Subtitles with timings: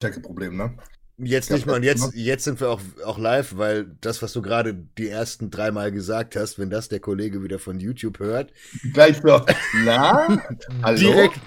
[0.00, 0.76] Lautstärkeproblem, ne?
[1.20, 4.40] Jetzt nicht mal, und jetzt, jetzt sind wir auch, auch live, weil das, was du
[4.40, 8.52] gerade die ersten dreimal gesagt hast, wenn das der Kollege wieder von YouTube hört.
[8.92, 9.44] Gleich so,
[9.84, 10.40] na?
[10.82, 10.96] Hallo?
[10.96, 11.40] Direkt,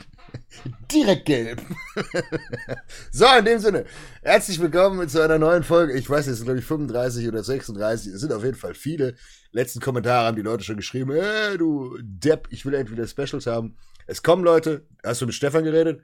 [0.92, 1.62] direkt gelb.
[3.12, 3.86] so, in dem Sinne,
[4.22, 5.94] herzlich willkommen zu einer neuen Folge.
[5.94, 8.13] Ich weiß, es sind, glaube ich, 35 oder 36.
[8.13, 9.15] Es sind auf jeden Fall viele.
[9.54, 13.78] Letzten Kommentare haben die Leute schon geschrieben, äh, du Depp, ich will entweder Specials haben.
[14.06, 14.86] Es kommen Leute.
[15.02, 16.02] Hast du mit Stefan geredet?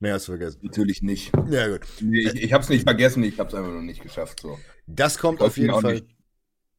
[0.00, 0.60] Nee, hast du vergessen.
[0.62, 1.32] Natürlich nicht.
[1.50, 1.80] Ja, gut.
[2.00, 4.40] Nee, ich ich habe es nicht vergessen, ich habe es einfach noch nicht geschafft.
[4.40, 4.58] So.
[4.86, 6.02] Das kommt auf jeden Fall.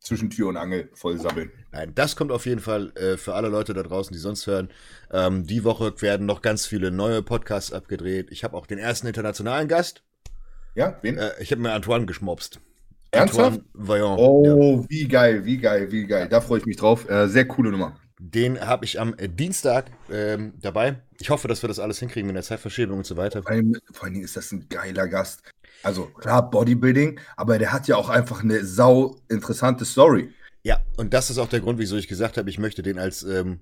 [0.02, 1.52] Zwischen Tür und Angel voll sammeln.
[1.74, 4.70] Nein, das kommt auf jeden Fall äh, für alle Leute da draußen, die sonst hören.
[5.12, 8.32] Ähm, die Woche werden noch ganz viele neue Podcasts abgedreht.
[8.32, 10.02] Ich habe auch den ersten internationalen Gast.
[10.74, 11.18] Ja, wen?
[11.18, 12.62] Äh, ich habe mir Antoine geschmopst.
[13.12, 13.60] Ernsthaft?
[13.74, 14.20] Vaillant.
[14.20, 14.90] Oh, ja.
[14.90, 16.30] wie geil, wie geil, wie geil.
[16.30, 17.10] Da freue ich mich drauf.
[17.10, 18.00] Äh, sehr coole Nummer.
[18.22, 21.02] Den habe ich am äh, Dienstag ähm, dabei.
[21.20, 23.42] Ich hoffe, dass wir das alles hinkriegen mit der Zeitverschiebung und so weiter.
[23.42, 25.42] Vor allem, vor allem ist das ein geiler Gast.
[25.84, 30.34] Also klar, Bodybuilding, aber der hat ja auch einfach eine sau interessante Story.
[30.64, 33.24] Ja, und das ist auch der Grund, wieso ich gesagt habe, ich möchte den als,
[33.24, 33.62] ähm,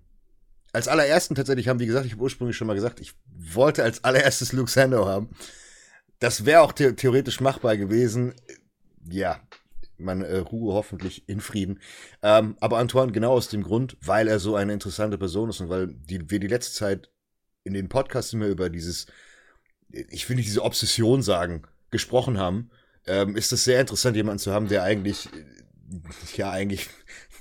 [0.74, 4.04] als allerersten tatsächlich haben, wie gesagt, ich habe ursprünglich schon mal gesagt, ich wollte als
[4.04, 5.30] allererstes Luke Sandow haben.
[6.18, 8.34] Das wäre auch the theoretisch machbar gewesen.
[9.08, 9.40] Ja,
[9.98, 11.80] man äh, ruhe hoffentlich in Frieden.
[12.22, 15.70] Ähm, aber Antoine, genau aus dem Grund, weil er so eine interessante Person ist und
[15.70, 17.12] weil die, wir die letzte Zeit
[17.64, 19.08] in den Podcasts immer über dieses,
[19.90, 22.70] ich will nicht diese Obsession sagen, gesprochen haben,
[23.06, 25.30] ähm, ist es sehr interessant, jemanden zu haben, der eigentlich,
[26.36, 26.90] ja, eigentlich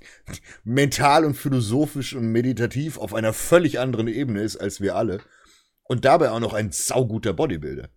[0.65, 5.21] mental und philosophisch und meditativ auf einer völlig anderen Ebene ist als wir alle.
[5.85, 7.89] Und dabei auch noch ein sauguter Bodybuilder.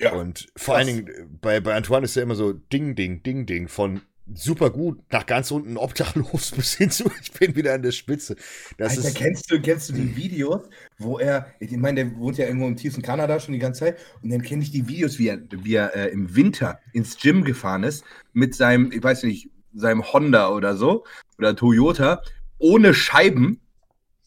[0.00, 0.86] Ja, und vor krass.
[0.86, 4.02] allen Dingen äh, bei, bei Antoine ist ja immer so Ding, Ding, Ding, Ding von
[4.34, 8.36] super gut nach ganz unten obdachlos bis hin zu ich bin wieder an der Spitze.
[8.76, 12.36] Das Alter, ist, kennst du kennst du die Videos, wo er ich meine, der wohnt
[12.36, 15.18] ja irgendwo im tiefsten Kanada schon die ganze Zeit und dann kenne ich die Videos,
[15.18, 19.22] wie er, wie er äh, im Winter ins Gym gefahren ist mit seinem, ich weiß
[19.22, 21.04] nicht, seinem Honda oder so
[21.38, 22.22] oder Toyota
[22.58, 23.60] ohne Scheiben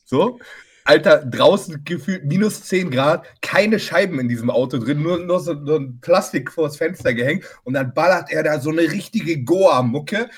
[0.05, 0.39] so
[0.89, 5.53] Alter, draußen gefühlt minus 10 Grad, keine Scheiben in diesem Auto drin, nur, nur so,
[5.63, 10.29] so ein Plastik vors Fenster gehängt und dann ballert er da so eine richtige Goa-Mucke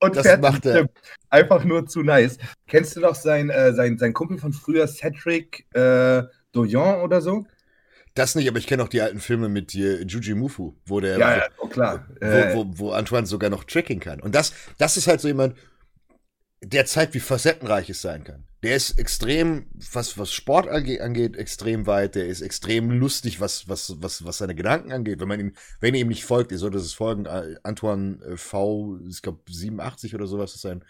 [0.00, 0.90] und das fährt macht er.
[1.30, 2.36] einfach nur zu nice.
[2.66, 7.46] Kennst du noch sein, äh, sein, sein Kumpel von früher, Cedric äh, Doyon oder so?
[8.12, 11.18] Das nicht, aber ich kenne auch die alten Filme mit äh, Juji Mufu, wo der,
[11.18, 12.06] ja, ja, oh klar.
[12.20, 14.20] Wo, wo, wo, Antoine sogar noch Tricking kann.
[14.20, 15.56] Und das, das ist halt so jemand,
[16.64, 18.44] der zeigt, wie facettenreich es sein kann.
[18.62, 22.14] Der ist extrem, was, was Sport angeht, extrem weit.
[22.14, 25.20] Der ist extrem lustig, was, was, was, was seine Gedanken angeht.
[25.20, 27.26] Wenn man ihm, wenn ihr ihm nicht folgt, ihr solltet es folgen.
[27.26, 30.84] Äh, Antoine äh, V, ich glaube 87 oder sowas ist sein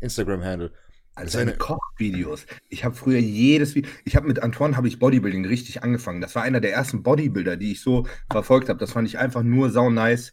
[0.00, 0.72] Instagram-Handle.
[1.14, 2.46] Also seine Kochvideos.
[2.68, 6.20] Ich habe früher jedes Video, ich habe mit Antoine habe ich Bodybuilding richtig angefangen.
[6.20, 8.78] Das war einer der ersten Bodybuilder, die ich so verfolgt habe.
[8.78, 10.32] Das fand ich einfach nur sau nice.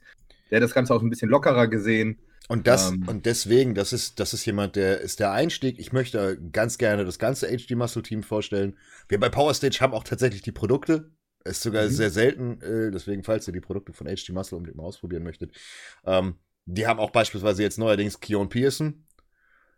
[0.49, 2.19] Der hat das Ganze auch ein bisschen lockerer gesehen.
[2.47, 5.79] Und das, ähm, und deswegen, das ist, das ist jemand, der ist der Einstieg.
[5.79, 8.77] Ich möchte ganz gerne das ganze HD Muscle Team vorstellen.
[9.09, 11.11] Wir bei Power Stage haben auch tatsächlich die Produkte.
[11.43, 11.89] Ist sogar mhm.
[11.89, 15.51] sehr selten, äh, deswegen, falls ihr die Produkte von HD Muscle unbedingt mal ausprobieren möchtet.
[16.05, 19.05] Ähm, die haben auch beispielsweise jetzt neuerdings Keon Pearson,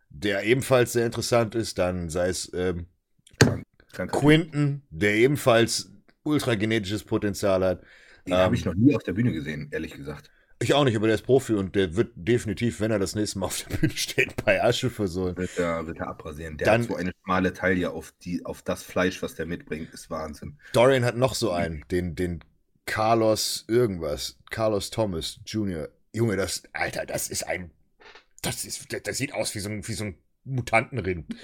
[0.10, 1.78] der ebenfalls sehr interessant ist.
[1.78, 2.88] Dann sei es ähm,
[3.94, 5.92] Quinton, der ebenfalls
[6.24, 7.82] ultragenetisches Potenzial hat.
[8.26, 10.32] Den ähm, habe ich noch nie auf der Bühne gesehen, ehrlich gesagt.
[10.62, 13.40] Ich auch nicht, aber der ist Profi und der wird definitiv, wenn er das nächste
[13.40, 15.38] Mal auf der Bühne steht, bei Asche versohlen.
[15.38, 16.58] Wird er, wird er abrasieren.
[16.58, 19.94] Der Dann, hat so eine schmale Taille auf, die, auf das Fleisch, was der mitbringt,
[19.94, 20.58] ist Wahnsinn.
[20.74, 22.44] Dorian hat noch so einen, den, den
[22.86, 25.88] Carlos irgendwas, Carlos Thomas Jr.
[26.12, 27.72] Junge, das, Alter, das ist ein,
[28.42, 31.36] das ist, das sieht aus wie so ein, wie so ein Mutantenrind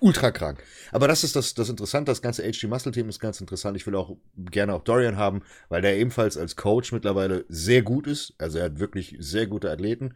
[0.00, 0.62] ultra krank.
[0.92, 3.76] Aber das ist das, das Interessante, das ganze HG Muscle Team ist ganz interessant.
[3.76, 8.06] Ich will auch gerne auch Dorian haben, weil der ebenfalls als Coach mittlerweile sehr gut
[8.06, 8.34] ist.
[8.38, 10.14] Also er hat wirklich sehr gute Athleten.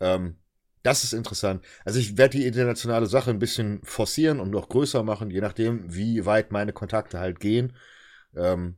[0.00, 0.36] Ähm,
[0.82, 1.64] das ist interessant.
[1.84, 5.94] Also ich werde die internationale Sache ein bisschen forcieren und noch größer machen, je nachdem,
[5.94, 7.74] wie weit meine Kontakte halt gehen.
[8.36, 8.76] Ähm,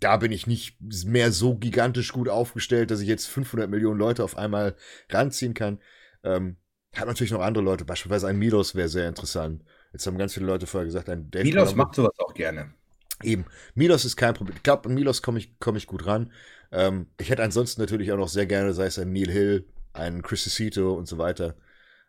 [0.00, 4.24] da bin ich nicht mehr so gigantisch gut aufgestellt, dass ich jetzt 500 Millionen Leute
[4.24, 4.76] auf einmal
[5.10, 5.80] ranziehen kann.
[6.22, 6.56] Ähm,
[6.96, 9.64] hat natürlich noch andere Leute, beispielsweise ein Milos wäre sehr interessant.
[9.92, 12.74] Jetzt haben ganz viele Leute vorher gesagt, ein Dave Milos Brown, macht sowas auch gerne.
[13.22, 13.44] Eben.
[13.74, 14.56] Milos ist kein Problem.
[14.56, 16.32] Ich glaube, an Milos komme ich, komm ich gut ran.
[16.72, 20.22] Ähm, ich hätte ansonsten natürlich auch noch sehr gerne, sei es ein Neil Hill, ein
[20.22, 21.56] Chris Cito und so weiter.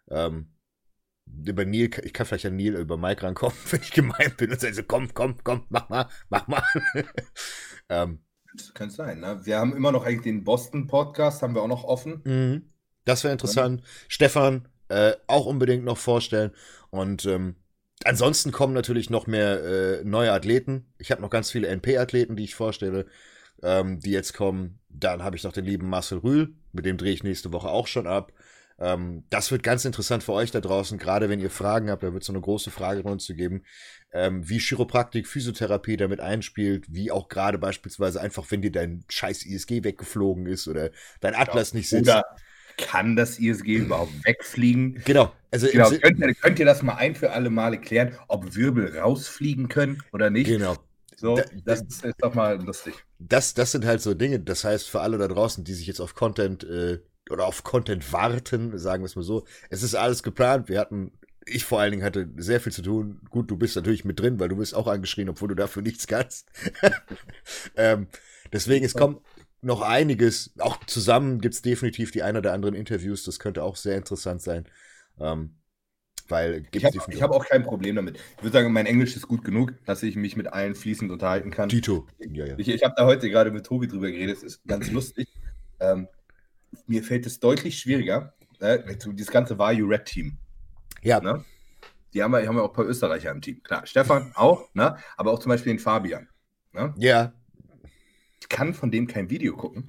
[0.09, 0.51] Ähm,
[1.45, 4.59] über Neil, ich kann vielleicht an Neil über Mike rankommen, wenn ich gemein bin und
[4.59, 6.63] sage so, komm, komm, komm, mach mal, mach mal.
[7.89, 8.19] ähm,
[8.73, 9.41] kann sein, ne?
[9.43, 12.21] Wir haben immer noch eigentlich den Boston-Podcast, haben wir auch noch offen.
[12.23, 12.71] Mhm.
[13.03, 13.81] Das wäre interessant.
[13.81, 13.87] Ja.
[14.07, 16.51] Stefan, äh, auch unbedingt noch vorstellen.
[16.89, 17.55] Und ähm,
[18.03, 20.93] ansonsten kommen natürlich noch mehr äh, neue Athleten.
[20.97, 23.05] Ich habe noch ganz viele NP-Athleten, die ich vorstelle.
[23.63, 24.79] ähm, die jetzt kommen.
[24.89, 27.87] Dann habe ich noch den lieben Marcel Rühl, mit dem drehe ich nächste Woche auch
[27.87, 28.31] schon ab.
[28.77, 32.11] Ähm, das wird ganz interessant für euch da draußen, gerade wenn ihr Fragen habt, da
[32.11, 33.63] wird es so eine große Fragerunde zu geben,
[34.11, 39.45] ähm, wie Chiropraktik, Physiotherapie damit einspielt, wie auch gerade beispielsweise einfach, wenn dir dein scheiß
[39.45, 40.89] ISG weggeflogen ist oder
[41.21, 42.09] dein Atlas ja, nicht sitzt.
[42.09, 42.25] Oder
[42.77, 45.01] kann das ISG überhaupt wegfliegen?
[45.05, 45.31] Genau.
[45.51, 45.89] Also genau.
[45.89, 50.01] Könnt, ihr, könnt ihr das mal ein für alle Mal erklären, ob Wirbel rausfliegen können
[50.11, 50.47] oder nicht?
[50.47, 50.77] Genau.
[51.15, 52.93] So, das, das ist doch mal lustig.
[53.19, 56.01] Das, das sind halt so Dinge, das heißt für alle da draußen, die sich jetzt
[56.01, 56.99] auf Content äh,
[57.29, 59.45] oder auf Content warten, sagen wir es mal so.
[59.69, 60.67] Es ist alles geplant.
[60.69, 61.11] Wir hatten,
[61.45, 63.21] ich vor allen Dingen hatte sehr viel zu tun.
[63.29, 66.05] Gut, du bist natürlich mit drin, weil du bist auch angeschrien, obwohl du dafür nichts
[66.07, 66.49] kannst.
[67.75, 68.07] ähm,
[68.51, 69.21] deswegen, es kommt
[69.65, 70.53] noch einiges.
[70.59, 73.23] Auch zusammen gibt's definitiv die ein oder anderen Interviews.
[73.23, 74.65] Das könnte auch sehr interessant sein.
[75.19, 75.55] Ähm,
[76.27, 78.17] weil ich habe hab auch kein Problem damit.
[78.37, 81.51] Ich würde sagen, mein Englisch ist gut genug, dass ich mich mit allen fließend unterhalten
[81.51, 81.69] kann.
[81.69, 82.07] Tito.
[82.19, 82.55] Ja, ja.
[82.57, 84.37] Ich, ich habe da heute gerade mit Tobi drüber geredet.
[84.37, 85.27] Es ist ganz lustig.
[85.79, 86.07] Ähm,
[86.87, 88.83] mir fällt es deutlich schwieriger, ne,
[89.13, 90.37] dieses ganze Vayu Red Team.
[91.01, 91.19] Ja.
[91.19, 91.43] Ne?
[92.13, 93.61] Die haben wir, haben wir auch ein paar Österreicher im Team.
[93.63, 94.97] Klar, Stefan auch, ne?
[95.17, 96.27] aber auch zum Beispiel den Fabian.
[96.73, 96.93] Ne?
[96.97, 97.33] Ja.
[98.45, 99.85] Ich kann von dem kein Video gucken,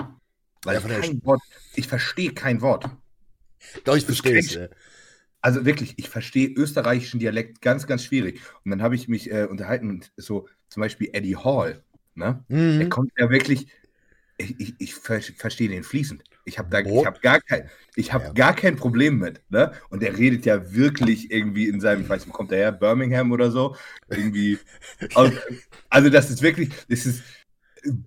[0.65, 1.43] weil ja, ich kein Wort,
[1.75, 2.89] ich verstehe kein Wort.
[3.85, 4.59] Doch, ich verstehe es.
[5.43, 8.41] Also wirklich, ich verstehe österreichischen Dialekt ganz, ganz schwierig.
[8.65, 12.45] Und dann habe ich mich äh, unterhalten und so zum Beispiel Eddie Hall, ne?
[12.49, 12.79] Mhm.
[12.79, 13.67] Der kommt ja wirklich,
[14.39, 16.25] ich, ich, ich verstehe den fließend.
[16.47, 18.33] Ich habe da, ich habe gar kein, ich habe ja.
[18.33, 19.73] gar kein Problem mit, ne?
[19.91, 23.33] Und der redet ja wirklich irgendwie in seinem, ich weiß nicht, kommt der her, Birmingham
[23.33, 23.77] oder so,
[24.09, 24.59] irgendwie.
[25.91, 27.23] also das ist wirklich, das ist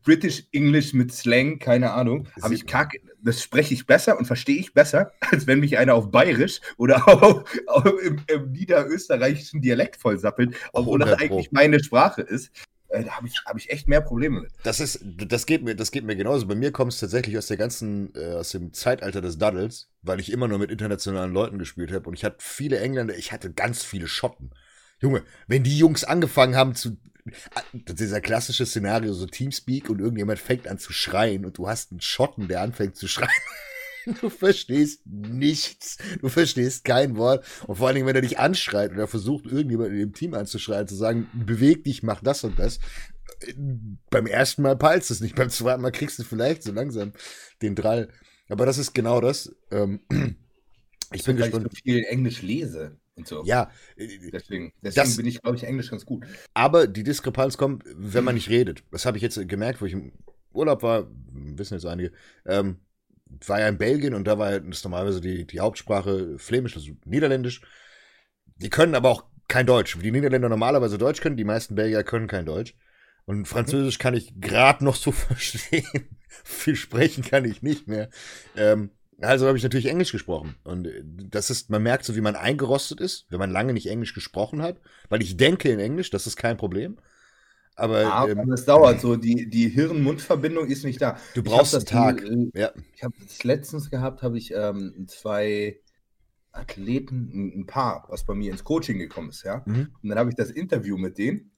[0.04, 2.28] British English mit Slang, keine Ahnung.
[2.42, 2.90] Habe ich gar,
[3.22, 7.08] das spreche ich besser und verstehe ich besser, als wenn mich einer auf Bayerisch oder
[7.08, 12.52] auf, auf im, im, niederösterreichischen Dialekt vollsappelt, obwohl das eigentlich meine Sprache ist
[12.90, 14.52] äh, da habe ich, hab ich echt mehr Probleme mit.
[14.64, 16.48] Das ist, das geht mir, das geht mir genauso.
[16.48, 20.20] Bei mir kommt es tatsächlich aus der ganzen, äh, aus dem Zeitalter des Duddles, weil
[20.20, 23.54] ich immer nur mit internationalen Leuten gespielt habe und ich hatte viele Engländer, ich hatte
[23.54, 24.52] ganz viele Schotten.
[25.02, 26.98] Junge, wenn die Jungs angefangen haben zu,
[27.74, 32.02] dieser klassische Szenario, so Teamspeak und irgendjemand fängt an zu schreien und du hast einen
[32.02, 33.30] Schotten, der anfängt zu schreien.
[34.22, 35.98] Du verstehst nichts.
[36.22, 37.46] Du verstehst kein Wort.
[37.68, 40.88] Und vor allen Dingen, wenn er dich anschreit oder versucht, irgendjemand in dem Team anzuschreien,
[40.88, 42.80] zu sagen, beweg dich, mach das und das.
[44.10, 45.36] Beim ersten Mal peilst du es nicht.
[45.36, 47.14] Beim zweiten Mal kriegst du vielleicht so langsam
[47.62, 48.10] den Drall.
[48.48, 49.56] Aber das ist genau das.
[49.70, 50.00] Ähm,
[51.14, 51.68] ich bin gespannt.
[51.72, 52.98] Ich so viel Englisch lese.
[53.20, 53.44] Und so.
[53.46, 56.26] Ja, deswegen, deswegen bin ich, glaube ich, Englisch ganz gut.
[56.54, 58.84] Aber die Diskrepanz kommt, wenn man nicht redet.
[58.92, 60.14] Das habe ich jetzt gemerkt, wo ich im
[60.52, 62.12] Urlaub war, wissen jetzt einige.
[62.46, 62.80] Ähm,
[63.46, 67.62] war ja in Belgien und da war das normalerweise die, die Hauptsprache Flämisch, also Niederländisch.
[68.58, 69.98] Die können aber auch kein Deutsch.
[69.98, 72.76] Wie die Niederländer normalerweise Deutsch können, die meisten Belgier können kein Deutsch.
[73.26, 76.18] Und Französisch kann ich gerade noch so verstehen.
[76.44, 78.10] Viel sprechen kann ich nicht mehr.
[78.56, 80.56] Ähm, also habe ich natürlich Englisch gesprochen.
[80.64, 83.88] Und äh, das ist, man merkt so, wie man eingerostet ist, wenn man lange nicht
[83.88, 84.80] Englisch gesprochen hat.
[85.10, 86.98] Weil ich denke in Englisch, das ist kein Problem.
[87.76, 91.18] Aber, ja, ähm, es dauert so, die, die Hirn-Mund-Verbindung ist nicht da.
[91.34, 92.18] Du brauchst einen Tag.
[92.18, 92.72] Die, äh, ja.
[92.94, 95.80] Ich habe es letztens gehabt, habe ich ähm, zwei
[96.52, 99.64] Athleten, ein, ein, Paar, was bei mir ins Coaching gekommen ist, ja.
[99.66, 99.96] Mhm.
[100.02, 101.52] Und dann habe ich das Interview mit denen.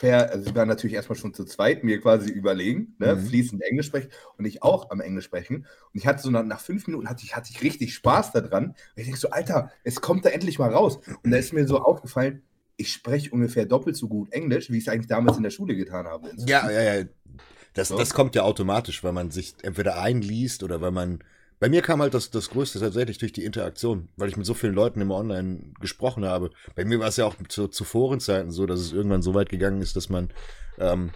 [0.00, 3.26] Per, also sie waren natürlich erstmal schon zu zweit, mir quasi überlegen, ne, mhm.
[3.26, 4.08] fließend Englisch sprechen
[4.38, 5.56] und ich auch am Englisch sprechen.
[5.56, 8.68] Und ich hatte so nach, nach fünf Minuten hatte ich, hatte ich richtig Spaß daran.
[8.68, 11.00] Und ich denke so, Alter, es kommt da endlich mal raus.
[11.22, 12.42] Und da ist mir so aufgefallen,
[12.78, 15.76] ich spreche ungefähr doppelt so gut Englisch, wie ich es eigentlich damals in der Schule
[15.76, 16.30] getan habe.
[16.46, 17.04] Ja, ja, ja.
[17.74, 17.98] Das, so.
[17.98, 21.22] das kommt ja automatisch, weil man sich entweder einliest oder weil man.
[21.60, 24.54] Bei mir kam halt das, das Größte tatsächlich durch die Interaktion, weil ich mit so
[24.54, 26.50] vielen Leuten immer online gesprochen habe.
[26.74, 29.50] Bei mir war es ja auch zu, zu Forenzeiten so, dass es irgendwann so weit
[29.50, 30.30] gegangen ist, dass man
[30.78, 31.10] ähm,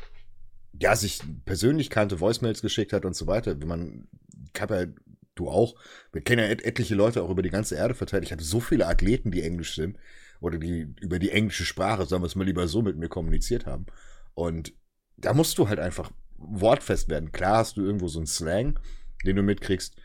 [0.79, 3.59] ja sich persönlich kannte, Voicemails geschickt hat und so weiter.
[3.59, 4.09] Wenn man,
[4.55, 4.87] ich habe ja,
[5.35, 5.77] du auch,
[6.13, 8.25] wir kennen ja et etliche Leute auch über die ganze Erde verteilt.
[8.25, 9.97] Ich hatte so viele Athleten, die Englisch sind
[10.41, 13.65] oder die über die englische Sprache, sagen wir es mal lieber so, mit mir kommuniziert
[13.65, 13.87] haben.
[14.35, 14.75] Und
[15.17, 17.33] da musst du halt einfach wortfest werden.
[17.33, 18.79] Klar hast du irgendwo so einen Slang,
[19.25, 19.97] den du mitkriegst.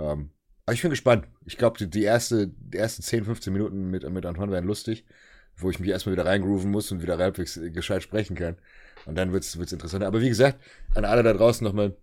[0.00, 0.30] Ähm,
[0.66, 1.26] aber ich bin gespannt.
[1.44, 5.04] Ich glaube, die, die, erste, die ersten 10, 15 Minuten mit, mit Antoine werden lustig,
[5.56, 8.56] wo ich mich erstmal wieder reingrooven muss und wieder halbwegs gescheit sprechen kann.
[9.06, 10.04] Und dann wird es interessant.
[10.04, 10.60] Aber wie gesagt,
[10.94, 11.96] an alle da draußen nochmal,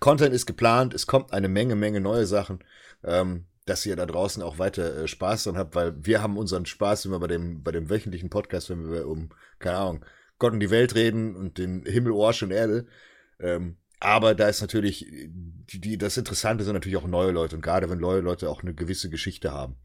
[0.00, 2.64] Content ist geplant, es kommt eine Menge, Menge neue Sachen.
[3.04, 6.66] Ähm, dass ihr da draußen auch weiter äh, Spaß dran habt, weil wir haben unseren
[6.66, 10.04] Spaß immer bei dem, bei dem wöchentlichen Podcast, wenn wir um, keine Ahnung,
[10.38, 12.86] Gott und die Welt reden und den Himmel, Orsch und Erde.
[13.40, 17.88] Ähm, aber da ist natürlich, die, das Interessante sind natürlich auch neue Leute und gerade
[17.88, 19.76] wenn neue Leute auch eine gewisse Geschichte haben.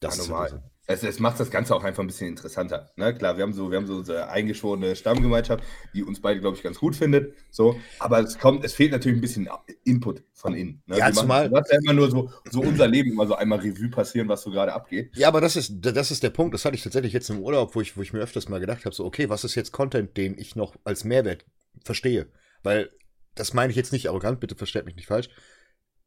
[0.00, 0.62] Das ja, normal.
[0.90, 2.90] Es, es, macht das Ganze auch einfach ein bisschen interessanter.
[2.96, 3.12] Ne?
[3.14, 6.62] Klar, wir haben so, wir haben so unsere eingeschworene Stammgemeinschaft, die uns beide, glaube ich,
[6.62, 7.34] ganz gut findet.
[7.50, 9.50] So, aber es kommt, es fehlt natürlich ein bisschen
[9.84, 10.82] Input von innen.
[10.86, 10.96] Ne?
[10.96, 11.50] Ja, zumal.
[11.50, 14.40] Du hast ja immer nur so, so unser Leben immer so einmal Revue passieren, was
[14.42, 15.14] so gerade abgeht.
[15.14, 16.54] Ja, aber das ist, das ist der Punkt.
[16.54, 18.86] Das hatte ich tatsächlich jetzt im Urlaub, wo ich, wo ich mir öfters mal gedacht
[18.86, 21.44] habe: so, okay, was ist jetzt Content, den ich noch als Mehrwert
[21.84, 22.28] verstehe?
[22.62, 22.88] Weil,
[23.38, 25.28] das meine ich jetzt nicht arrogant, bitte versteht mich nicht falsch.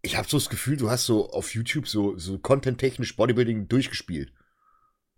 [0.02, 4.34] Ich habe so das Gefühl, du hast so auf YouTube so, so content-technisch Bodybuilding durchgespielt.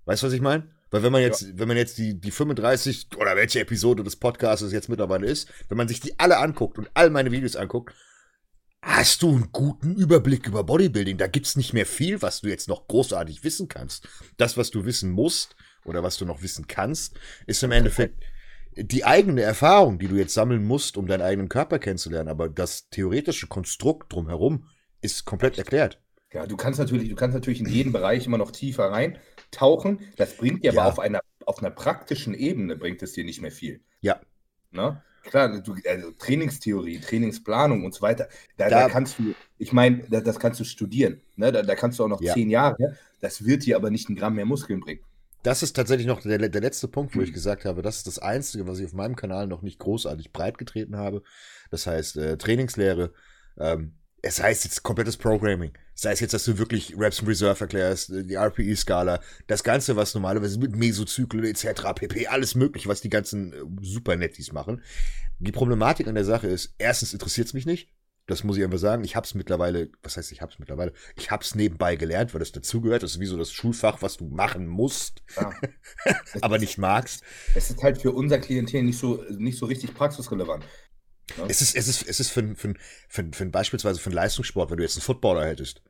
[0.05, 0.69] Weißt du, was ich meine?
[0.91, 1.47] Weil wenn man jetzt, ja.
[1.55, 5.77] wenn man jetzt die, die 35 oder welche Episode des Podcasts jetzt mittlerweile ist, wenn
[5.77, 7.95] man sich die alle anguckt und all meine Videos anguckt,
[8.83, 11.17] hast du einen guten Überblick über Bodybuilding.
[11.17, 14.07] Da gibt's nicht mehr viel, was du jetzt noch großartig wissen kannst.
[14.37, 15.55] Das, was du wissen musst
[15.85, 17.17] oder was du noch wissen kannst,
[17.47, 18.23] ist im Endeffekt
[18.75, 22.29] die eigene Erfahrung, die du jetzt sammeln musst, um deinen eigenen Körper kennenzulernen.
[22.29, 24.67] Aber das theoretische Konstrukt drumherum
[25.01, 26.01] ist komplett erklärt.
[26.31, 29.99] Ja, du kannst natürlich, du kannst natürlich in jeden Bereich immer noch tiefer reintauchen.
[30.17, 30.81] Das bringt dir ja.
[30.81, 33.81] aber auf einer, auf einer praktischen Ebene bringt es dir nicht mehr viel.
[34.01, 34.19] Ja.
[34.71, 35.01] Ne?
[35.23, 38.27] Klar, du, also Trainingstheorie, Trainingsplanung und so weiter,
[38.57, 41.21] da, da, da kannst du, ich meine, da, das kannst du studieren.
[41.35, 41.51] Ne?
[41.51, 42.33] Da, da kannst du auch noch ja.
[42.33, 45.01] zehn Jahre, das wird dir aber nicht ein Gramm mehr Muskeln bringen.
[45.43, 48.17] Das ist tatsächlich noch der, der letzte Punkt, wo ich gesagt habe, das ist das
[48.19, 51.21] Einzige, was ich auf meinem Kanal noch nicht großartig breit getreten habe.
[51.69, 53.13] Das heißt, äh, Trainingslehre,
[53.57, 55.73] ähm, es heißt jetzt komplettes Programming.
[55.95, 60.13] Sei es jetzt, dass du wirklich Reps in Reserve erklärst, die RPE-Skala, das Ganze, was
[60.13, 64.81] normalerweise mit Mesozyklen etc., pp, alles mögliche, was die ganzen äh, Super-Nettis machen.
[65.39, 67.91] Die Problematik an der Sache ist, erstens interessiert es mich nicht.
[68.25, 69.03] Das muss ich einfach sagen.
[69.03, 70.93] Ich hab's mittlerweile, was heißt ich hab's mittlerweile?
[71.15, 73.03] Ich hab's nebenbei gelernt, weil das dazugehört.
[73.03, 75.51] Das ist wie so das Schulfach, was du machen musst, ja.
[76.41, 77.23] aber nicht magst.
[77.53, 80.63] Es ist halt für unser Klientel nicht so, nicht so richtig praxisrelevant.
[81.37, 81.45] Ja.
[81.47, 82.73] Es ist, es ist, es ist für, für,
[83.07, 85.81] für, für beispielsweise für einen Leistungssport, wenn du jetzt einen Footballer hättest.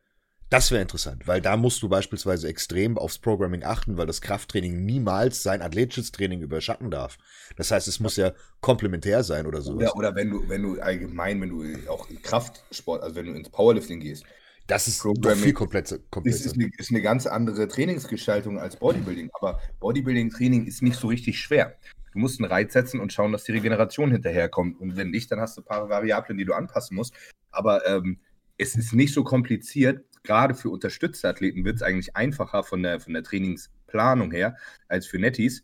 [0.54, 4.86] Das wäre interessant, weil da musst du beispielsweise extrem aufs Programming achten, weil das Krafttraining
[4.86, 7.18] niemals sein athletisches Training überschatten darf.
[7.56, 9.96] Das heißt, es muss ja komplementär sein oder sowas.
[9.96, 13.34] Oder, oder wenn du, wenn du allgemein, wenn du auch in Kraftsport, also wenn du
[13.34, 14.26] ins Powerlifting gehst,
[14.68, 15.98] das ist doch viel komplexer.
[16.24, 19.32] Ist, ist, eine, ist eine ganz andere Trainingsgestaltung als Bodybuilding.
[19.34, 21.76] Aber Bodybuilding-Training ist nicht so richtig schwer.
[22.12, 24.80] Du musst einen Reiz setzen und schauen, dass die Regeneration hinterherkommt.
[24.80, 27.16] Und wenn nicht, dann hast du ein paar Variablen, die du anpassen musst.
[27.50, 28.20] Aber ähm,
[28.60, 30.06] es ist nicht so kompliziert.
[30.24, 34.56] Gerade für unterstützte Athleten wird es eigentlich einfacher von der, von der Trainingsplanung her
[34.88, 35.64] als für Netties.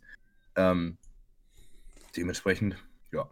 [0.56, 0.98] Ähm,
[2.16, 2.76] dementsprechend,
[3.14, 3.30] ja,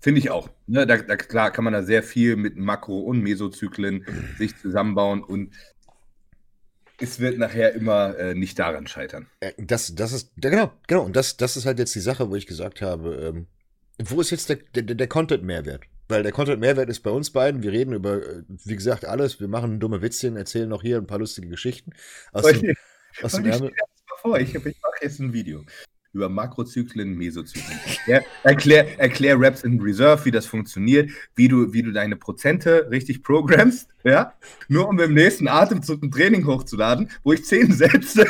[0.00, 0.50] finde ich auch.
[0.66, 4.04] Ne, da, da, klar kann man da sehr viel mit Makro- und Mesozyklen
[4.38, 5.54] sich zusammenbauen und
[6.98, 9.26] es wird nachher immer äh, nicht daran scheitern.
[9.40, 11.04] Äh, das, das ist, genau, genau.
[11.04, 13.46] Und das, das ist halt jetzt die Sache, wo ich gesagt habe, ähm,
[13.98, 15.84] wo ist jetzt der, der, der Content-Mehrwert?
[16.10, 17.62] Weil der Content-Mehrwert ist bei uns beiden.
[17.62, 19.40] Wir reden über, äh, wie gesagt, alles.
[19.40, 21.92] Wir machen dumme Witzchen, erzählen noch hier ein paar lustige Geschichten.
[22.32, 22.74] Aus dem,
[23.22, 25.64] aus dem ich, ich, ich mache jetzt ein Video
[26.12, 27.78] über Makrozyklen, Mesozyklen.
[28.06, 32.88] Ja, erklär, erklär Raps in Reserve, wie das funktioniert, wie du, wie du deine Prozente
[32.90, 34.34] richtig programmst, ja,
[34.68, 38.26] nur um im nächsten Atemzug ein Training hochzuladen, wo ich zehn Sätze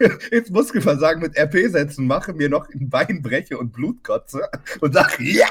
[0.30, 4.48] ins Muskelversagen mit RP-Sätzen mache, mir noch ein Bein breche und Blut kotze
[4.80, 5.48] und sage, ja,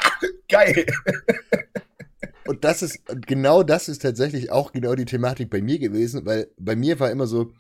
[0.50, 0.86] geil.
[2.48, 6.48] Und das ist, genau das ist tatsächlich auch genau die Thematik bei mir gewesen, weil
[6.58, 7.52] bei mir war immer so,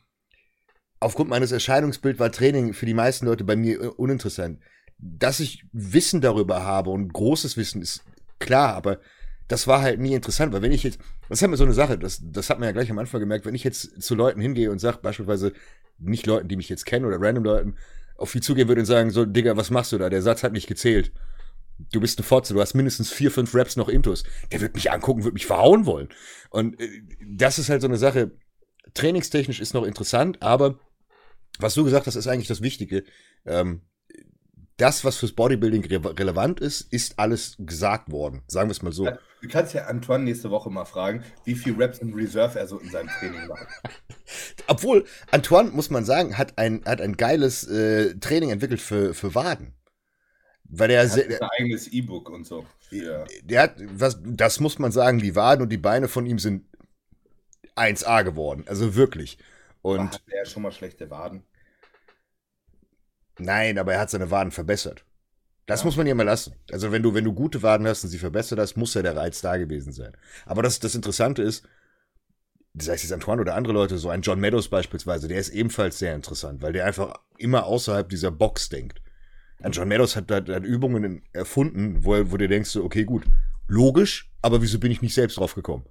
[1.01, 4.59] aufgrund meines Erscheinungsbilds war Training für die meisten Leute bei mir uninteressant.
[4.97, 8.03] Dass ich Wissen darüber habe und großes Wissen ist
[8.39, 8.99] klar, aber
[9.47, 10.99] das war halt nie interessant, weil wenn ich jetzt,
[11.29, 13.45] das ist halt so eine Sache, das, das hat man ja gleich am Anfang gemerkt,
[13.45, 15.53] wenn ich jetzt zu Leuten hingehe und sage, beispielsweise
[15.97, 17.75] nicht Leuten, die mich jetzt kennen oder random Leuten,
[18.17, 20.09] auf die zugehen würde und sagen, so, Digga, was machst du da?
[20.09, 21.11] Der Satz hat nicht gezählt.
[21.91, 24.23] Du bist ein Fotze, du hast mindestens vier, fünf Raps noch Intus.
[24.51, 26.09] Der wird mich angucken, wird mich verhauen wollen.
[26.49, 26.89] Und äh,
[27.25, 28.31] das ist halt so eine Sache,
[28.95, 30.79] trainingstechnisch ist noch interessant, aber
[31.59, 33.03] was du gesagt hast, ist eigentlich das Wichtige.
[33.45, 33.81] Ähm,
[34.77, 38.43] das, was fürs Bodybuilding re relevant ist, ist alles gesagt worden.
[38.47, 39.09] Sagen wir es mal so.
[39.41, 42.79] Du kannst ja Antoine nächste Woche mal fragen, wie viel Reps in Reserve er so
[42.79, 43.67] in seinem Training macht.
[44.67, 49.33] Obwohl, Antoine, muss man sagen, hat ein, hat ein geiles äh, Training entwickelt für, für
[49.33, 49.73] Waden.
[50.63, 52.65] Weil der, er hat ein eigenes E-Book und so.
[52.91, 53.25] Ja.
[53.43, 56.65] Der hat, was, das muss man sagen, die Waden und die Beine von ihm sind
[57.75, 58.65] 1A geworden.
[58.67, 59.37] Also wirklich.
[59.81, 61.43] Und hat er schon mal schlechte Waden?
[63.39, 65.05] Nein, aber er hat seine Waden verbessert.
[65.65, 65.85] Das ja.
[65.85, 66.55] muss man ja mal lassen.
[66.71, 69.15] Also wenn du, wenn du gute Waden hast und sie verbessert hast, muss ja der
[69.15, 70.13] Reiz da gewesen sein.
[70.45, 71.67] Aber das, das Interessante ist,
[72.73, 75.99] sei es jetzt Antoine oder andere Leute, so ein John Meadows beispielsweise, der ist ebenfalls
[75.99, 79.01] sehr interessant, weil der einfach immer außerhalb dieser Box denkt.
[79.59, 83.25] Ein John Meadows hat, hat, hat Übungen erfunden, wo, wo du denkst, so, okay, gut,
[83.67, 85.85] logisch, aber wieso bin ich nicht selbst drauf gekommen?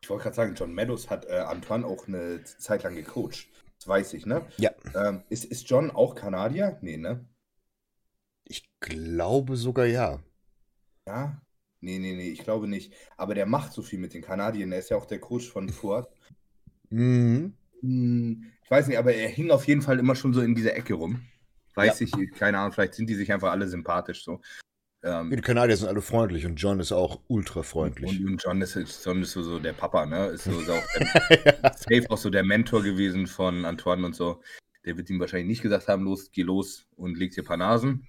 [0.00, 3.46] Ich wollte gerade sagen, John Meadows hat äh, Antoine auch eine Zeit lang gecoacht.
[3.82, 4.46] Das weiß ich, ne?
[4.58, 4.70] Ja.
[4.94, 6.78] Ähm, ist, ist John auch Kanadier?
[6.82, 7.26] Nee, ne?
[8.44, 10.22] Ich glaube sogar ja.
[11.04, 11.42] Ja?
[11.80, 12.94] Nee, nee, nee, ich glaube nicht.
[13.16, 14.70] Aber der macht so viel mit den Kanadiern.
[14.70, 16.08] Der ist ja auch der Coach von Ford.
[16.90, 17.54] Mhm.
[17.80, 20.76] Hm, ich weiß nicht, aber er hing auf jeden Fall immer schon so in dieser
[20.76, 21.20] Ecke rum.
[21.74, 22.06] Weiß Ja.
[22.06, 24.40] ich, keine Ahnung, vielleicht sind die sich einfach alle sympathisch so.
[25.04, 28.20] Ähm, Die Kanadier sind alle freundlich und John ist auch ultra freundlich.
[28.20, 30.26] Und, und John ist, John ist so, so der Papa, ne?
[30.26, 34.40] Ist so, so auch der, safe auch so der Mentor gewesen von Antoine und so.
[34.84, 37.56] Der wird ihm wahrscheinlich nicht gesagt haben, los, geh los und leg dir ein paar
[37.56, 38.06] Nasen.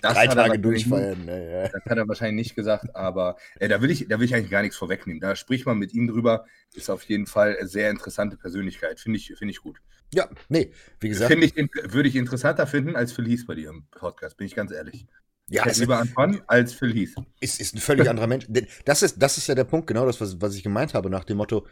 [0.00, 1.24] Das Drei Tage durchfeiern.
[1.24, 1.68] ne, Ja, ja.
[1.68, 4.50] Das hat er wahrscheinlich nicht gesagt, aber äh, da, will ich, da will ich eigentlich
[4.50, 5.20] gar nichts vorwegnehmen.
[5.20, 6.46] Da spricht man mit ihm drüber.
[6.74, 9.00] Ist auf jeden Fall eine sehr interessante Persönlichkeit.
[9.00, 9.80] Finde ich, finde ich gut.
[10.12, 14.36] ja, nee, wie gesagt, ich, würde ich interessanter finden als Heath bei dir im Podcast,
[14.36, 15.06] bin ich ganz ehrlich.
[15.48, 17.14] Ja, es lieber Antoine als Phil Heath.
[17.40, 18.46] ist, ist ein völlig anderer Mensch.
[18.84, 21.24] Das ist, das ist ja der Punkt, genau das, was, was ich gemeint habe, nach
[21.24, 21.66] dem Motto,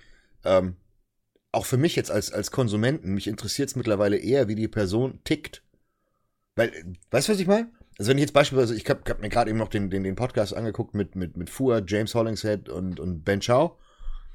[0.45, 0.76] ähm,
[1.52, 5.21] auch für mich jetzt als, als Konsumenten, mich interessiert es mittlerweile eher, wie die Person
[5.25, 5.62] tickt.
[6.57, 6.73] Weil,
[7.11, 7.71] weißt du, was ich meine?
[7.99, 10.17] Also wenn ich jetzt beispielsweise, ich habe hab mir gerade eben noch den, den, den
[10.17, 13.76] Podcast angeguckt mit, mit, mit Fuhr, James Hollingshead und, und Ben Chow.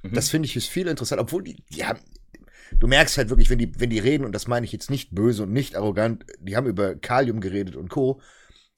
[0.04, 0.14] Mhm.
[0.14, 2.00] Das finde ich ist viel interessant, obwohl die, die haben,
[2.80, 5.14] du merkst halt wirklich, wenn die, wenn die reden, und das meine ich jetzt nicht
[5.14, 8.22] böse und nicht arrogant, die haben über Kalium geredet und Co.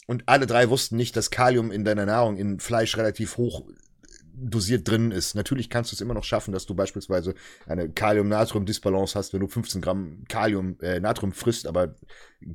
[0.10, 3.68] Und alle drei wussten nicht, dass Kalium in deiner Nahrung, in Fleisch relativ hoch
[4.34, 5.36] dosiert drin ist.
[5.36, 7.36] Natürlich kannst du es immer noch schaffen, dass du beispielsweise
[7.68, 11.94] eine Kalium-Natrium-Disbalance hast, wenn du 15 Gramm Kalium, äh, Natrium frisst, aber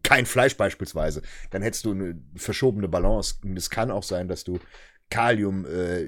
[0.02, 1.22] kein Fleisch beispielsweise.
[1.52, 3.36] Dann hättest du eine verschobene Balance.
[3.44, 4.58] Und es kann auch sein, dass du
[5.08, 6.06] Kalium, äh,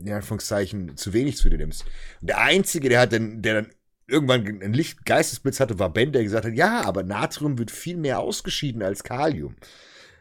[0.00, 1.86] in Anführungszeichen, zu wenig zu dir nimmst.
[2.20, 3.72] Und der Einzige, der hat dann, der dann
[4.06, 8.18] irgendwann einen Lichtgeistesblitz hatte, war Ben, der gesagt hat, ja, aber Natrium wird viel mehr
[8.18, 9.56] ausgeschieden als Kalium.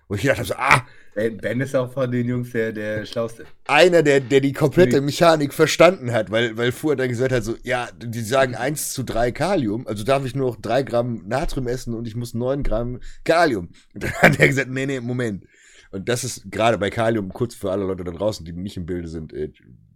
[0.07, 0.85] Wo ich gedacht habe, so, ah,
[1.17, 3.47] Ben, ben ist auch von den Jungs der, der Schlauste.
[3.65, 7.55] einer, der, der die komplette Mechanik verstanden hat, weil, weil Fuhr dann gesagt hat, so,
[7.63, 11.67] ja, die sagen 1 zu 3 Kalium, also darf ich nur noch 3 Gramm Natrium
[11.67, 13.69] essen und ich muss 9 Gramm Kalium.
[13.95, 15.45] Und dann hat er gesagt, nee, nee, Moment.
[15.89, 18.85] Und das ist gerade bei Kalium, kurz für alle Leute da draußen, die nicht im
[18.85, 19.51] Bilde sind, äh,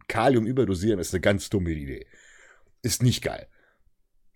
[0.08, 2.08] Kalium überdosieren ist eine ganz dumme Idee.
[2.82, 3.46] Ist nicht geil.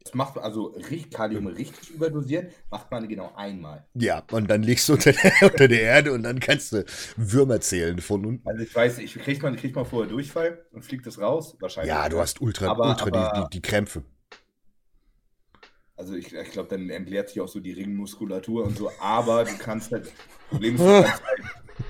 [0.06, 3.88] Das macht man, also richtig Kalium richtig überdosieren, macht man genau einmal.
[3.96, 6.86] Ja, und dann liegst du unter der, unter der Erde und dann kannst du
[7.18, 8.48] Würmer zählen von unten.
[8.48, 11.90] Also ich weiß, ich kriegt man, kriegt man vorher Durchfall und fliegt das raus, wahrscheinlich.
[11.90, 14.04] Ja, du hast ultra, Aber- ultra aber- die, die, die Krämpfe.
[15.98, 19.58] Also ich, ich glaube, dann entleert sich auch so die Ringmuskulatur und so, aber du
[19.58, 20.12] kannst halt,
[20.50, 21.42] Problem ist, du kannst halt,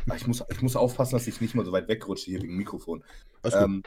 [0.10, 2.54] Ah, ich muss, ich muss aufpassen, dass ich nicht mal so weit wegrutsche hier wegen
[2.54, 3.04] dem Mikrofon.
[3.44, 3.84] Ähm,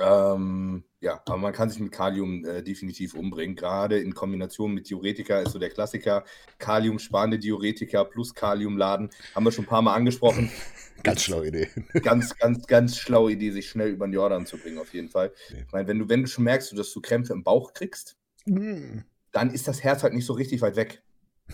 [0.00, 3.56] ähm, ja, aber man kann sich mit Kalium äh, definitiv umbringen.
[3.56, 6.24] Gerade in Kombination mit Diuretika ist so der Klassiker.
[6.58, 9.10] Kaliumsparende Diuretika plus Kaliumladen.
[9.34, 10.50] Haben wir schon ein paar Mal angesprochen.
[11.02, 11.68] Ganz schlaue Idee.
[12.02, 15.32] Ganz, ganz, ganz schlaue Idee, sich schnell über den Jordan zu bringen, auf jeden Fall.
[15.50, 19.50] Ich meine, wenn du, wenn du schon merkst, dass du Krämpfe im Bauch kriegst, dann
[19.50, 21.02] ist das Herz halt nicht so richtig weit weg.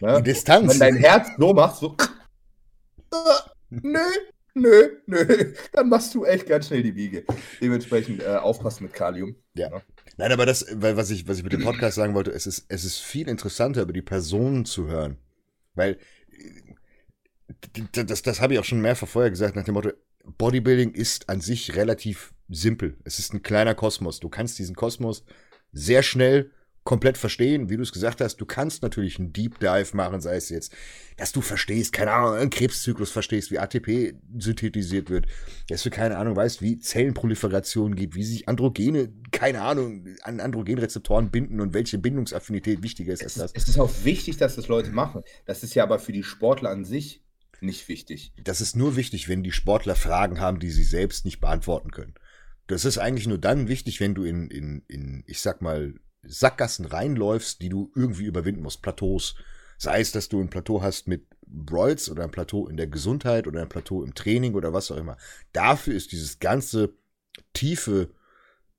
[0.00, 0.16] Ne?
[0.18, 0.72] Die Distanz.
[0.72, 1.94] Wenn dein Herz so macht, so.
[3.68, 4.00] Nö,
[4.60, 5.52] nö, nö.
[5.72, 7.24] Dann machst du echt ganz schnell die Biege.
[7.60, 9.36] Dementsprechend äh, aufpassen mit Kalium.
[10.16, 12.66] Nein, aber das, weil was ich, was ich mit dem Podcast sagen wollte, es ist,
[12.68, 15.18] es ist viel interessanter, über die Personen zu hören.
[15.74, 15.98] Weil,
[16.32, 19.90] äh, das, das habe ich auch schon mehrfach vorher gesagt, nach dem Motto,
[20.36, 22.96] Bodybuilding ist an sich relativ simpel.
[23.04, 24.20] Es ist ein kleiner Kosmos.
[24.20, 25.24] Du kannst diesen Kosmos
[25.72, 26.50] sehr schnell
[26.88, 28.38] komplett verstehen, wie du es gesagt hast.
[28.38, 30.72] Du kannst natürlich einen Deep Dive machen, sei es jetzt,
[31.18, 35.26] dass du verstehst, keine Ahnung, einen Krebszyklus verstehst, wie ATP synthetisiert wird,
[35.68, 41.30] dass du keine Ahnung weißt, wie Zellenproliferation geht, wie sich Androgene, keine Ahnung, an Androgenrezeptoren
[41.30, 43.52] binden und welche Bindungsaffinität wichtiger ist als das.
[43.54, 45.24] es ist auch wichtig, dass das Leute machen.
[45.44, 47.22] Das ist ja aber für die Sportler an sich
[47.60, 48.32] nicht wichtig.
[48.42, 52.14] Das ist nur wichtig, wenn die Sportler Fragen haben, die sie selbst nicht beantworten können.
[52.66, 56.84] Das ist eigentlich nur dann wichtig, wenn du in, in, in ich sag mal, Sackgassen
[56.84, 59.36] reinläufst, die du irgendwie überwinden musst, Plateaus.
[59.76, 63.46] Sei es, dass du ein Plateau hast mit Broils oder ein Plateau in der Gesundheit
[63.46, 65.16] oder ein Plateau im Training oder was auch immer.
[65.52, 66.94] Dafür ist dieses ganze
[67.52, 68.10] tiefe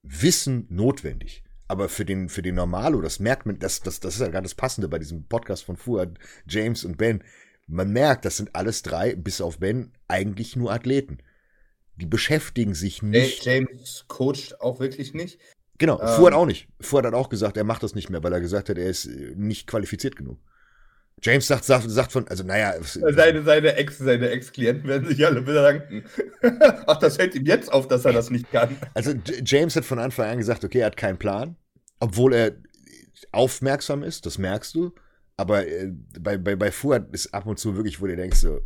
[0.04, 1.44] Wissen notwendig.
[1.68, 4.44] Aber für den, für den Normalo, das merkt man, das, das, das ist ja gerade
[4.46, 7.24] das Passende bei diesem Podcast von Fuad, James und Ben.
[7.68, 11.20] Man merkt, das sind alles drei, bis auf Ben, eigentlich nur Athleten.
[11.96, 13.46] Die beschäftigen sich nicht.
[13.46, 15.40] James coacht auch wirklich nicht.
[15.80, 16.68] Genau, Ähm, Fuad auch nicht.
[16.80, 19.06] Fuad hat auch gesagt, er macht das nicht mehr, weil er gesagt hat, er ist
[19.06, 20.38] äh, nicht qualifiziert genug.
[21.22, 25.42] James sagt, sagt, sagt von, also naja, Seine, seine Ex, seine Ex-Klienten werden sich alle
[25.42, 26.06] bedanken.
[26.88, 28.78] Ach, das fällt ihm jetzt auf, dass er das nicht kann.
[28.94, 29.14] also
[29.44, 31.58] James hat von Anfang an gesagt, okay, er hat keinen Plan,
[32.00, 32.54] obwohl er
[33.32, 34.94] aufmerksam ist, das merkst du.
[35.36, 38.62] Aber äh, bei, bei, bei Fuad ist ab und zu wirklich, wo du denkst so,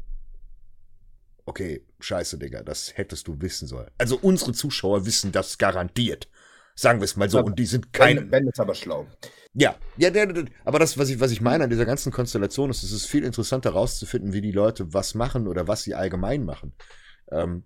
[1.45, 3.89] okay, scheiße, Digga, das hättest du wissen sollen.
[3.97, 6.27] Also unsere Zuschauer wissen das garantiert.
[6.75, 7.39] Sagen wir es mal so.
[7.39, 8.15] Und die sind kein.
[8.15, 9.07] Ben, ben ist aber schlau.
[9.53, 12.71] Ja, ja, der, der, aber das, was ich, was ich meine an dieser ganzen Konstellation
[12.71, 16.43] ist, es ist viel interessanter herauszufinden, wie die Leute was machen oder was sie allgemein
[16.43, 16.73] machen.
[17.31, 17.63] Ähm,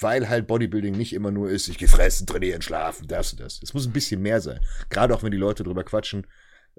[0.00, 3.60] weil halt Bodybuilding nicht immer nur ist, ich gehe fressen, trainieren, schlafen, das und das.
[3.62, 4.60] Es muss ein bisschen mehr sein.
[4.88, 6.26] Gerade auch wenn die Leute drüber quatschen,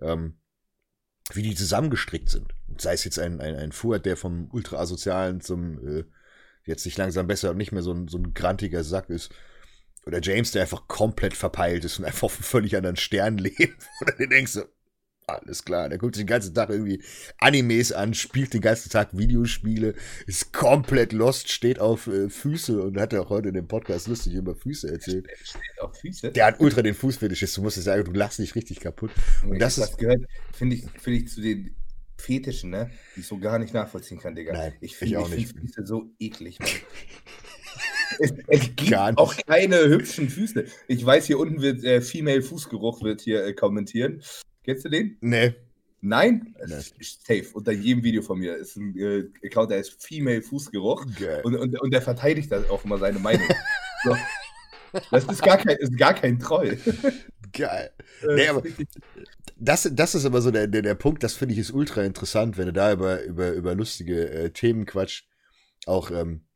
[0.01, 0.39] ähm,
[1.33, 2.53] wie die zusammengestrickt sind.
[2.77, 6.03] Sei es jetzt ein, ein, ein Fuhrt, der vom Ultra-Asozialen zum äh,
[6.63, 9.33] jetzt sich langsam besser und nicht mehr so ein, so ein grantiger Sack ist.
[10.07, 13.87] Oder James, der einfach komplett verpeilt ist und einfach auf einem völlig anderen Stern lebt.
[14.01, 14.63] Oder du denkst so,
[15.29, 17.03] alles klar, der guckt sich den ganzen Tag irgendwie
[17.39, 19.93] Animes an, spielt den ganzen Tag Videospiele,
[20.25, 24.07] ist komplett lost, steht auf äh, Füße und hat ja auch heute in dem Podcast
[24.07, 25.27] lustig über Füße erzählt.
[25.43, 26.31] Steht auf Füße?
[26.31, 29.11] Der hat ultra den Fußfetisch, du musst es sagen, du lachst dich richtig kaputt.
[29.43, 30.21] Und ich das ist, gehört,
[30.53, 31.75] finde ich, finde ich zu den
[32.15, 34.53] Fetischen, ne, die ich so gar nicht nachvollziehen kann, Digga.
[34.53, 35.57] Nein, ich finde auch nicht.
[35.59, 36.69] Füße so eklig, Mann.
[38.19, 40.65] es, es gibt auch keine hübschen Füße.
[40.87, 44.21] Ich weiß, hier unten wird äh, Female Fußgeruch wird hier äh, kommentieren.
[44.63, 45.17] Kennst du den?
[45.21, 45.55] Nee.
[46.01, 46.55] Nein?
[46.65, 46.75] Nee.
[47.01, 47.45] Safe.
[47.53, 51.05] Unter jedem Video von mir ist ein äh, Account, der ist Female Fußgeruch.
[51.19, 51.41] Geil.
[51.43, 53.47] Und, und, und der verteidigt da auch immer seine Meinung.
[54.03, 54.15] so.
[55.11, 56.77] Das ist gar kein, ist gar kein Troll.
[57.53, 57.91] Geil.
[58.21, 58.63] Äh, nee, aber
[59.55, 62.57] das, das ist aber so der, der, der Punkt, das finde ich ist ultra interessant,
[62.57, 65.27] wenn du da über, über, über lustige äh, Themen quatscht.
[65.85, 66.46] Auch ähm,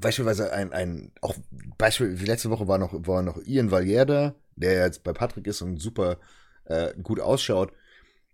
[0.00, 1.36] beispielsweise ein, ein, auch
[1.78, 5.46] Beispiel, wie letzte Woche war noch, war noch Ian Valier da, der jetzt bei Patrick
[5.46, 6.18] ist und super
[6.64, 7.72] äh, gut ausschaut,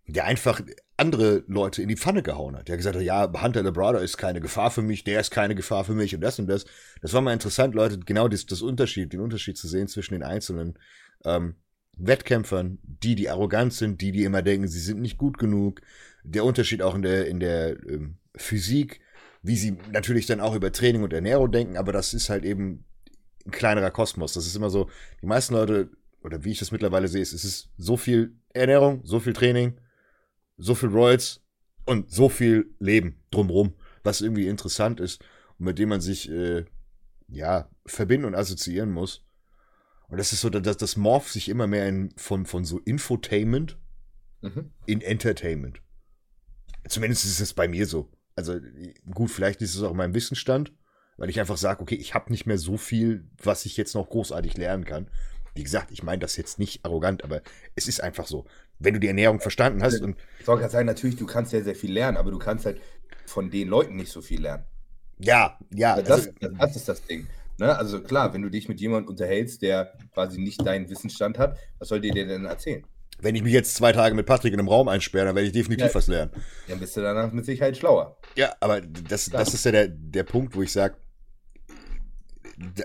[0.07, 0.61] der einfach
[0.97, 2.69] andere Leute in die Pfanne gehauen hat.
[2.69, 5.85] Der gesagt hat, ja, Hunter Labrada ist keine Gefahr für mich, der ist keine Gefahr
[5.85, 6.65] für mich und das und das.
[7.03, 10.23] Das war mal interessant, Leute, genau das, das Unterschied, den Unterschied zu sehen zwischen den
[10.23, 10.79] einzelnen
[11.25, 11.57] ähm,
[11.99, 15.81] Wettkämpfern, die, die arrogant sind, die, die immer denken, sie sind nicht gut genug.
[16.23, 19.01] Der Unterschied auch in der, in der ähm, Physik,
[19.43, 22.85] wie sie natürlich dann auch über Training und Ernährung denken, aber das ist halt eben
[23.45, 24.33] ein kleinerer Kosmos.
[24.33, 24.91] Das ist immer so,
[25.23, 25.91] die meisten Leute,
[26.23, 29.81] oder wie ich das mittlerweile sehe, ist, es ist so viel Ernährung, so viel Training,
[30.57, 31.43] so viel Royals
[31.85, 35.23] und so viel Leben drumrum, was irgendwie interessant ist
[35.59, 36.65] und mit dem man sich, äh,
[37.29, 39.25] ja, verbinden und assoziieren muss.
[40.09, 43.79] Und das ist so, dass das morpht sich immer mehr in, von, von so Infotainment
[44.41, 44.73] mhm.
[44.87, 45.83] in Entertainment.
[46.89, 48.09] Zumindest ist es bei mir so.
[48.37, 48.55] Also
[49.13, 50.73] gut, vielleicht ist es auch mein Wissensstand,
[51.17, 54.09] weil ich einfach sage, okay, ich habe nicht mehr so viel, was ich jetzt noch
[54.09, 55.11] großartig lernen kann.
[55.55, 57.41] Wie gesagt, ich meine das jetzt nicht arrogant, aber
[57.75, 58.45] es ist einfach so.
[58.79, 60.17] Wenn du die Ernährung verstanden hast und.
[60.39, 62.81] Ich wollte gerade sagen, natürlich, du kannst ja sehr viel lernen, aber du kannst halt
[63.25, 64.65] von den Leuten nicht so viel lernen.
[65.19, 66.01] Ja, ja.
[66.03, 67.27] Das, also, das ist das Ding.
[67.59, 67.75] Ne?
[67.75, 71.89] Also klar, wenn du dich mit jemandem unterhältst, der quasi nicht deinen Wissensstand hat, was
[71.89, 72.85] soll dir der denn erzählen?
[73.19, 75.53] Wenn ich mich jetzt zwei Tage mit Patrick in einem Raum einsperre, dann werde ich
[75.53, 76.33] definitiv ja, was lernen.
[76.69, 78.19] Dann bist du danach mit Sicherheit schlauer.
[78.35, 80.97] Ja, aber das, das ist ja der, der Punkt, wo ich sage,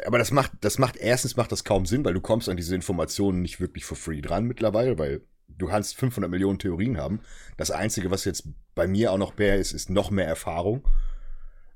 [0.06, 2.76] aber das macht, das macht, erstens macht das kaum Sinn, weil du kommst an diese
[2.76, 7.22] Informationen nicht wirklich for free dran mittlerweile, weil du kannst 500 Millionen Theorien haben.
[7.58, 10.88] Das Einzige, was jetzt bei mir auch noch mehr ist, ist noch mehr Erfahrung.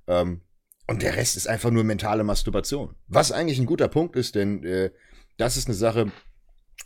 [0.07, 0.41] Ähm,
[0.87, 2.95] und der Rest ist einfach nur mentale Masturbation.
[3.07, 4.91] Was eigentlich ein guter Punkt ist, denn äh,
[5.37, 6.11] das ist eine Sache,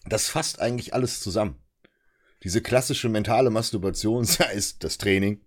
[0.09, 1.55] das fasst eigentlich alles zusammen.
[2.43, 5.41] Diese klassische mentale Masturbation, sei es das Training,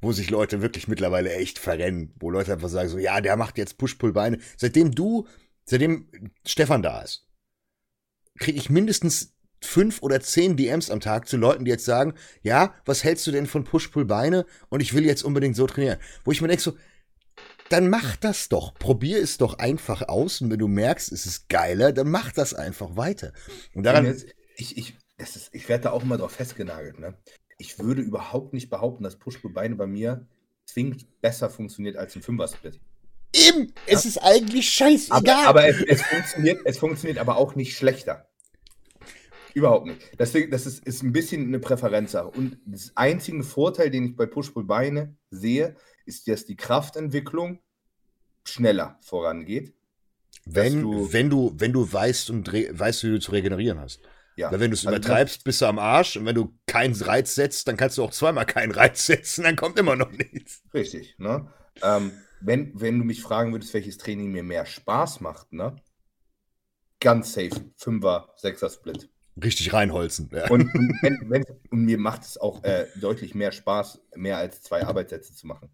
[0.00, 3.58] wo sich Leute wirklich mittlerweile echt verrennen, wo Leute einfach sagen so, ja, der macht
[3.58, 4.38] jetzt Push-Pull-Beine.
[4.56, 5.26] Seitdem du,
[5.64, 6.08] seitdem
[6.46, 7.26] Stefan da ist,
[8.38, 12.74] kriege ich mindestens fünf oder zehn DMs am Tag zu Leuten, die jetzt sagen, ja,
[12.84, 15.98] was hältst du denn von Push-Pull-Beine und ich will jetzt unbedingt so trainieren.
[16.24, 16.76] Wo ich mir denke so,
[17.68, 18.74] dann mach das doch.
[18.74, 22.54] Probier es doch einfach aus und wenn du merkst, es ist geiler, dann mach das
[22.54, 23.32] einfach weiter.
[23.74, 24.06] Und daran.
[24.56, 26.98] Ich, ich, ist, ich werde da auch immer drauf festgenagelt.
[26.98, 27.14] Ne?
[27.58, 30.26] Ich würde überhaupt nicht behaupten, dass Push-Pull-Beine bei mir
[30.64, 32.80] zwingend besser funktioniert als ein Fünfer-Split.
[33.34, 34.10] Eben, es ja?
[34.10, 35.46] ist eigentlich scheißegal.
[35.46, 38.28] Aber, aber es, es, funktioniert, es funktioniert aber auch nicht schlechter.
[39.54, 40.00] Überhaupt nicht.
[40.18, 42.28] Deswegen, das ist, ist ein bisschen eine Präferenzsache.
[42.28, 45.76] Und das einzige Vorteil, den ich bei Push-Pull-Beine sehe,
[46.08, 47.60] ist, dass die Kraftentwicklung
[48.44, 49.74] schneller vorangeht.
[50.44, 54.00] Wenn du, wenn du, wenn du weißt und weißt, wie du zu regenerieren hast.
[54.36, 54.52] Ja.
[54.52, 56.16] Weil wenn du es also übertreibst, bist du am Arsch.
[56.16, 59.56] Und wenn du keinen Reiz setzt, dann kannst du auch zweimal keinen Reiz setzen, dann
[59.56, 60.62] kommt immer noch nichts.
[60.72, 61.52] Richtig, ne?
[61.82, 65.76] Ähm, wenn, wenn du mich fragen würdest, welches Training mir mehr Spaß macht, ne?
[67.00, 67.50] Ganz safe.
[67.76, 69.08] Fünfer, Sechser Split.
[69.42, 70.30] Richtig reinholzen.
[70.32, 70.48] Ja.
[70.50, 74.62] Und, und, wenn, wenn, und, mir macht es auch äh, deutlich mehr Spaß, mehr als
[74.62, 75.68] zwei Arbeitssätze zu machen.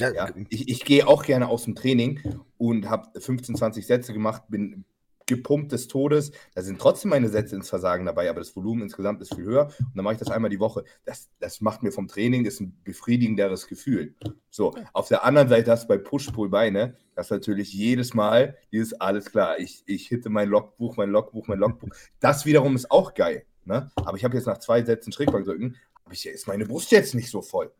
[0.00, 0.30] Ja, ja.
[0.48, 2.20] Ich, ich gehe auch gerne aus dem Training
[2.56, 4.84] und habe 15, 20 Sätze gemacht, bin
[5.30, 6.32] gepumpt des Todes.
[6.54, 9.66] Da sind trotzdem meine Sätze ins Versagen dabei, aber das Volumen insgesamt ist viel höher.
[9.78, 10.82] Und dann mache ich das einmal die Woche.
[11.04, 14.16] Das, das macht mir vom Training ist ein befriedigenderes Gefühl.
[14.50, 19.30] So, auf der anderen Seite hast du bei Push-Pull-Beine, das natürlich jedes Mal, dieses alles
[19.30, 21.90] klar, ich, ich hitte mein Logbuch, mein Logbuch, mein Logbuch.
[22.18, 23.44] Das wiederum ist auch geil.
[23.64, 23.88] Ne?
[23.94, 25.76] Aber ich habe jetzt nach zwei Sätzen Schrägbankdrücken,
[26.10, 27.72] ich, ist meine Brust jetzt nicht so voll.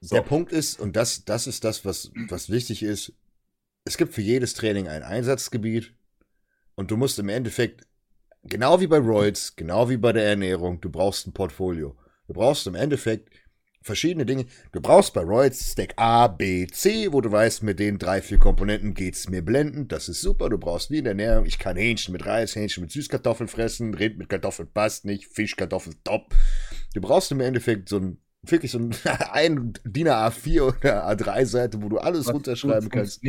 [0.00, 0.14] So.
[0.14, 3.12] Der Punkt ist, und das, das ist das, was, was wichtig ist,
[3.84, 5.94] es gibt für jedes Training ein Einsatzgebiet
[6.76, 7.86] und du musst im Endeffekt,
[8.44, 11.96] genau wie bei Roids, genau wie bei der Ernährung, du brauchst ein Portfolio.
[12.28, 13.30] Du brauchst im Endeffekt
[13.80, 14.46] verschiedene Dinge.
[14.72, 18.38] Du brauchst bei Roids Stack A, B, C, wo du weißt, mit den drei, vier
[18.38, 19.90] Komponenten geht's mir blendend.
[19.90, 20.48] Das ist super.
[20.50, 21.46] Du brauchst wie in der Ernährung.
[21.46, 25.96] Ich kann Hähnchen mit Reis, Hähnchen mit Süßkartoffeln fressen, Rind mit Kartoffeln passt nicht, Fischkartoffeln
[26.04, 26.34] top.
[26.94, 28.94] Du brauchst im Endeffekt so ein wirklich so ein,
[29.32, 33.22] ein DIN A4 oder A3-Seite, wo du alles Was runterschreiben kannst.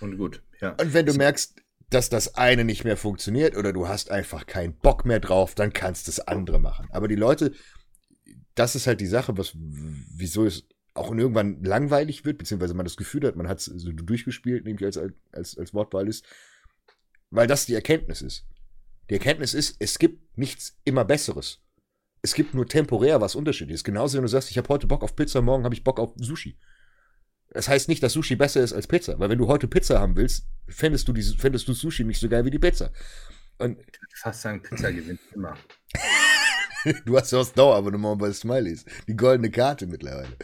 [0.00, 0.70] Und gut, ja.
[0.80, 1.56] Und wenn du merkst,
[1.90, 5.72] dass das eine nicht mehr funktioniert oder du hast einfach keinen Bock mehr drauf, dann
[5.72, 6.88] kannst du das andere machen.
[6.90, 7.52] Aber die Leute,
[8.54, 12.96] das ist halt die Sache, was, wieso es auch irgendwann langweilig wird, beziehungsweise man das
[12.96, 14.98] Gefühl hat, man hat es so durchgespielt, nämlich als,
[15.32, 16.24] als, als Wortwahl ist,
[17.30, 18.46] weil das die Erkenntnis ist.
[19.10, 21.63] Die Erkenntnis ist, es gibt nichts immer Besseres
[22.24, 23.84] es gibt nur temporär was unterschiedliches.
[23.84, 26.14] Genauso, wenn du sagst, ich habe heute Bock auf Pizza, morgen habe ich Bock auf
[26.16, 26.58] Sushi.
[27.50, 30.16] Das heißt nicht, dass Sushi besser ist als Pizza, weil wenn du heute Pizza haben
[30.16, 32.90] willst, fändest du, die, fändest du Sushi nicht so geil wie die Pizza.
[33.58, 35.54] Und ich würde fast sagen, Pizza gewinnt immer.
[37.04, 38.86] du hast ja das Dauerabonnement bei Smileys.
[39.06, 40.34] Die goldene Karte mittlerweile.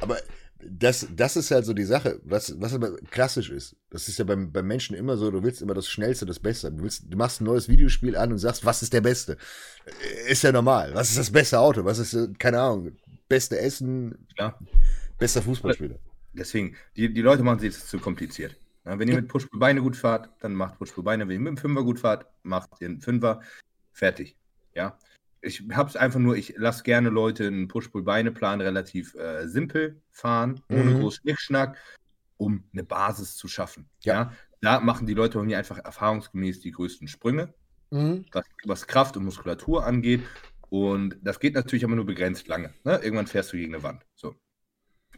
[0.00, 0.18] Aber
[0.68, 3.76] das, das ist halt so die Sache, was, was aber klassisch ist.
[3.90, 6.70] Das ist ja beim, beim Menschen immer so, du willst immer das Schnellste, das Beste.
[6.70, 9.36] Du, willst, du machst ein neues Videospiel an und sagst, was ist der Beste?
[9.86, 10.94] Äh, ist ja normal.
[10.94, 11.84] Was ist das beste Auto?
[11.84, 12.92] Was ist, äh, keine Ahnung,
[13.28, 14.26] beste Essen?
[14.38, 14.58] Ja.
[15.18, 15.96] Bester Fußballspieler.
[16.32, 18.56] Deswegen, die, die Leute machen sich das zu kompliziert.
[18.84, 21.28] Wenn ihr mit Push-Beine gut fahrt, dann macht Push-Beine.
[21.28, 23.40] Wenn ihr mit dem Fünfer gut fahrt, macht ihr einen Fünfer.
[23.92, 24.36] Fertig.
[24.74, 24.98] Ja
[25.42, 30.60] ich habe es einfach nur, ich lasse gerne Leute einen Push-Pull-Beine-Plan relativ äh, simpel fahren,
[30.70, 31.00] ohne mhm.
[31.00, 31.78] groß Schnickschnack,
[32.36, 33.88] um eine Basis zu schaffen.
[34.02, 34.14] Ja.
[34.14, 34.32] ja.
[34.60, 37.54] Da machen die Leute bei mir einfach erfahrungsgemäß die größten Sprünge,
[37.90, 38.26] mhm.
[38.32, 40.22] was, was, Kraft und Muskulatur angeht.
[40.68, 42.74] Und das geht natürlich aber nur begrenzt lange.
[42.84, 43.00] Ne?
[43.02, 44.04] Irgendwann fährst du gegen eine Wand.
[44.14, 44.34] So.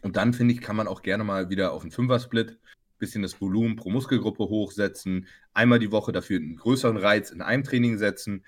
[0.01, 2.57] Und dann, finde ich, kann man auch gerne mal wieder auf einen Fünfer-Split
[3.03, 7.65] bisschen das Volumen pro Muskelgruppe hochsetzen, einmal die Woche dafür einen größeren Reiz in einem
[7.65, 8.45] Training setzen,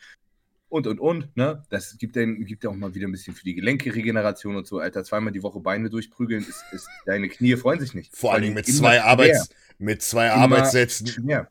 [0.70, 1.36] und und und.
[1.38, 1.64] Ne?
[1.70, 4.80] Das gibt ja gibt auch mal wieder ein bisschen für die Gelenke-Regeneration und so.
[4.80, 8.16] Alter, zweimal die Woche Beine durchprügeln, ist, ist deine Knie freuen sich nicht.
[8.16, 11.08] Vor allem mit zwei, Arbeits, mit zwei Arbeitssätzen.
[11.08, 11.50] Schwer.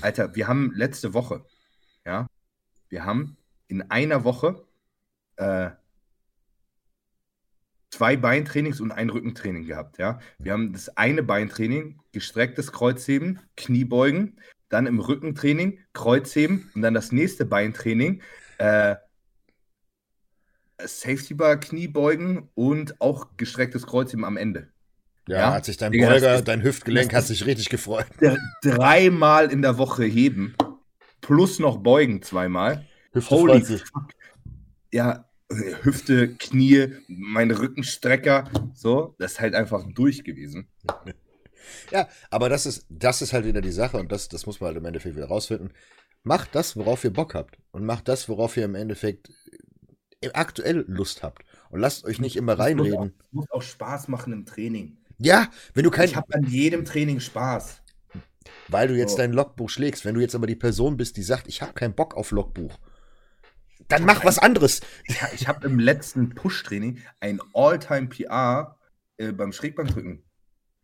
[0.00, 1.44] Alter, wir haben letzte Woche,
[2.06, 2.26] ja,
[2.88, 3.36] wir haben
[3.68, 4.64] in einer Woche
[5.36, 5.70] äh,
[7.90, 10.20] zwei Beintrainings und ein Rückentraining gehabt, ja.
[10.38, 14.38] Wir haben das eine Beintraining, gestrecktes Kreuzheben, Kniebeugen,
[14.70, 18.22] dann im Rückentraining Kreuzheben und dann das nächste Beintraining
[18.58, 18.96] äh,
[20.82, 24.68] Safety Bar, Kniebeugen und auch gestrecktes Kreuzheben am Ende.
[25.28, 25.52] Ja, ja?
[25.52, 28.06] hat sich dein Digga, Beuger, dein Hüftgelenk hat sich richtig gefreut.
[28.62, 30.54] Dreimal in der Woche heben,
[31.20, 32.86] plus noch beugen zweimal.
[33.12, 34.08] Hüfte Holy fuck.
[34.92, 35.28] Ja,
[35.82, 40.68] Hüfte, Knie, mein Rückenstrecker, so, das ist halt einfach durch gewesen.
[41.90, 44.68] Ja, aber das ist, das ist halt wieder die Sache und das, das muss man
[44.68, 45.72] halt im Endeffekt wieder rausfinden.
[46.22, 47.58] Macht das, worauf ihr Bock habt.
[47.70, 49.30] Und macht das, worauf ihr im Endeffekt
[50.20, 51.44] äh, aktuell Lust habt.
[51.70, 53.14] Und lasst euch nicht immer reinreden.
[53.18, 54.98] Es muss, muss, auch Spaß machen im Training.
[55.18, 56.08] Ja, wenn du kein.
[56.08, 57.82] Ich habe an jedem Training Spaß.
[58.68, 59.16] Weil du jetzt so.
[59.18, 60.04] dein Logbuch schlägst.
[60.04, 62.78] Wenn du jetzt aber die Person bist, die sagt, ich habe keinen Bock auf Logbuch,
[63.88, 64.80] dann mach was anderes.
[65.04, 68.78] Ich, ich habe im letzten Push-Training ein All-Time-PR
[69.18, 70.22] äh, beim Schrägbankdrücken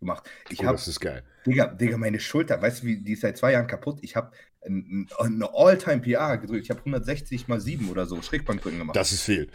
[0.01, 0.29] gemacht.
[0.51, 1.25] Ich oh, hab, das ist geil.
[1.47, 3.99] Digga, Digga, meine Schulter, weißt du, wie, die ist seit zwei Jahren kaputt.
[4.03, 4.33] Ich habe
[4.67, 6.65] eine All-Time-PR gedrückt.
[6.65, 8.97] Ich habe 160 mal 7 oder so Schrägbankdrücken gemacht.
[8.97, 9.49] Das ist viel.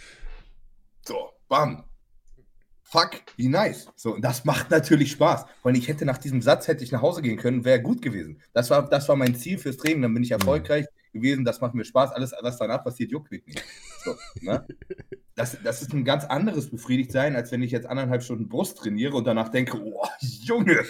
[1.06, 1.84] So, bam.
[2.84, 3.88] Fuck, wie nice.
[3.96, 5.46] So, und das macht natürlich Spaß.
[5.64, 8.42] Weil ich hätte nach diesem Satz hätte ich nach Hause gehen können, wäre gut gewesen.
[8.54, 10.02] Das war, das war mein Ziel fürs Training.
[10.02, 10.40] Dann bin ich mhm.
[10.40, 11.01] erfolgreich mhm.
[11.12, 11.46] Gewesen.
[11.46, 12.12] Das macht mir Spaß.
[12.12, 13.64] Alles, was danach passiert, juckt mich nicht.
[14.04, 14.66] So, ne?
[15.36, 19.16] das, das ist ein ganz anderes Befriedigtsein, als wenn ich jetzt anderthalb Stunden Brust trainiere
[19.16, 20.84] und danach denke, oh, Junge,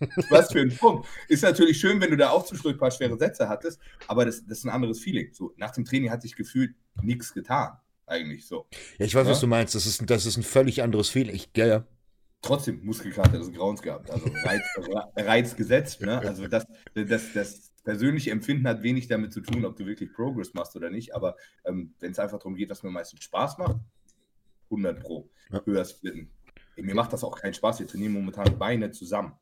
[0.30, 1.06] was für ein Punkt.
[1.28, 4.44] Ist natürlich schön, wenn du da auch zwischendurch ein paar schwere Sätze hattest, aber das,
[4.46, 5.32] das ist ein anderes Feeling.
[5.32, 7.76] So, nach dem Training hat sich gefühlt nichts getan.
[8.06, 8.66] Eigentlich so.
[8.98, 9.32] Ja, ich weiß, ja?
[9.32, 9.74] was du meinst.
[9.74, 11.34] Das ist, das ist ein völlig anderes Feeling.
[11.34, 11.84] Ich, ja, ja.
[12.42, 14.10] Trotzdem Muskelkater des Grauens gehabt.
[14.10, 14.62] Also Reiz,
[15.16, 16.00] Reiz gesetzt.
[16.02, 16.20] Ne?
[16.24, 20.52] Also das, das, das persönliche Empfinden hat wenig damit zu tun, ob du wirklich Progress
[20.52, 21.14] machst oder nicht.
[21.14, 23.76] Aber ähm, wenn es einfach darum geht, was mir meistens Spaß macht,
[24.64, 25.30] 100 Pro.
[25.50, 25.62] Ja.
[25.64, 26.30] Höher splitten.
[26.76, 27.80] Mir macht das auch keinen Spaß.
[27.80, 29.32] Wir trainieren momentan Beine zusammen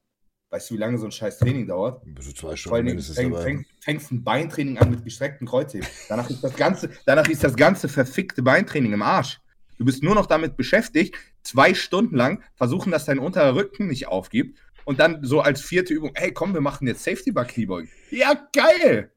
[0.55, 2.01] Weißt du, wie lange so ein scheiß Training dauert?
[2.05, 5.49] Bis zu zwei Vor Stunden allem mindestens fäng, fäng, fängst ein Beintraining an mit gestreckten
[5.49, 5.89] Kreuzheben.
[6.09, 9.41] Danach ist das ganze, danach ist das ganze verfickte Beintraining im Arsch.
[9.79, 14.07] Du bist nur noch damit beschäftigt, zwei Stunden lang versuchen, dass dein unterer Rücken nicht
[14.07, 17.91] aufgibt und dann so als vierte Übung, hey komm, wir machen jetzt Safety Bar Kniebeugen.
[18.11, 19.11] Ja, geil!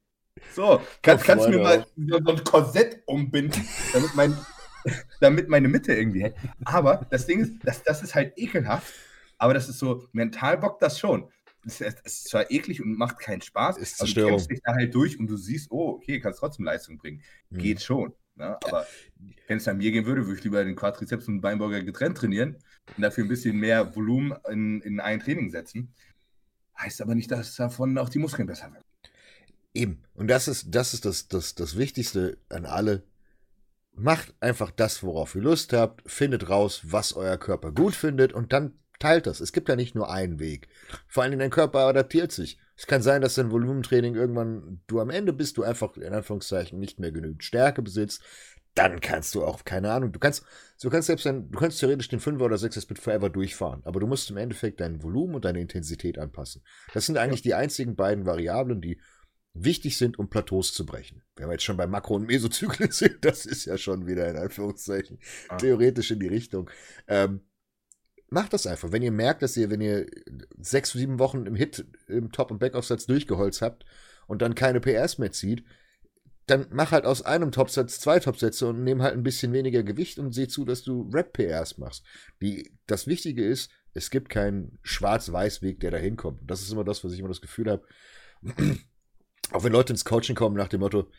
[0.54, 4.38] So, kann, Oh, kannst du mir mal so so ein Korsett umbinden, damit, mein,
[5.20, 6.36] damit meine Mitte irgendwie hält.
[6.66, 8.94] Aber das Ding ist, das, das ist halt ekelhaft,
[9.38, 11.30] aber das ist so, mental bockt das schon.
[11.66, 14.96] Es ist, zwar eklig und macht keinen Spaß, Ist aber du kämpfst dich da halt
[14.96, 17.22] durch und du siehst, oh, okay, kannst trotzdem Leistung bringen.
[17.52, 17.58] Hm.
[17.58, 18.14] Geht schon.
[18.36, 18.58] Ne?
[18.64, 18.88] Aber
[19.48, 22.18] wenn es an mir gehen würde, würde ich lieber den Quadrizeps und den Beinburger getrennt
[22.18, 22.58] trainieren
[22.96, 25.94] und dafür ein bisschen mehr Volumen in, in ein Training setzen.
[26.80, 28.84] Heißt aber nicht, dass davon auch die Muskeln besser werden.
[29.74, 30.04] Eben.
[30.14, 33.04] Und das ist, das ist das, das, das Wichtigste an alle.
[33.94, 38.54] Macht einfach das, worauf ihr Lust habt, findet raus, was euer Körper gut findet und
[38.54, 39.40] dann teilt das.
[39.40, 40.68] Es gibt ja nicht nur einen Weg.
[41.08, 42.60] Vor allem dein Körper adaptiert sich.
[42.76, 46.80] Es kann sein, dass dein Volumentraining irgendwann du am Ende bist, du einfach in Anführungszeichen
[46.80, 48.22] nicht mehr genügend Stärke besitzt.
[48.78, 50.44] Dann kannst du auch, keine Ahnung, du kannst,
[50.82, 54.00] du kannst selbst ein, du kannst theoretisch den 5er oder 6er Split Forever durchfahren, aber
[54.00, 56.64] du musst im Endeffekt dein Volumen und deine Intensität anpassen.
[56.94, 59.02] Das sind eigentlich die einzigen beiden Variablen, die
[59.54, 61.24] wichtig sind, um Plateaus zu brechen.
[61.36, 64.38] Wenn wir jetzt schon bei Makro- und Mesozyklen sind, das ist ja schon wieder in
[64.38, 65.18] Anführungszeichen
[65.50, 65.58] Ah.
[65.58, 66.70] theoretisch in die Richtung.
[67.08, 67.42] Ähm,
[68.30, 68.92] macht das einfach.
[68.92, 70.06] Wenn ihr merkt, dass ihr, wenn ihr
[70.60, 73.86] sechs, sieben Wochen im Hit, im Top- und Backoffsatz durchgeholzt habt
[74.28, 75.64] und dann keine PRs mehr zieht,
[76.48, 80.18] dann mach halt aus einem Topsatz zwei Topsätze und nimm halt ein bisschen weniger Gewicht
[80.18, 82.04] und seh zu, dass du Rap-PRs machst.
[82.42, 86.40] Die, das Wichtige ist, es gibt keinen Schwarz-Weiß-Weg, der da hinkommt.
[86.46, 87.84] Das ist immer das, was ich immer das Gefühl habe.
[89.52, 91.10] Auch wenn Leute ins Coaching kommen nach dem Motto,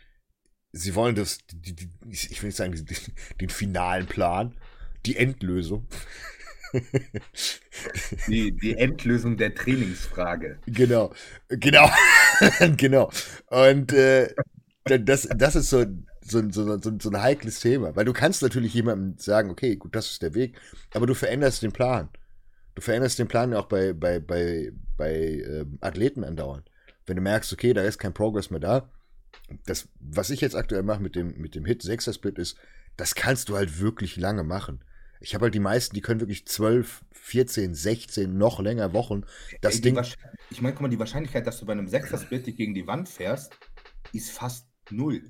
[0.72, 2.86] sie wollen das, die, die, ich will nicht sagen, den,
[3.40, 4.56] den finalen Plan,
[5.04, 5.86] die Endlösung.
[8.26, 10.58] Die, die Endlösung der Trainingsfrage.
[10.66, 11.14] Genau,
[11.48, 11.90] genau,
[12.76, 13.10] genau.
[13.46, 14.34] Und äh,
[14.96, 15.84] das, das ist so,
[16.22, 19.94] so, so, so, so ein heikles Thema, weil du kannst natürlich jemandem sagen, okay, gut,
[19.94, 20.58] das ist der Weg,
[20.94, 22.08] aber du veränderst den Plan.
[22.74, 26.70] Du veränderst den Plan ja auch bei, bei, bei, bei ähm, Athleten andauernd.
[27.06, 28.90] Wenn du merkst, okay, da ist kein Progress mehr da,
[29.66, 32.56] das, was ich jetzt aktuell mache mit dem, mit dem Hit 6er Split ist,
[32.96, 34.84] das kannst du halt wirklich lange machen.
[35.20, 39.24] Ich habe halt die meisten, die können wirklich 12, 14, 16, noch länger Wochen.
[39.60, 40.00] Das Ey, Ding.
[40.50, 43.08] Ich meine, guck mal, die Wahrscheinlichkeit, dass du bei einem Sechser-Split dich gegen die Wand
[43.08, 43.52] fährst,
[44.12, 45.22] ist fast null.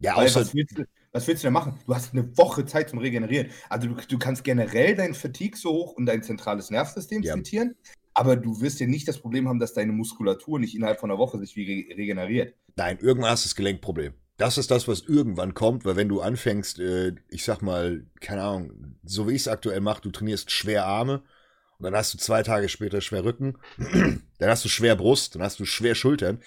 [0.00, 1.78] Ja, Weil außer, was, willst du, was willst du denn machen?
[1.86, 3.48] Du hast eine Woche Zeit zum Regenerieren.
[3.68, 7.34] Also du, du kannst generell dein Fatigue so hoch und dein zentrales Nervensystem Ja.
[7.34, 7.74] zitieren,
[8.12, 11.18] aber du wirst ja nicht das Problem haben, dass deine Muskulatur nicht innerhalb von einer
[11.18, 12.54] Woche sich wie re regeneriert.
[12.76, 14.14] Nein, irgendwann hast du das Gelenkproblem.
[14.36, 18.42] Das ist das, was irgendwann kommt, weil wenn du anfängst, äh, ich sag mal, keine
[18.42, 21.22] Ahnung, so wie ich es aktuell mache, du trainierst schwer Arme
[21.78, 23.58] und dann hast du zwei Tage später schwer Rücken,
[24.38, 26.42] dann hast du schwer Brust, dann hast du schwer Schultern.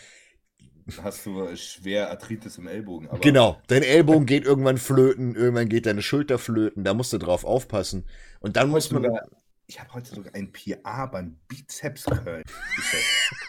[1.04, 3.10] Hast du schwer Arthritis im Ellbogen.
[3.22, 7.44] Genau, dein Ellbogen geht irgendwann flöten, irgendwann geht deine Schulter flöten, da musst du drauf
[7.44, 8.06] aufpassen.
[8.40, 9.04] Und dann muss man.
[9.04, 9.28] sogar,
[9.68, 12.44] ich habe heute sogar ein PA beim Bizeps Curl.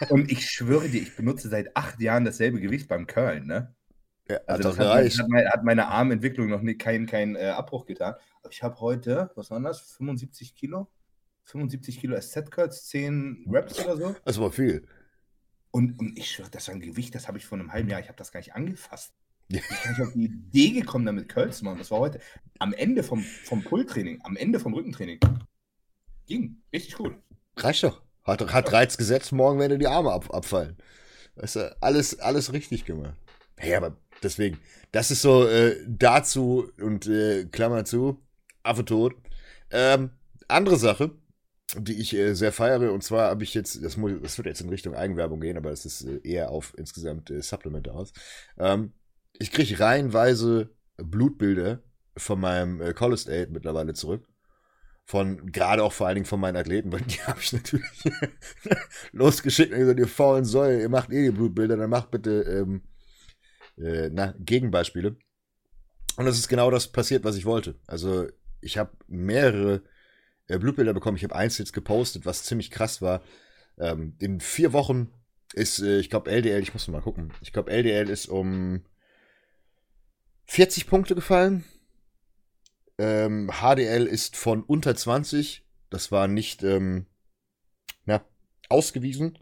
[0.09, 3.73] und ich schwöre dir, ich benutze seit acht Jahren dasselbe Gewicht beim Curlen, ne?
[4.27, 5.19] Ja, hat Also doch das hat, gereicht.
[5.19, 8.15] hat, meine, hat meine Armentwicklung noch nie, keinen kein, äh, Abbruch getan.
[8.41, 9.79] Aber ich habe heute, was waren das?
[9.81, 10.87] 75 Kilo?
[11.45, 14.15] 75 Kilo SZ-Curls, 10 Reps oder so.
[14.23, 14.85] Das war viel.
[15.71, 17.99] Und, und ich schwöre, das war ein Gewicht, das habe ich vor einem halben Jahr,
[17.99, 19.13] ich habe das gar nicht angefasst.
[19.47, 21.79] Ich bin nicht auf die Idee gekommen, damit Curls zu machen.
[21.79, 22.19] Das war heute
[22.59, 25.19] am Ende vom, vom Pull-Training, am Ende vom Rückentraining.
[26.27, 26.61] Ging.
[26.71, 27.15] Richtig gut.
[27.57, 28.03] Reicht doch.
[28.23, 30.77] Hat, hat Reiz gesetzt, morgen werden dir die Arme ab, abfallen.
[31.35, 33.15] Weißt du, alles, alles richtig gemacht.
[33.61, 34.59] Ja, aber deswegen,
[34.91, 38.21] das ist so äh, dazu und äh, Klammer zu,
[38.61, 39.15] Affe tot.
[39.71, 40.11] Ähm,
[40.47, 41.11] andere Sache,
[41.77, 44.61] die ich äh, sehr feiere, und zwar habe ich jetzt, das, muss, das wird jetzt
[44.61, 48.11] in Richtung Eigenwerbung gehen, aber es ist äh, eher auf insgesamt äh, Supplemente aus.
[48.57, 48.93] Ähm,
[49.37, 51.81] ich kriege reihenweise Blutbilder
[52.17, 54.27] von meinem äh, College mittlerweile zurück.
[55.05, 58.03] Von, gerade auch vor allen Dingen von meinen Athleten, weil die habe ich natürlich
[59.11, 62.83] losgeschickt und gesagt, ihr faulen Säue, ihr macht eh die Blutbilder, dann macht bitte ähm,
[63.77, 65.17] äh, na, Gegenbeispiele.
[66.17, 67.79] Und das ist genau das passiert, was ich wollte.
[67.87, 68.27] Also
[68.61, 69.81] ich habe mehrere
[70.49, 71.17] äh, Blutbilder bekommen.
[71.17, 73.21] Ich habe eins jetzt gepostet, was ziemlich krass war.
[73.77, 75.11] Ähm, in vier Wochen
[75.53, 77.31] ist, äh, ich glaube, LDL, ich muss mal gucken.
[77.41, 78.83] Ich glaube, LDL ist um
[80.45, 81.63] 40 Punkte gefallen.
[82.97, 87.05] Ähm, HDL ist von unter 20, das war nicht ähm,
[88.05, 88.25] na,
[88.67, 89.39] ausgewiesen,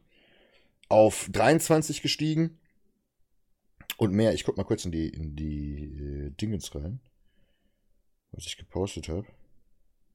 [0.89, 2.59] auf 23 gestiegen.
[3.97, 6.99] Und mehr, ich guck mal kurz in die, in die äh, Dingens rein,
[8.31, 9.25] was ich gepostet habe.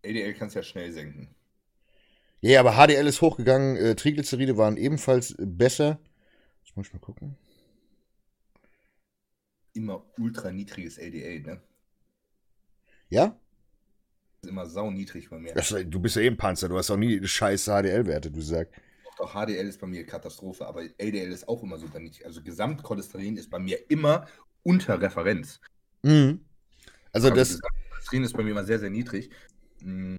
[0.05, 1.35] ADL kannst du ja schnell senken.
[2.41, 6.01] Ja, aber HDL ist hochgegangen, äh, Triglyceride waren ebenfalls besser.
[6.65, 7.37] Jetzt muss ich mal gucken.
[9.75, 11.61] Immer ultra niedriges LDL, ne?
[13.09, 13.39] Ja?
[14.43, 15.55] ist immer sau niedrig bei mir.
[15.55, 18.75] Das, du bist ja eben Panzer, du hast auch nie scheiß HDL-Werte, du sagst.
[19.19, 22.27] Doch, HDL ist bei mir Katastrophe, aber LDL ist auch immer super niedrig.
[22.27, 24.27] Also Gesamtcholesterin ist bei mir immer
[24.65, 25.61] unter Referenz.
[26.03, 26.45] Mhm.
[27.13, 29.31] Also Aber das, Gesamtcholesterin ist bei mir immer sehr, sehr niedrig.
[29.85, 30.17] Mm,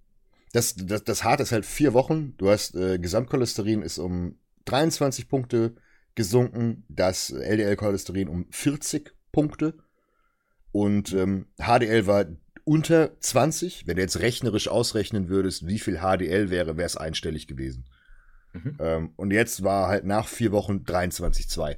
[0.52, 2.36] das, das, das hart ist halt vier Wochen.
[2.38, 5.76] Du hast äh, Gesamtcholesterin ist um 23 Punkte
[6.16, 9.76] gesunken, das LDL-Cholesterin um 40 Punkte
[10.72, 12.26] und ähm, HDL war
[12.66, 13.88] unter 20.
[13.88, 17.86] Wenn du jetzt rechnerisch ausrechnen würdest, wie viel HDL wäre, wäre es einstellig gewesen.
[18.54, 18.78] Mhm.
[18.80, 21.78] Ähm, und jetzt war halt nach vier Wochen 23,2.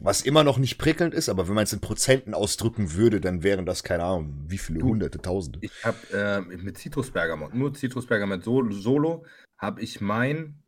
[0.00, 3.42] Was immer noch nicht prickelnd ist, aber wenn man es in Prozenten ausdrücken würde, dann
[3.42, 5.58] wären das, keine Ahnung, wie viele Du, Hunderte, Tausende.
[5.62, 9.24] Ich habe äh, mit Citrusbergamot, nur Citrusbergamot Solo, Solo
[9.56, 10.62] habe ich mein,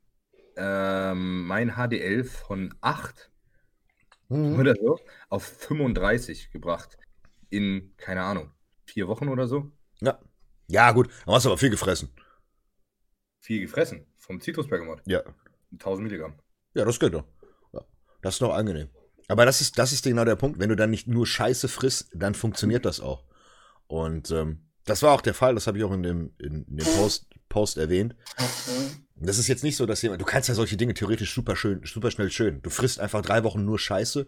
[0.57, 3.31] ähm, mein HDL von 8
[4.31, 4.59] Mhm.
[4.59, 4.99] oder so
[5.31, 6.99] auf 35 gebracht.
[7.49, 8.51] In, keine Ahnung,
[8.85, 9.72] vier Wochen oder so.
[10.01, 10.18] Ja.
[10.66, 12.11] Ja, gut, dann hast du aber viel gefressen.
[13.41, 15.01] Viel gefressen vom Citrusbergamot.
[15.07, 15.22] Ja.
[15.72, 16.35] 1000 Milligramm.
[16.74, 17.24] Ja, das geht doch.
[17.72, 17.81] Ja.
[18.20, 18.91] Das ist noch angenehm.
[19.29, 20.59] Aber das ist, das ist genau der Punkt.
[20.59, 23.24] Wenn du dann nicht nur Scheiße frisst, dann funktioniert das auch.
[23.87, 26.76] Und ähm, das war auch der Fall, das habe ich auch in dem, in, in
[26.76, 28.16] dem Post, Post erwähnt.
[29.16, 31.83] Das ist jetzt nicht so, dass jemand, du kannst ja solche Dinge theoretisch super schön,
[31.85, 32.62] super schnell schön.
[32.62, 34.26] Du frisst einfach drei Wochen nur Scheiße,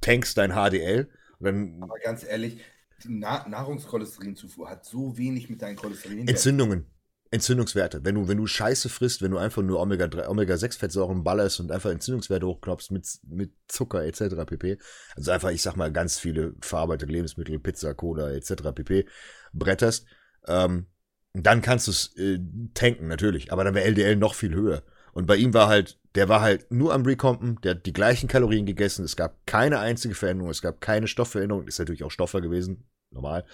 [0.00, 2.58] tankst dein HDL und dann Aber ganz ehrlich,
[3.04, 6.26] die Na Nahrungscholesterinzufuhr hat so wenig mit deinen Cholesterin.
[6.26, 6.86] Entzündungen.
[7.32, 8.04] Entzündungswerte.
[8.04, 11.90] Wenn du, wenn du Scheiße frisst, wenn du einfach nur Omega-3, Omega-6-Fettsäuren ballerst und einfach
[11.90, 14.44] Entzündungswerte hochknopfst mit, mit Zucker etc.
[14.46, 14.78] pp.
[15.14, 18.72] Also einfach, ich sag mal, ganz viele verarbeitete Lebensmittel, Pizza, Cola etc.
[18.74, 19.06] pp.
[19.52, 20.06] bretterst,
[20.48, 20.86] ähm,
[21.32, 22.40] dann kannst du es äh,
[22.74, 23.52] tanken, natürlich.
[23.52, 24.82] Aber dann wäre LDL noch viel höher.
[25.12, 28.28] Und bei ihm war halt, der war halt nur am Recompen, der hat die gleichen
[28.28, 32.40] Kalorien gegessen, es gab keine einzige Veränderung, es gab keine Stoffveränderung, ist natürlich auch Stoffer
[32.40, 33.44] gewesen, normal.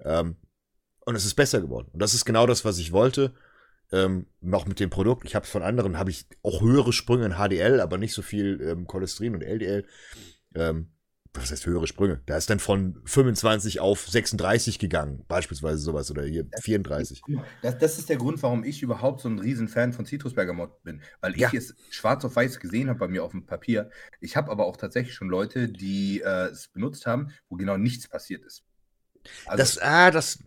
[0.00, 0.36] Ähm,
[1.04, 1.88] und es ist besser geworden.
[1.92, 3.32] Und das ist genau das, was ich wollte.
[3.90, 5.26] Ähm, auch mit dem Produkt.
[5.26, 8.60] Ich habe von anderen, habe ich auch höhere Sprünge in HDL, aber nicht so viel
[8.62, 9.84] ähm, Cholesterin und LDL.
[10.54, 10.88] Ähm,
[11.34, 12.20] was heißt höhere Sprünge?
[12.26, 17.22] Da ist dann von 25 auf 36 gegangen, beispielsweise sowas, oder hier 34.
[17.62, 21.02] Das, das ist der Grund, warum ich überhaupt so ein Riesenfan von Citrusbergamot bin.
[21.20, 21.48] Weil Ja.
[21.48, 23.90] ich es schwarz auf weiß gesehen habe bei mir auf dem Papier.
[24.20, 28.08] Ich habe aber auch tatsächlich schon Leute, die äh, es benutzt haben, wo genau nichts
[28.08, 28.64] passiert ist.
[29.46, 30.38] Also, Das, ah, das,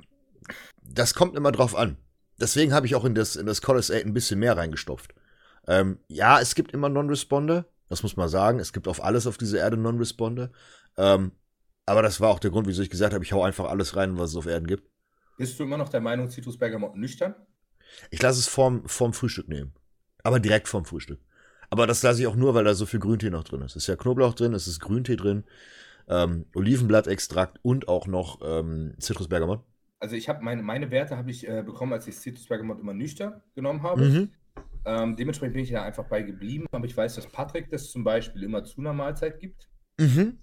[0.81, 1.97] das kommt immer drauf an.
[2.39, 5.13] Deswegen habe ich auch in das, in das Colors 8 ein bisschen mehr reingestopft.
[5.67, 8.59] Ähm, ja, es gibt immer Non-Responder, das muss man sagen.
[8.59, 10.51] Es gibt auf alles auf dieser Erde Non-Responder.
[10.97, 11.31] Ähm,
[11.85, 14.17] aber das war auch der Grund, wieso ich gesagt habe, ich hau einfach alles rein,
[14.17, 14.89] was es auf Erden gibt.
[15.37, 17.35] bist du immer noch der Meinung, Citrusbergamot nüchtern?
[18.09, 19.73] Ich lasse es vorm, vorm Frühstück nehmen.
[20.23, 21.19] Aber direkt vorm Frühstück.
[21.69, 23.71] Aber das lasse ich auch nur, weil da so viel Grüntee noch drin ist.
[23.71, 25.43] Es ist ja Knoblauch drin, es ist Grüntee drin,
[26.07, 29.63] ähm, Olivenblattextrakt und auch noch ähm, Zitrusbergamot.
[30.05, 33.41] Also ich habe meine, meine Werte habe ich äh, bekommen, als ich Citrusbergamot immer nüchtern
[33.55, 34.03] genommen habe.
[34.03, 34.31] Mhm.
[34.85, 36.67] Ähm, dementsprechend bin ich da einfach bei geblieben.
[36.71, 39.67] Aber ich weiß, dass Patrick das zum Beispiel immer zu einer Mahlzeit gibt.
[39.99, 40.37] Mhm.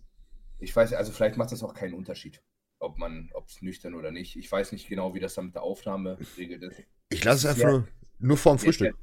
[0.59, 2.43] Ich weiß, also vielleicht macht das auch keinen Unterschied,
[2.81, 4.35] ob man, ob es nüchtern oder nicht.
[4.35, 6.83] Ich weiß nicht genau, wie das dann mit der Aufnahme geregelt ist.
[7.11, 7.89] Ich lasse es einfach nur,
[8.19, 8.97] nur vorm Frühstück.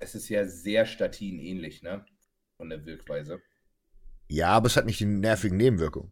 [0.00, 2.04] Es ist ja sehr statinähnlich, ne?
[2.56, 3.40] Von der Wirkweise.
[4.26, 6.10] Ja, aber es hat nicht die nervigen Nebenwirkungen.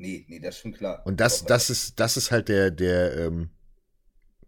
[0.00, 1.02] Nee, nee, das ist schon klar.
[1.04, 3.50] Und das, das ist, das ist halt der, der, ähm,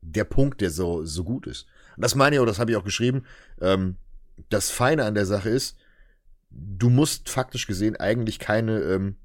[0.00, 1.66] der Punkt, der so, so gut ist.
[1.96, 3.24] Und das meine ich auch, das habe ich auch geschrieben.
[3.60, 3.96] Ähm,
[4.48, 5.76] das Feine an der Sache ist,
[6.50, 9.16] du musst faktisch gesehen eigentlich keine ähm,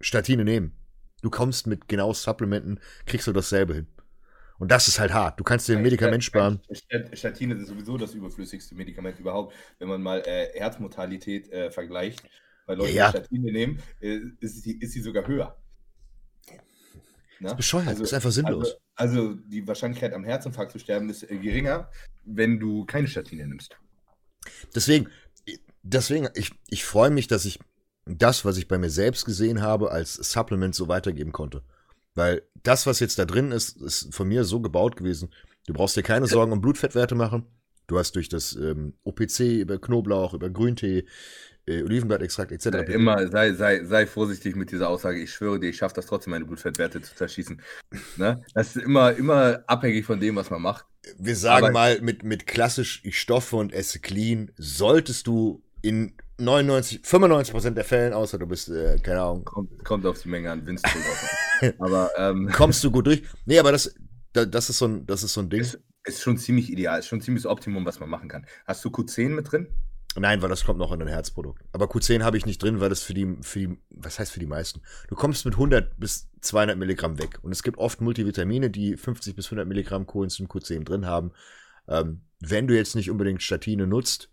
[0.00, 0.76] Statine nehmen.
[1.22, 3.86] Du kommst mit genau Supplementen, kriegst du dasselbe hin.
[4.58, 5.40] Und das ist halt hart.
[5.40, 6.60] Du kannst dir ein Medikament sparen.
[6.72, 9.54] Stat- Statine ist sowieso das überflüssigste Medikament überhaupt.
[9.78, 12.22] Wenn man mal äh, Herzmortalität äh, vergleicht,
[12.66, 15.56] bei Leuten, Ja, Statine nehmen, äh, ist, sie, ist sie sogar höher.
[17.38, 17.54] Ne?
[17.54, 18.76] Bescheuert, ist einfach sinnlos.
[18.94, 21.90] Also, also die Wahrscheinlichkeit am Herzinfarkt zu sterben ist äh, geringer,
[22.24, 23.76] wenn du keine Statine nimmst.
[24.74, 25.08] Deswegen,
[25.82, 27.58] deswegen, ich, ich freue mich, dass ich
[28.06, 31.62] das, was ich bei mir selbst gesehen habe, als Supplement so weitergeben konnte.
[32.14, 35.30] Weil das, was jetzt da drin ist, ist von mir so gebaut gewesen.
[35.66, 37.46] Du brauchst dir keine Sorgen um Blutfettwerte machen.
[37.88, 41.04] Du hast durch das ähm, OPC über Knoblauch, über Grüntee,
[41.66, 42.66] äh, Olivenblattextrakt etc.
[42.66, 45.18] Äh, Immer sei, sei, sei vorsichtig mit dieser Aussage.
[45.20, 47.60] Ich schwöre dir, ich schaffe das trotzdem, meine Blutfettwerte zu zerschießen.
[48.16, 48.42] Ne?
[48.54, 50.86] Das ist immer, immer abhängig von dem, was man macht.
[51.18, 56.14] Wir sagen Aber- mal, mit, mit klassisch, ich stoffe und esse clean, solltest du in
[56.38, 60.28] 99, 95 Prozent der Fällen, außer du bist, äh, keine Ahnung, Kommt, kommt auf die
[60.28, 60.78] Menge an an.
[61.78, 63.22] Aber ähm, kommst du gut durch.
[63.46, 63.94] Nee, aber das,
[64.32, 65.60] da- das ist so ein, das ist so ein Ding.
[65.60, 68.44] es, Ist schon ziemlich ideal, ist schon ziemlich das Optimum, was man machen kann.
[68.66, 69.68] Hast du Q10 mit drin?
[70.18, 71.62] Nein, weil das kommt noch in ein Herzprodukt.
[71.72, 74.40] Aber Q10 habe ich nicht drin, weil das für die, für die, was heißt für
[74.40, 74.80] die meisten?
[75.08, 77.38] Du kommst mit 100 bis 200 Milligramm weg.
[77.42, 81.32] Und es gibt oft Multivitamine, die 50 bis 100 Milligramm Coenzym Q10 drin haben.
[81.88, 84.30] Ähm, wenn du jetzt nicht unbedingt Statine nutzt,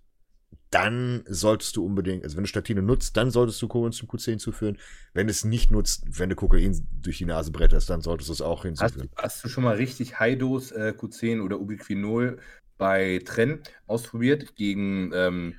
[0.69, 4.77] dann solltest du unbedingt, also wenn du Statine nutzt, dann solltest du Coenzym Q10 zuführen.
[5.13, 8.41] Wenn es nicht nutzt, wenn du Kokain durch die Nase bretterst, dann solltest du es
[8.41, 9.09] auch hinzufügen.
[9.15, 12.39] Hast, hast du schon mal richtig High-Dose äh, Q10 oder Ubiquinol
[12.77, 15.55] bei Tren ausprobiert gegen, ähm,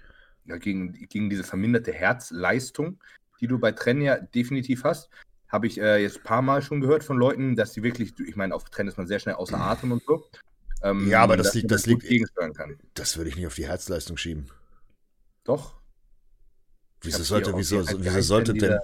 [0.46, 2.98] ja, gegen, gegen diese verminderte Herzleistung,
[3.40, 5.10] die du bei Tren ja definitiv hast?
[5.48, 8.36] Habe ich äh, jetzt ein paar Mal schon gehört von Leuten, dass die wirklich, ich
[8.36, 10.24] meine, auf Tren ist man sehr schnell außer Atem und so.
[10.82, 12.04] Ähm, ja, aber das liegt, das, liegt,
[12.54, 12.78] kann.
[12.94, 14.48] das würde ich nicht auf die Herzleistung schieben.
[15.44, 15.76] Doch.
[17.00, 18.78] Wieso sollte, wieso, wieso sollte denn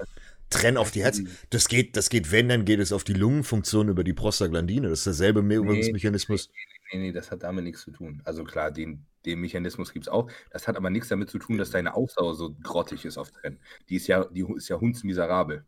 [0.51, 1.21] Trenn auf die Herz?
[1.51, 4.89] Das geht, das geht, wenn, dann geht es auf die Lungenfunktion über die Prostaglandine.
[4.89, 6.49] Das ist derselbe Übungsmechanismus.
[6.49, 8.23] Nee, nee, nee, das hat damit nichts zu tun.
[8.25, 10.31] Also klar, den, den Mechanismus gibt es auch.
[10.51, 13.59] Das hat aber nichts damit zu tun, dass deine Ausdauer so grottig ist auf Trenn.
[13.89, 15.65] Die ist ja, die ist ja hundsmiserabel.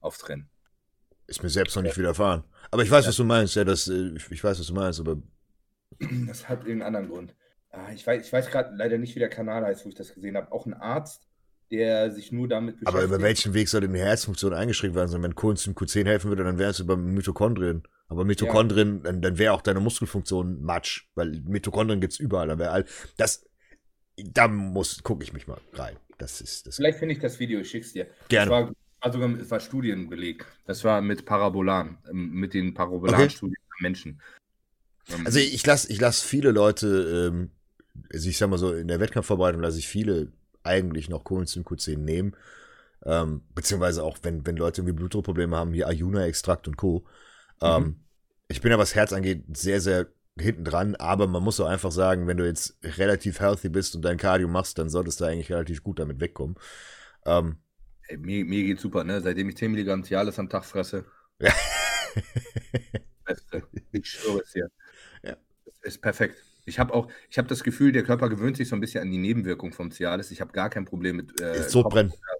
[0.00, 0.48] Auf Trenn.
[1.26, 2.44] Ist mir selbst noch nicht widerfahren.
[2.70, 3.08] Aber ich weiß, ja.
[3.08, 3.54] was du meinst.
[3.54, 5.16] Ja, das, äh, ich weiß, was du meinst, aber.
[6.26, 7.34] Das hat irgendeinen anderen Grund.
[7.70, 10.14] Ah, ich weiß, ich weiß gerade leider nicht, wie der Kanal heißt, wo ich das
[10.14, 10.52] gesehen habe.
[10.52, 11.26] Auch ein Arzt,
[11.76, 12.88] der sich nur damit beschäftigt.
[12.88, 15.22] Aber über welchen Weg soll denn die Herzfunktion eingeschränkt werden?
[15.22, 17.82] wenn Coenzym Q10 helfen würde, dann wäre es über Mitochondrien.
[18.08, 19.02] Aber Mitochondrien, ja.
[19.04, 22.48] dann, dann wäre auch deine Muskelfunktion Matsch, weil Mitochondrien gibt es überall.
[22.48, 22.84] Dann all,
[23.16, 23.46] das,
[24.16, 25.96] da muss, gucke ich mich mal rein.
[26.18, 28.06] Das ist, das Vielleicht finde ich das Video, ich schick's dir.
[28.28, 28.50] Gerne.
[28.50, 30.44] Das war, war sogar, es war Studienbeleg.
[30.66, 33.82] Das war mit Parabolan, ähm, mit den Parabolan-Studien okay.
[33.82, 34.20] Menschen.
[35.10, 37.50] Ähm, also ich lasse ich lass viele Leute ähm,
[38.12, 40.32] also ich sag mal so, in der Wettkampfvorbereitung lasse ich viele
[40.64, 42.36] eigentlich noch Coenzym Q10 nehmen.
[43.04, 47.06] Ähm, beziehungsweise auch, wenn, wenn Leute irgendwie Blutdruckprobleme haben, hier Ayuna-Extrakt und Co.
[47.60, 47.96] Ähm, mhm.
[48.48, 50.06] ich bin ja, was Herz angeht, sehr, sehr
[50.38, 54.02] hinten dran, aber man muss auch einfach sagen, wenn du jetzt relativ healthy bist und
[54.02, 56.56] dein Cardio machst, dann solltest du eigentlich relativ gut damit wegkommen.
[57.24, 57.58] Ähm,
[58.08, 59.20] Ey, mir, mir geht's super, ne?
[59.20, 61.04] Seitdem ich 10 Milligramm Cialis am Tag fresse.
[61.38, 61.52] Ja.
[63.24, 63.62] Beste.
[63.92, 64.70] Ich schwöre es dir.
[65.22, 65.36] Ja.
[65.64, 66.36] Das ist perfekt.
[66.64, 69.10] Ich habe auch, ich habe das Gefühl, der Körper gewöhnt sich so ein bisschen an
[69.10, 70.30] die Nebenwirkung vom Cialis.
[70.30, 72.10] Ich habe gar kein Problem mit äh, Sodbrennen.
[72.10, 72.38] Kopf, oder,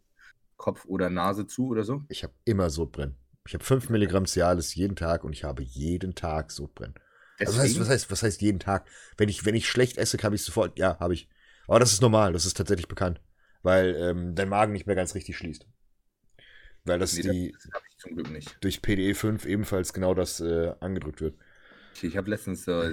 [0.56, 2.02] Kopf oder Nase zu oder so.
[2.08, 3.16] Ich habe immer Sodbrennen.
[3.46, 6.94] Ich habe 5 Milligramm Cialis jeden Tag und ich habe jeden Tag Sodbrennen.
[7.38, 8.86] Also was, heißt, was, heißt, was heißt jeden Tag?
[9.16, 11.28] Wenn ich, wenn ich schlecht esse, habe ich sofort, ja, habe ich.
[11.66, 13.20] Aber das ist normal, das ist tatsächlich bekannt.
[13.62, 15.66] Weil ähm, dein Magen nicht mehr ganz richtig schließt.
[16.84, 21.36] Weil das nee, die das durch PDE 5 ebenfalls genau das äh, angedrückt wird.
[22.02, 22.92] Ich habe letztens äh,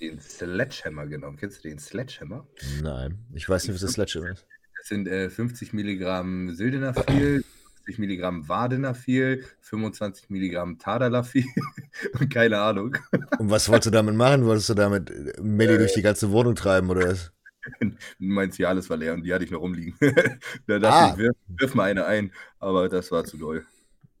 [0.00, 1.36] den Sledgehammer genommen.
[1.36, 2.46] Kennst du den Sledgehammer?
[2.82, 4.46] Nein, ich weiß nicht, was das Sledgehammer ist.
[4.78, 7.44] Das sind äh, 50 Milligramm Sildenafil,
[7.86, 11.44] 50 Milligramm Vardenafil, 25 Milligramm Tadalafil
[12.20, 12.96] und keine Ahnung.
[13.38, 14.44] Und was wolltest du damit machen?
[14.44, 17.32] Wolltest du damit Melli äh, durch die ganze Wohnung treiben oder was?
[18.18, 19.94] mein Cialis war leer und die hatte ich noch rumliegen.
[20.66, 21.10] da dachte ah.
[21.12, 23.64] ich, wirf, wirf, mal eine ein, aber das war zu doll.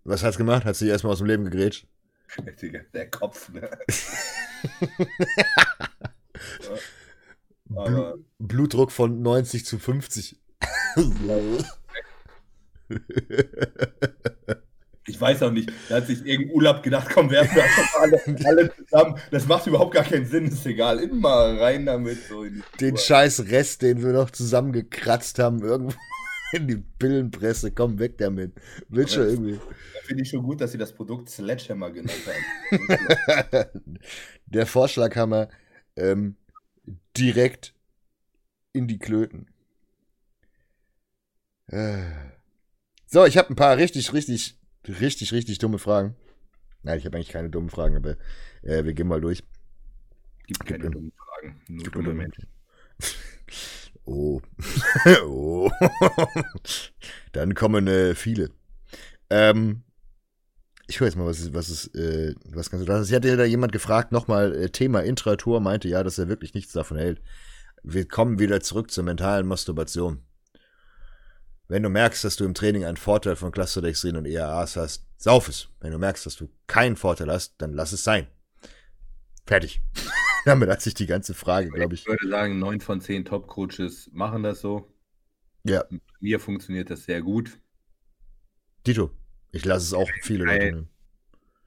[0.04, 0.64] Was hat's gemacht?
[0.64, 1.86] Hat sie erstmal aus dem Leben gegrätscht?
[2.94, 3.70] Der Kopf, ne?
[7.70, 10.38] ja, Blutdruck von 90 zu 50.
[15.08, 15.70] Ich weiß auch nicht.
[15.88, 19.18] Da hat sich irgendein Urlaub gedacht, komm, werfen wir einfach alle, alle, zusammen.
[19.30, 20.98] Das macht überhaupt gar keinen Sinn, ist egal.
[20.98, 22.18] Immer rein damit.
[22.28, 22.44] So
[22.80, 25.94] den scheiß Rest, den wir noch zusammengekratzt haben, irgendwo
[26.52, 28.52] in die Pillenpresse, komm weg damit.
[28.88, 29.60] Will schon irgendwie.
[30.04, 32.20] Finde ich schon gut, dass sie das Produkt Sledgehammer genannt
[33.52, 33.98] haben.
[34.46, 35.48] Der Vorschlaghammer
[35.96, 36.36] ähm,
[37.16, 37.74] direkt
[38.72, 39.48] in die Klöten.
[41.68, 42.04] Äh.
[43.06, 46.16] So, ich habe ein paar richtig, richtig, richtig, richtig dumme Fragen.
[46.82, 48.16] Nein, ich habe eigentlich keine dummen Fragen, aber
[48.62, 49.42] äh, wir gehen mal durch.
[50.46, 52.46] Gibt keine Gibt dummen Fragen, nur dumme Menschen.
[54.06, 54.40] Oh.
[55.24, 55.70] oh.
[57.32, 58.50] Dann kommen äh, viele.
[59.28, 59.82] Ähm,
[60.86, 63.02] ich höre jetzt mal, was ist, was ist, äh, was kannst du da?
[63.02, 66.54] Sie hatte ja da jemand gefragt, nochmal äh, Thema Intratur, meinte ja, dass er wirklich
[66.54, 67.20] nichts davon hält.
[67.82, 70.22] Wir kommen wieder zurück zur mentalen Masturbation.
[71.68, 75.48] Wenn du merkst, dass du im Training einen Vorteil von Clusterdextrin und ERAs hast, sauf
[75.48, 75.68] es.
[75.80, 78.28] Wenn du merkst, dass du keinen Vorteil hast, dann lass es sein.
[79.44, 79.80] Fertig.
[80.46, 82.02] Damit hat sich die ganze Frage, glaube ich.
[82.02, 84.88] Ich würde sagen, neun von zehn Top-Coaches machen das so.
[85.64, 85.82] Ja.
[86.20, 87.58] Mir funktioniert das sehr gut.
[88.86, 89.10] Dito.
[89.50, 90.88] Ich lasse es auch viele Leute nehmen.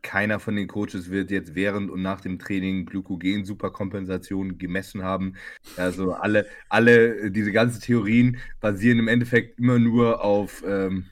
[0.02, 5.36] Keiner von den Coaches wird jetzt während und nach dem Training Glykogen-Superkompensation gemessen haben.
[5.76, 11.08] Also alle, alle, diese ganzen Theorien basieren im Endeffekt immer nur auf ähm,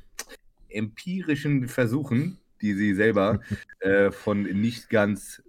[0.69, 3.41] empirischen Versuchen, die sie selber
[3.81, 5.43] äh, von nicht ganz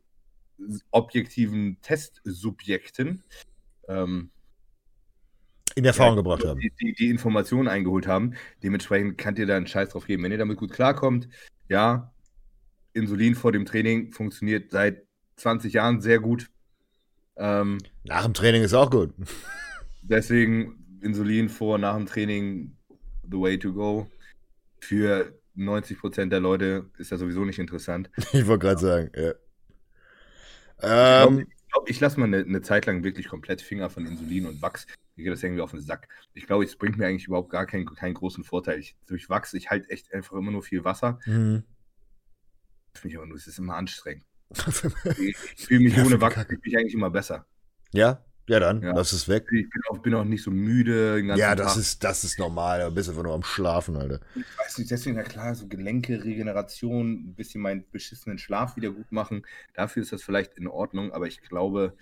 [0.90, 3.22] objektiven Testsubjekten
[3.88, 4.30] ähm,
[5.74, 6.60] in Erfahrung ja, gebracht haben.
[6.60, 8.34] Die, die, die, Informationen eingeholt haben.
[8.62, 10.24] Dementsprechend könnt ihr da einen Scheiß drauf geben.
[10.24, 11.28] Wenn ihr damit gut klarkommt,
[11.68, 12.12] ja,
[12.92, 15.04] Insulin vor dem Training funktioniert seit
[15.36, 16.50] 20 Jahren sehr gut.
[17.36, 19.14] Ähm, nach dem Training ist auch gut.
[20.02, 22.76] Deswegen Insulin vor, nach dem Training
[23.22, 24.10] the way to go.
[24.80, 28.10] Für 90% der Leute ist das sowieso nicht interessant.
[28.32, 29.32] Ich wollte gerade sagen, ja.
[30.82, 34.46] Ähm, ich glaube, ich lasse mal eine, eine, Zeit lang wirklich komplett Finger von Insulin
[34.46, 34.86] und Wachs.
[35.16, 36.08] Mir geht das irgendwie auf den Sack.
[36.34, 38.78] Ich glaube, es bringt mir eigentlich überhaupt gar keinen, keinen großen Vorteil.
[38.78, 41.18] Ich, durch Wachs, ich halte echt einfach immer nur viel Wasser.
[41.26, 41.64] Mhm.
[42.94, 44.24] Finde ich aber nur, es ist immer anstrengend.
[45.18, 47.46] ich fühle mich ohne Wachs, fühle mich eigentlich immer besser.
[47.92, 48.24] Ja?
[48.48, 48.92] Ja, dann, ja.
[48.92, 49.44] lass es weg.
[49.52, 51.22] Ich bin auch, bin auch nicht so müde.
[51.36, 52.80] ja, das ist, das ist normal.
[52.80, 54.20] Du bist einfach nur am Schlafen, Alter.
[54.34, 58.90] Ich weiß nicht, deswegen, ja klar, so Gelenke, Regeneration, ein bisschen meinen beschissenen Schlaf wieder
[58.90, 59.44] gut machen.
[59.74, 61.94] Dafür ist das vielleicht in Ordnung, aber ich glaube,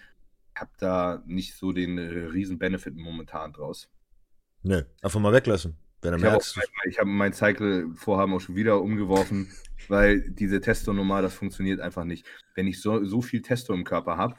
[0.55, 3.89] ich habe da nicht so den äh, riesen Benefit momentan draus.
[4.63, 5.77] Nee, einfach mal weglassen.
[6.03, 6.57] Wenn du ich merkst.
[6.57, 9.51] Habe ich habe mein Cycle-Vorhaben auch schon wieder umgeworfen,
[9.89, 12.25] weil diese Testo-Nummer, das funktioniert einfach nicht.
[12.55, 14.37] Wenn ich so, so viel Testo im Körper habe,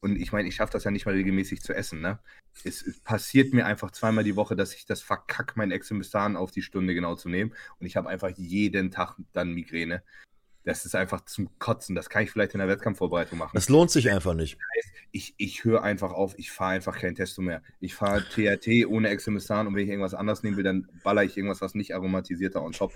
[0.00, 2.18] und ich meine, ich schaffe das ja nicht mal regelmäßig zu essen, ne?
[2.64, 6.50] Es, es, passiert mir einfach zweimal die Woche, dass ich das verkack, mein Exemistan auf
[6.50, 7.52] die Stunde genau zu nehmen.
[7.78, 10.02] Und ich habe einfach jeden Tag dann Migräne.
[10.64, 11.94] Das ist einfach zum Kotzen.
[11.94, 13.52] Das kann ich vielleicht in der Wettkampfvorbereitung machen.
[13.54, 14.58] Das lohnt sich einfach nicht.
[15.12, 17.62] Ich, ich höre einfach auf, ich fahre einfach kein Testo mehr.
[17.80, 21.36] Ich fahre TRT ohne Exemistan und wenn ich irgendwas anderes nehmen will, dann baller ich
[21.36, 22.92] irgendwas, was nicht aromatisierter on top.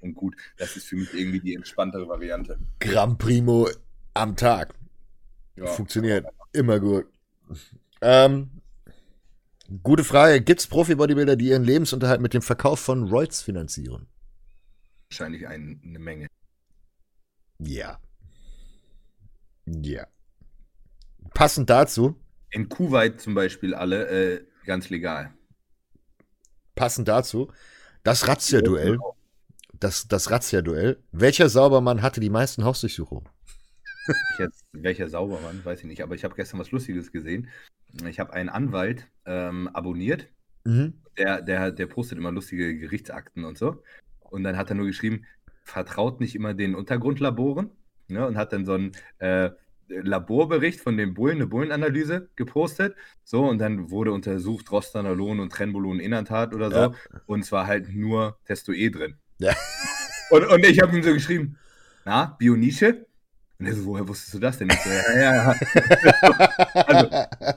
[0.00, 2.58] Und gut, das ist für mich irgendwie die entspanntere Variante.
[2.80, 3.68] Gramm Primo
[4.14, 4.74] am Tag.
[5.56, 5.66] Ja.
[5.66, 6.26] Funktioniert
[6.56, 7.06] immer gut.
[8.00, 8.62] Ähm,
[9.82, 10.40] gute Frage.
[10.40, 14.08] Gibt es Profi-Bodybuilder, die ihren Lebensunterhalt mit dem Verkauf von Roids finanzieren?
[15.10, 16.26] Wahrscheinlich ein, eine Menge.
[17.58, 18.00] Ja.
[19.66, 20.06] Ja.
[21.34, 22.20] Passend dazu.
[22.50, 25.32] In Kuwait zum Beispiel alle äh, ganz legal.
[26.74, 27.52] Passend dazu.
[28.02, 28.92] Das Razzia-Duell.
[28.92, 29.16] Genau.
[29.80, 31.02] Das, das Razzia-Duell.
[31.12, 33.28] Welcher Saubermann hatte die meisten Hausdurchsuchungen?
[34.38, 37.48] Jetzt, welcher Saubermann, weiß ich nicht, aber ich habe gestern was Lustiges gesehen.
[38.08, 40.28] Ich habe einen Anwalt ähm, abonniert,
[40.64, 40.94] mhm.
[41.16, 43.82] der, der, der postet immer lustige Gerichtsakten und so.
[44.20, 45.24] Und dann hat er nur geschrieben,
[45.64, 47.70] vertraut nicht immer den Untergrundlaboren.
[48.08, 49.50] Ne, und hat dann so einen äh,
[49.88, 52.94] Laborbericht von den Bullen, eine Bullenanalyse gepostet.
[53.24, 56.76] So, und dann wurde untersucht Rostanolon und Trenbolon Inantat oder so.
[56.76, 56.92] Ja.
[57.26, 59.16] Und zwar halt nur Testoe drin.
[59.38, 59.54] Ja.
[60.30, 61.56] Und, und ich habe ihm so geschrieben,
[62.04, 63.06] na, Bionische?
[63.58, 64.68] Und er so, woher wusstest du das denn?
[64.68, 65.54] Ich so, ja, ja.
[66.74, 67.08] also,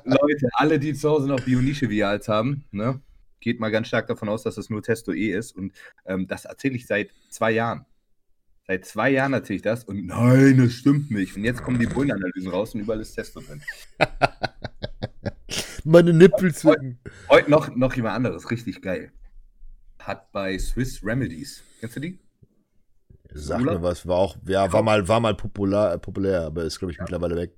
[0.06, 3.02] Leute, alle, die zu Hause noch Bionische Vials haben, ne,
[3.42, 5.56] geht mal ganz stark davon aus, dass das nur Testo E ist.
[5.56, 5.74] Und
[6.06, 7.86] ähm, das erzähle ich seit zwei Jahren.
[8.66, 11.36] Seit zwei Jahren erzähle ich das und nein, das stimmt nicht.
[11.36, 13.62] Und jetzt kommen die Bullenanalysen raus und überall ist Testo drin.
[15.84, 16.54] Meine Nippel.
[16.64, 16.98] Heute,
[17.30, 19.12] heute noch, noch jemand anderes, richtig geil.
[19.98, 21.64] Hat bei Swiss Remedies.
[21.80, 22.20] Kennst du die?
[23.32, 26.92] Sag mir was, war auch, ja, war mal, war mal populär, populär aber ist, glaube
[26.92, 27.04] ich, ja.
[27.04, 27.54] mittlerweile weg.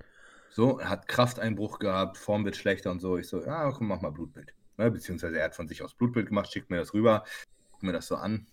[0.50, 3.18] So, er hat Krafteinbruch gehabt, Form wird schlechter und so.
[3.18, 4.54] Ich so, ja, komm, mach mal Blutbild.
[4.78, 7.24] Ja, beziehungsweise er hat von sich aus Blutbild gemacht, schickt mir das rüber,
[7.72, 8.48] guck mir das so an.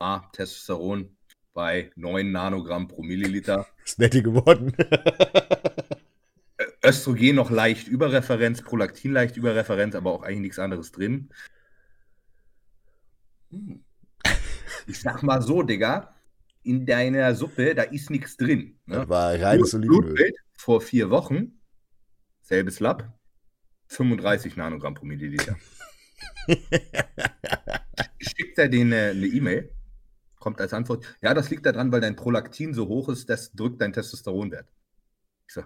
[0.00, 1.16] Ah, Testosteron
[1.52, 3.66] bei 9 Nanogramm pro Milliliter.
[3.84, 4.74] Ist nett geworden.
[6.84, 11.30] Östrogen noch leicht über Referenz, Prolaktin leicht über Referenz, aber auch eigentlich nichts anderes drin.
[13.50, 13.83] Hm.
[14.86, 16.14] Ich sag mal so, Digga,
[16.62, 18.78] in deiner Suppe, da ist nichts drin.
[18.86, 18.96] Ne?
[18.96, 20.32] Das war reines Olivenöl.
[20.56, 21.60] vor vier Wochen,
[22.42, 23.12] selbes Lab,
[23.88, 25.56] 35 Nanogramm pro Milliliter.
[28.18, 29.70] Schickt er denen eine E-Mail,
[30.38, 33.80] kommt als Antwort, ja, das liegt daran, weil dein Prolaktin so hoch ist, das drückt
[33.80, 34.68] dein Testosteronwert.
[35.46, 35.62] Ich so,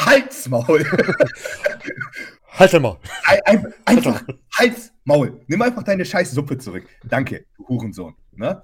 [0.00, 0.84] Halsmaul!
[2.60, 2.98] Halt mal.
[3.24, 4.22] Ein, ein, einfach
[4.58, 5.40] Hals, Maul.
[5.46, 6.86] Nimm einfach deine scheiß Suppe zurück.
[7.04, 8.14] Danke, du Hurensohn.
[8.32, 8.62] Ne?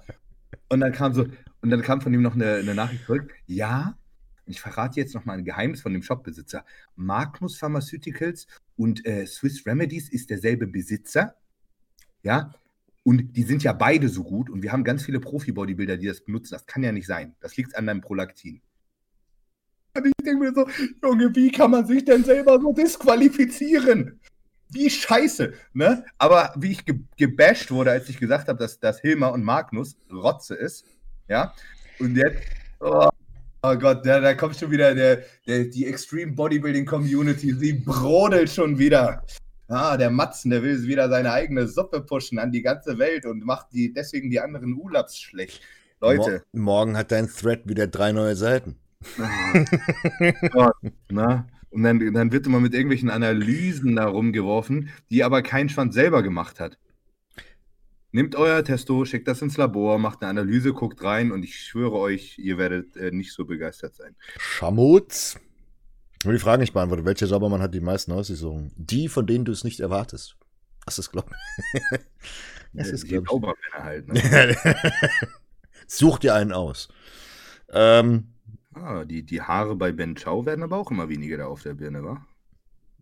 [0.69, 1.25] Und dann kam so,
[1.61, 3.33] und dann kam von ihm noch eine, eine Nachricht zurück.
[3.47, 3.97] Ja,
[4.45, 6.63] ich verrate jetzt noch mal ein Geheimnis von dem Shopbesitzer.
[6.95, 8.45] Magnus Pharmaceuticals
[8.75, 11.33] und äh, Swiss Remedies ist derselbe Besitzer.
[12.21, 12.53] Ja,
[13.01, 16.23] und die sind ja beide so gut und wir haben ganz viele Profi-Bodybuilder, die das
[16.23, 16.53] benutzen.
[16.53, 17.35] Das kann ja nicht sein.
[17.39, 18.61] Das liegt an deinem Prolaktin.
[19.97, 20.67] Und ich denke mir so,
[21.03, 24.19] Junge, wie kann man sich denn selber so disqualifizieren?
[24.69, 26.03] Wie scheiße, ne?
[26.17, 29.95] Aber wie ich ge gebasht wurde, als ich gesagt habe, dass, dass Hilmar und Magnus
[30.11, 30.85] Rotze ist,
[31.29, 31.53] ja?
[31.99, 32.41] Und jetzt,
[32.79, 33.09] oh,
[33.63, 38.49] oh Gott, da, da kommt schon wieder der, der, die Extreme Bodybuilding Community, sie brodelt
[38.49, 39.23] schon wieder.
[39.69, 43.45] Ah, der Matzen, der will wieder seine eigene Suppe pushen an die ganze Welt und
[43.45, 45.61] macht die deswegen die anderen Ulabs schlecht.
[45.99, 46.43] Leute.
[46.53, 48.77] Mo morgen hat dein Thread wieder drei neue Seiten.
[50.53, 50.71] Ah.
[51.09, 51.47] Na?
[51.69, 56.23] Und dann, dann wird immer mit irgendwelchen Analysen da rumgeworfen, die aber kein Schwanz selber
[56.23, 56.77] gemacht hat.
[58.11, 61.97] Nehmt euer Testo, schickt das ins Labor, macht eine Analyse, guckt rein und ich schwöre
[61.97, 64.15] euch, ihr werdet äh, nicht so begeistert sein.
[64.39, 65.37] Schamutz.
[66.23, 67.05] Nur die Frage nicht beantwortet.
[67.05, 68.71] Welcher Saubermann hat die meisten Aussichtungen?
[68.75, 70.35] Die, von denen du es nicht erwartest.
[70.85, 71.99] Das ist, glaube ich.
[72.73, 74.07] Das ist, die Saubermänner halt.
[74.07, 74.55] Ne?
[75.87, 76.89] Such dir einen aus.
[77.71, 78.33] Ähm,
[78.83, 81.73] ah, die, die Haare bei Ben Chow werden aber auch immer weniger da auf der
[81.73, 82.25] Birne, wa?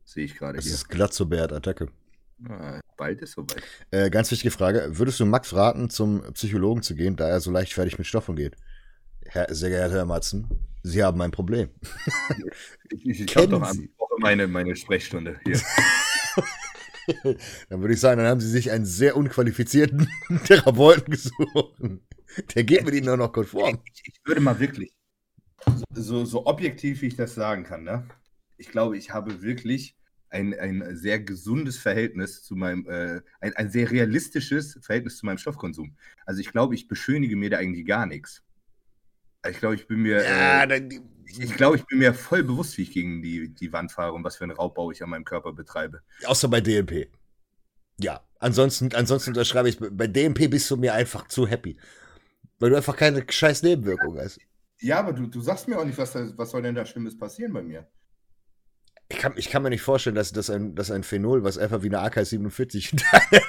[0.04, 0.74] Sehe ich gerade das hier.
[0.76, 1.88] ist glatt so Bert Attacke.
[2.48, 3.64] Ah, bald ist soweit.
[3.92, 4.98] Äh, ganz wichtige Frage.
[4.98, 8.56] Würdest du Max raten, zum Psychologen zu gehen, da er so leichtfertig mit Stoffen geht?
[9.26, 10.48] Herr, sehr geehrter Herr Matzen,
[10.84, 11.70] Sie haben ein Problem.
[12.92, 15.60] Ich, ich, habe doch Woche meine, meine Sprechstunde hier.
[17.70, 20.08] dann würde ich sagen, dann haben Sie sich einen sehr unqualifizierten
[20.46, 21.82] Therapeuten gesucht.
[22.54, 23.80] Der geht mit Ihnen auch noch konform.
[23.92, 24.94] Ich, ich würde mal wirklich,
[25.94, 28.08] so, so objektiv wie ich das sagen kann, ne?
[28.58, 29.96] ich glaube, ich habe wirklich
[30.30, 35.38] ein, ein sehr gesundes Verhältnis zu meinem, äh, ein, ein sehr realistisches Verhältnis zu meinem
[35.38, 35.96] Stoffkonsum.
[36.26, 38.44] Also ich glaube, ich beschönige mir da eigentlich gar nichts.
[39.48, 40.90] Ich glaube, ich bin mir, Ja, äh, dann,
[41.26, 44.24] ich glaube, ich bin mir voll bewusst, wie ich gegen die, die Wand fahre und
[44.24, 46.02] was für einen Raubbau ich an meinem Körper betreibe.
[46.26, 47.10] außer bei DMP.
[47.98, 51.78] Ja, ansonsten, ansonsten unterschreibe ich, bei DMP bist du mir einfach zu happy.
[52.60, 54.40] Weil du einfach keine scheiß Nebenwirkung hast.
[54.80, 57.52] Ja, aber du, du sagst mir auch nicht, was, was soll denn da Schlimmes passieren
[57.54, 57.90] bei mir?
[59.08, 61.84] Ich kann, ich kann mir nicht vorstellen, dass, dass, ein, dass ein Phenol, was einfach
[61.84, 63.42] wie eine AK-47 in, dein-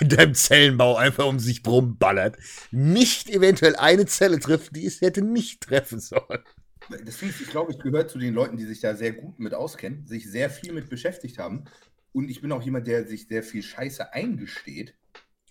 [0.00, 2.36] in deinem Zellenbau einfach um sich rumballert,
[2.70, 6.44] nicht eventuell eine Zelle trifft, die es hätte nicht treffen sollen.
[6.88, 10.06] Deswegen, ich glaube, ich gehöre zu den Leuten, die sich da sehr gut mit auskennen,
[10.06, 11.64] sich sehr viel mit beschäftigt haben.
[12.12, 14.94] Und ich bin auch jemand, der sich sehr viel Scheiße eingesteht.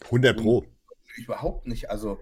[0.10, 0.66] 100 Pro.
[1.16, 1.90] Überhaupt nicht.
[1.90, 2.22] Also,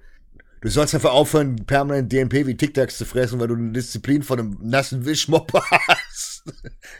[0.62, 4.22] Du sollst einfach aufhören, permanent DNP wie Tic Tacs zu fressen, weil du eine Disziplin
[4.22, 5.52] von einem nassen Wischmopp
[5.88, 6.44] hast.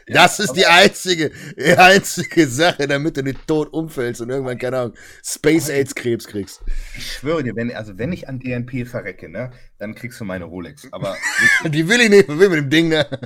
[0.08, 4.78] Das ist die einzige, die einzige Sache, damit du nicht tot umfällst und irgendwann, keine
[4.78, 6.60] Ahnung, Space AIDS Krebs kriegst.
[6.96, 10.46] ich schwöre dir, wenn, also wenn ich an DNP verrecke, ne, dann kriegst du meine
[10.46, 10.88] Rolex.
[10.90, 11.16] Aber
[11.64, 13.06] Die will ich nicht, will mit dem Ding, ne?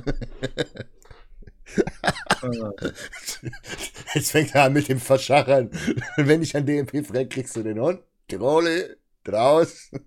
[4.13, 5.71] Jetzt fängt er an mit dem Verschachern.
[6.15, 8.97] Wenn ich an DNP frag, kriegst du den Hund, die Rolle,
[9.27, 9.91] draus.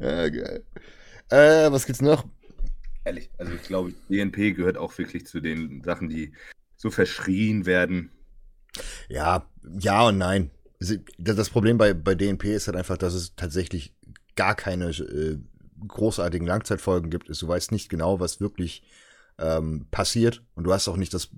[0.00, 0.64] Ja, geil.
[1.28, 2.24] Äh, was gibt's noch?
[3.08, 6.32] ehrlich, also ich glaube, DNP gehört auch wirklich zu den Sachen, die
[6.76, 8.10] so verschrien werden.
[9.08, 9.48] Ja,
[9.78, 10.50] ja und nein.
[10.78, 13.94] Das das Problem bei, bei DNP ist halt einfach, dass es tatsächlich
[14.36, 15.38] gar keine äh,
[15.86, 17.28] großartigen Langzeitfolgen gibt.
[17.28, 18.84] Du weißt nicht genau, was wirklich
[19.38, 21.30] ähm, passiert und du hast auch nicht das,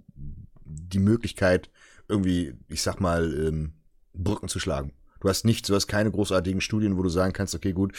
[0.64, 1.70] die Möglichkeit,
[2.08, 3.72] irgendwie, ich sag mal, ähm,
[4.12, 4.92] Brücken zu schlagen.
[5.20, 7.96] Du hast nichts, du hast keine großartigen Studien, wo du sagen kannst, okay, gut,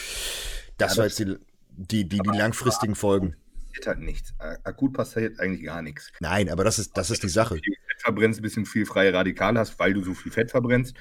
[0.78, 1.36] das Ja, war jetzt die,
[1.70, 3.36] die, die, die langfristigen Folgen.
[3.68, 4.34] Passiert halt nichts.
[4.64, 6.12] Akut passiert eigentlich gar nichts.
[6.20, 7.56] Nein, aber das ist, das ist die Sache.
[7.56, 10.96] Viel Fett verbrennst, ein bisschen viel freie Radikale hast, weil du so viel Fett verbrennst.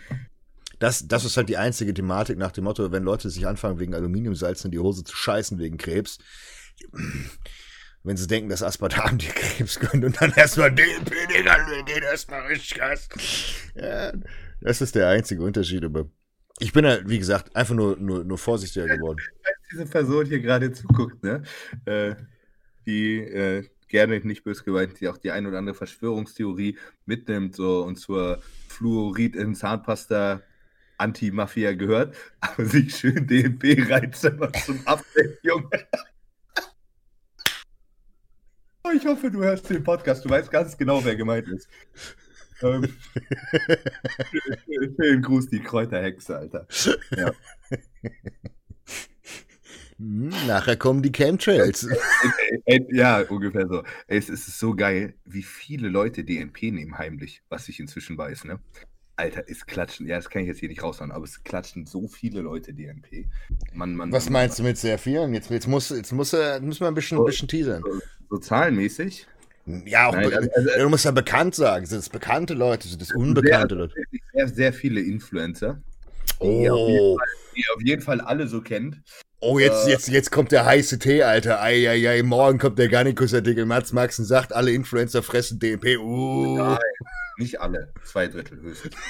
[0.79, 3.95] Das, das ist halt die einzige Thematik nach dem Motto, wenn Leute sich anfangen, wegen
[3.95, 6.18] Aluminiumsalz in die Hose zu scheißen wegen Krebs,
[8.03, 12.03] wenn sie denken, dass Aspartam dir Krebs gönnt und dann erstmal DLP, Digga, wir gehen
[12.03, 13.09] erstmal richtig Gas.
[13.75, 14.12] Ja,
[14.61, 16.08] das ist der einzige Unterschied, aber
[16.58, 19.18] ich bin halt, wie gesagt, einfach nur, nur, nur vorsichtiger geworden.
[19.72, 21.42] Diese Person hier gerade zuguckt, ne?
[21.86, 22.16] Äh,
[22.86, 27.82] die äh, gerne nicht böse gemeint, die auch die ein oder andere Verschwörungstheorie mitnimmt so
[27.82, 30.42] und zur Fluorid in Zahnpasta
[30.98, 35.68] Anti-Mafia gehört, aber sich schön DNP reizt immer zum Update, Junge.
[38.82, 40.24] Oh, Ich hoffe, du hörst den Podcast.
[40.24, 41.68] Du weißt ganz genau, wer gemeint ist.
[42.62, 42.88] Ähm,
[45.00, 46.66] schönen Gruß, die Kräuterhexe, Alter.
[47.16, 47.32] Ja.
[49.98, 51.88] Hm, nachher kommen die Chemtrails.
[52.90, 53.82] Ja, ungefähr so.
[54.06, 58.61] Es ist so geil, wie viele Leute DNP nehmen heimlich, was ich inzwischen weiß, ne?
[59.16, 62.06] Alter, es klatschen, ja, das kann ich jetzt hier nicht raushauen, aber es klatschen so
[62.08, 63.26] viele Leute DNP.
[63.74, 65.34] Mann, Mann, Was Mann, meinst du mit sehr vielen?
[65.34, 67.82] Jetzt, jetzt, muss, jetzt muss, er- müssen wir ein bisschen, ein bisschen teasern.
[67.82, 68.00] So,
[68.30, 69.26] so zahlenmäßig.
[69.87, 71.87] Ja, auch Nein, also- also- du musst ja bekannt sagen.
[71.87, 72.89] Sind es bekannte Leute?
[72.89, 73.95] Sind es unbekannte Leute?
[74.35, 75.81] Sehr, sehr viele Influencer,
[76.39, 77.18] Oh,
[77.55, 79.01] die ihr auf jeden Fall alle so kennt.
[79.41, 79.91] oh jetzt, Äh.
[79.91, 81.61] jetzt, jetzt kommt der heiße Tee, Alter.
[81.62, 83.66] Eieiei, morgen kommt der Garnikus-Artikel.
[83.66, 85.97] Mats Maxen sagt, alle Influencer fressen DMP.
[85.99, 86.57] Uh.
[86.57, 86.79] Nein,
[87.39, 88.95] nicht alle, zwei Drittel höchstens.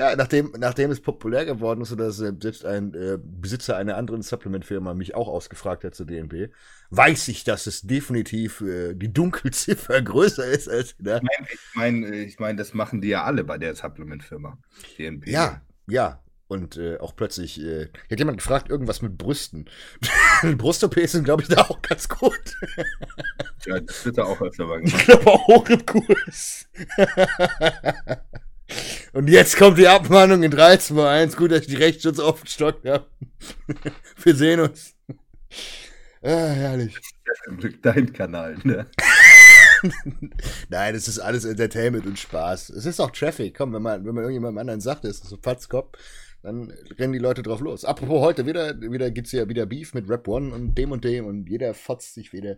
[0.00, 4.22] Ja, nachdem, nachdem es populär geworden ist, dass äh, selbst ein äh, Besitzer einer anderen
[4.22, 6.50] Supplement-Firma mich auch ausgefragt hat zu DNP,
[6.88, 11.22] weiß ich, dass es definitiv äh, die Dunkelziffer größer ist als gedacht.
[11.52, 14.56] Ich meine, ich mein, das machen die ja alle bei der Supplement-Firma.
[14.96, 15.28] DNP.
[15.28, 16.22] Ja, ja.
[16.48, 19.68] Und äh, auch plötzlich, äh, hat jemand gefragt, irgendwas mit Brüsten.
[20.56, 22.56] Brust-OPs sind, glaube ich, da auch ganz gut.
[23.66, 26.70] Ja, das wird da auch öfter mal Ich glaube auch hoch im Kurs.
[29.12, 31.36] Und jetzt kommt die Abmahnung in 3, 2, 1.
[31.36, 33.06] Gut, dass ich die Rechtsschutz aufgestockt habe.
[34.22, 34.94] Wir sehen uns.
[36.22, 36.96] Ah, herrlich.
[37.44, 38.86] Zum Glück dein Kanal, ne?
[40.68, 42.70] Nein, es ist alles Entertainment und Spaß.
[42.70, 43.56] Es ist auch Traffic.
[43.56, 45.98] Komm, wenn man, wenn man irgendjemandem anderen sagt, es ist so Fatzkopf,
[46.42, 47.84] dann rennen die Leute drauf los.
[47.84, 51.26] Apropos heute wieder, wieder gibt's ja wieder Beef mit Rap One und dem und dem
[51.26, 52.56] und jeder fotzt sich wieder.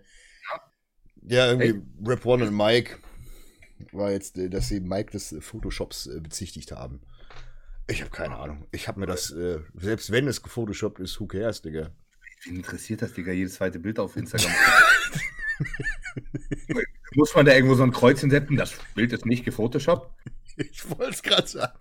[1.24, 1.82] Ja, irgendwie Hey.
[2.04, 2.98] Rap One und Mike
[3.92, 7.00] war jetzt, äh, dass sie Mike des äh, Photoshops äh, bezichtigt haben.
[7.88, 8.66] Ich habe keine Ahnung.
[8.70, 11.90] Ich habe mir das, äh, selbst wenn es gefotoshoppt ist, who cares, Digga.
[12.44, 13.32] Wen interessiert das, Digga?
[13.32, 14.52] Jedes zweite Bild auf Instagram.
[17.14, 18.56] Muss man da irgendwo so ein Kreuz hinsetzen?
[18.56, 20.10] Das Bild ist nicht gefotoshoppt?
[20.56, 21.78] Ich wollte es gerade sagen.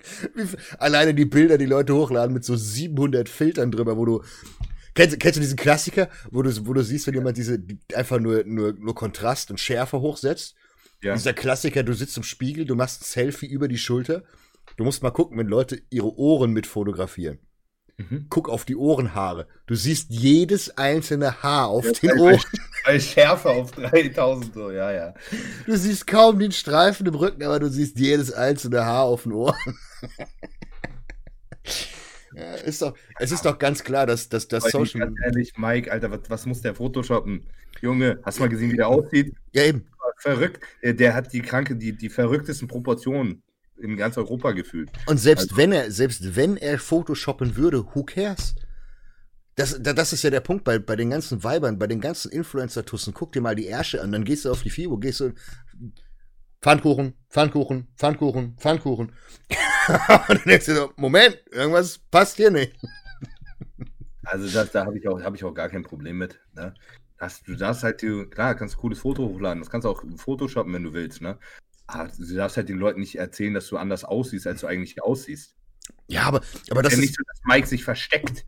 [0.77, 4.23] Alleine die Bilder, die Leute hochladen mit so 700 Filtern drüber, wo du.
[4.93, 8.19] Kennst, kennst du diesen Klassiker, wo du, wo du siehst, wenn jemand diese die, einfach
[8.19, 10.55] nur, nur, nur Kontrast und Schärfe hochsetzt?
[11.03, 11.13] Ja.
[11.13, 14.23] Dieser Klassiker, du sitzt im Spiegel, du machst ein Selfie über die Schulter.
[14.77, 17.39] Du musst mal gucken, wenn Leute ihre Ohren mit fotografieren.
[17.97, 18.27] Mhm.
[18.29, 19.47] Guck auf die Ohrenhaare.
[19.65, 22.41] Du siehst jedes einzelne Haar auf Ja, den Ohren.
[22.85, 25.13] Bei Schärfe auf 3000, so, ja, ja.
[25.67, 29.33] Du siehst kaum den Streifen im Rücken, aber du siehst jedes einzelne Haar auf den
[29.33, 29.55] Ohren.
[32.36, 35.01] Ja, ist doch, es ist doch ganz klar, dass, dass das Aber Social.
[35.07, 37.45] ganz ehrlich, Mike, Alter, was, was muss der photoshoppen?
[37.82, 39.34] Junge, hast du mal gesehen, wie der aussieht?
[39.53, 39.86] Ja, eben.
[40.17, 40.63] Verrückt.
[40.84, 43.41] Der, hat die kranke, die, die verrücktesten Proportionen
[43.77, 44.89] in ganz Europa gefühlt.
[45.07, 48.53] Und selbst Also- wenn er, selbst wenn er Photoshoppen würde, who cares?
[49.55, 52.32] Das, da- das ist ja der Punkt bei, bei den ganzen Weibern, bei den ganzen
[52.32, 53.13] Influencer-Tussen.
[53.13, 55.34] Guck dir mal die Ärsche an, dann gehst du auf die FIBO, gehst du.
[56.62, 59.12] Pfannkuchen, Pfannkuchen, Pfannkuchen, Pfannkuchen.
[59.88, 62.76] Und dann denkst du so, Moment, irgendwas passt hier nicht.
[64.24, 66.39] Also das, da habe ich, auch- hab ich auch gar kein Problem mit.
[66.53, 66.74] Ne?
[67.18, 69.59] Das, du darfst halt, du, klar, kannst ein cooles Foto hochladen.
[69.62, 71.22] Das kannst du auch photoshoppen, wenn du willst.
[71.22, 71.38] Ne?
[71.88, 75.01] Aber du darfst halt den Leuten nicht erzählen, dass du anders aussiehst, als du eigentlich
[75.01, 75.55] aussiehst.
[76.07, 77.05] Ja, aber, aber das ja ist.
[77.05, 78.45] nicht so, dass Mike sich versteckt.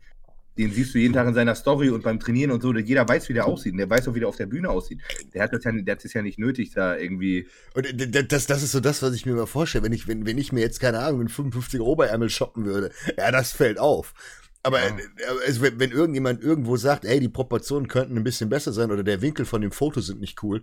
[0.56, 2.72] Den siehst du jeden Tag in seiner Story und beim Trainieren und so.
[2.72, 3.72] Jeder weiß, wie der aussieht.
[3.72, 5.00] Und der weiß auch, wie der auf der Bühne aussieht.
[5.32, 7.48] Der hat das ja, der hat es ja nicht nötig, da irgendwie.
[7.74, 10.26] Und d- das, das ist so das, was ich mir immer vorstelle, wenn ich, wenn,
[10.26, 12.92] wenn ich mir jetzt, keine Ahnung, einen 55er Oberärmel shoppen würde.
[13.18, 14.14] Ja, das fällt auf.
[14.62, 14.96] Aber Ja.
[14.96, 18.92] äh, also, wenn, wenn irgendjemand irgendwo sagt, ey, die Proportionen könnten ein bisschen besser sein
[18.92, 20.62] oder der Winkel von dem Foto sind nicht cool,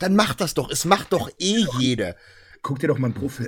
[0.00, 0.70] dann macht das doch.
[0.70, 2.16] Es macht doch eh jeder.
[2.62, 3.46] Guck dir doch mal ein Profi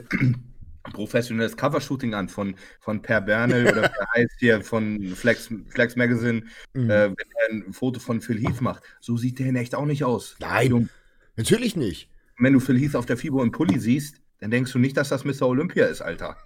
[0.93, 6.43] professionelles Covershooting an von, von Per Bernel oder wer heißt hier von Flex, Flex Magazine,
[6.75, 6.91] Mhm.
[6.91, 8.83] äh, wenn er ein Foto von Phil Heath macht.
[9.01, 10.37] So sieht der in echt auch nicht aus.
[10.41, 10.73] Nein.
[10.73, 10.89] Und
[11.37, 12.09] Natürlich nicht.
[12.39, 15.09] wenn du Phil Heath auf der FIBO im Pulli siehst, dann denkst du nicht, dass
[15.09, 15.43] das Mr.
[15.43, 16.37] Olympia ist, Alter.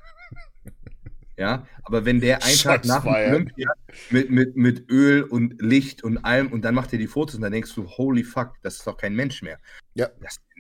[1.37, 3.13] Ja, aber wenn der einen Tag nach dem.
[3.13, 3.73] Olympia
[4.11, 7.41] mit, mit, mit Öl und Licht und allem und dann macht er die Fotos und
[7.41, 9.59] dann denkst du, holy fuck, das ist doch kein Mensch mehr.
[9.95, 10.11] Ja.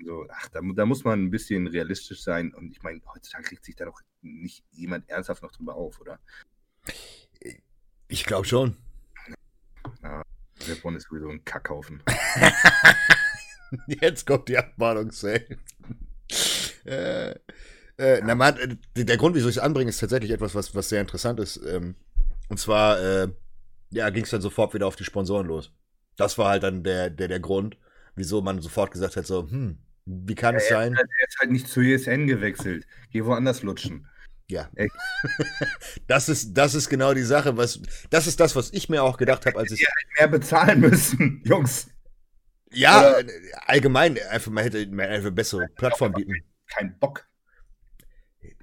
[0.04, 3.64] So, ach, da, da muss man ein bisschen realistisch sein und ich meine, heutzutage kriegt
[3.64, 6.18] sich da doch nicht jemand ernsthaft noch drüber auf, oder?
[8.08, 8.76] Ich glaube schon.
[10.02, 12.02] Der Bonn ist sowieso ein Kackhaufen.
[13.86, 15.58] Jetzt kommt die Abmahnung safe.
[17.98, 20.88] Äh, na, man, äh, der Grund, wieso ich es anbringe, ist tatsächlich etwas, was, was
[20.88, 21.56] sehr interessant ist.
[21.66, 21.94] Ähm,
[22.48, 23.28] und zwar, äh,
[23.90, 25.72] ja, ging es dann sofort wieder auf die Sponsoren los.
[26.16, 27.76] Das war halt dann der, der, der Grund,
[28.14, 30.94] wieso man sofort gesagt hat, so, hm, wie kann es sein?
[30.94, 32.86] Er ist halt nicht zu ESN gewechselt.
[33.10, 34.06] Geh woanders lutschen.
[34.48, 34.68] Ja.
[34.74, 34.92] Echt?
[36.08, 37.80] Das ist, das ist genau die Sache, was,
[38.10, 39.86] das ist das, was ich mir auch gedacht habe, als ich,
[40.18, 41.88] Mehr bezahlen müssen, Jungs.
[42.70, 46.34] ja, Oder- äh, allgemein, einfach, man hätte eine bessere Plattform bieten.
[46.66, 47.26] Kein Bock.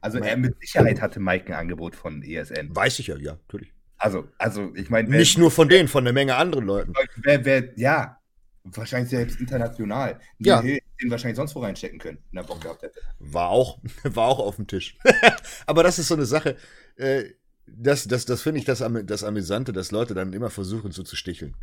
[0.02, 2.76] Also er mit Sicherheit hatte Mike ein Angebot von ESN.
[2.76, 3.74] Weiß ich ja, ja, natürlich.
[3.98, 6.94] Also, also ich meine, Nicht nur von denen, von einer Menge anderen Leuten.
[7.18, 8.18] wer, wer, ja,
[8.64, 10.20] wahrscheinlich selbst international.
[10.40, 10.62] Ja.
[10.62, 13.00] Den, wahrscheinlich sonst wo reinstecken können, wenn er Bock gehabt hätte.
[13.20, 14.98] War auch, war auch auf dem Tisch.
[15.66, 16.56] Aber das ist so eine Sache,
[16.96, 17.26] äh,
[17.68, 21.16] das, das, das finde ich das, das Amüsante, dass Leute dann immer versuchen, so zu
[21.16, 21.56] sticheln.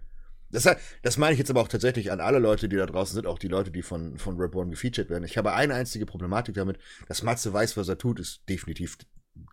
[0.51, 0.69] Das,
[1.03, 3.39] das meine ich jetzt aber auch tatsächlich an alle Leute, die da draußen sind, auch
[3.39, 5.25] die Leute, die von, von Rap One gefeatured werden.
[5.25, 6.79] Ich habe eine einzige Problematik damit,
[7.09, 8.99] dass Matze weiß, was er tut, ist definitiv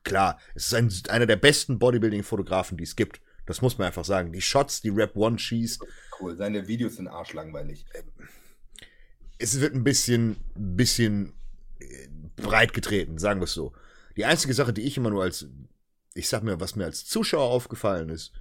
[0.04, 0.40] klar.
[0.56, 3.22] Es ist ein, einer der besten Bodybuilding-Fotografen, die es gibt.
[3.46, 4.32] Das muss man einfach sagen.
[4.32, 5.84] Die Shots, die Rap One schießt,
[6.20, 7.86] Cool, seine Videos sind arschlangweilig.
[9.40, 11.34] es wird ein bisschen, bisschen
[11.80, 13.74] äh, breit getreten, sagen wir es so.
[14.16, 15.48] Die einzige Sache, die ich immer nur als,
[16.14, 18.32] ich sag mir, was mir als Zuschauer aufgefallen ist,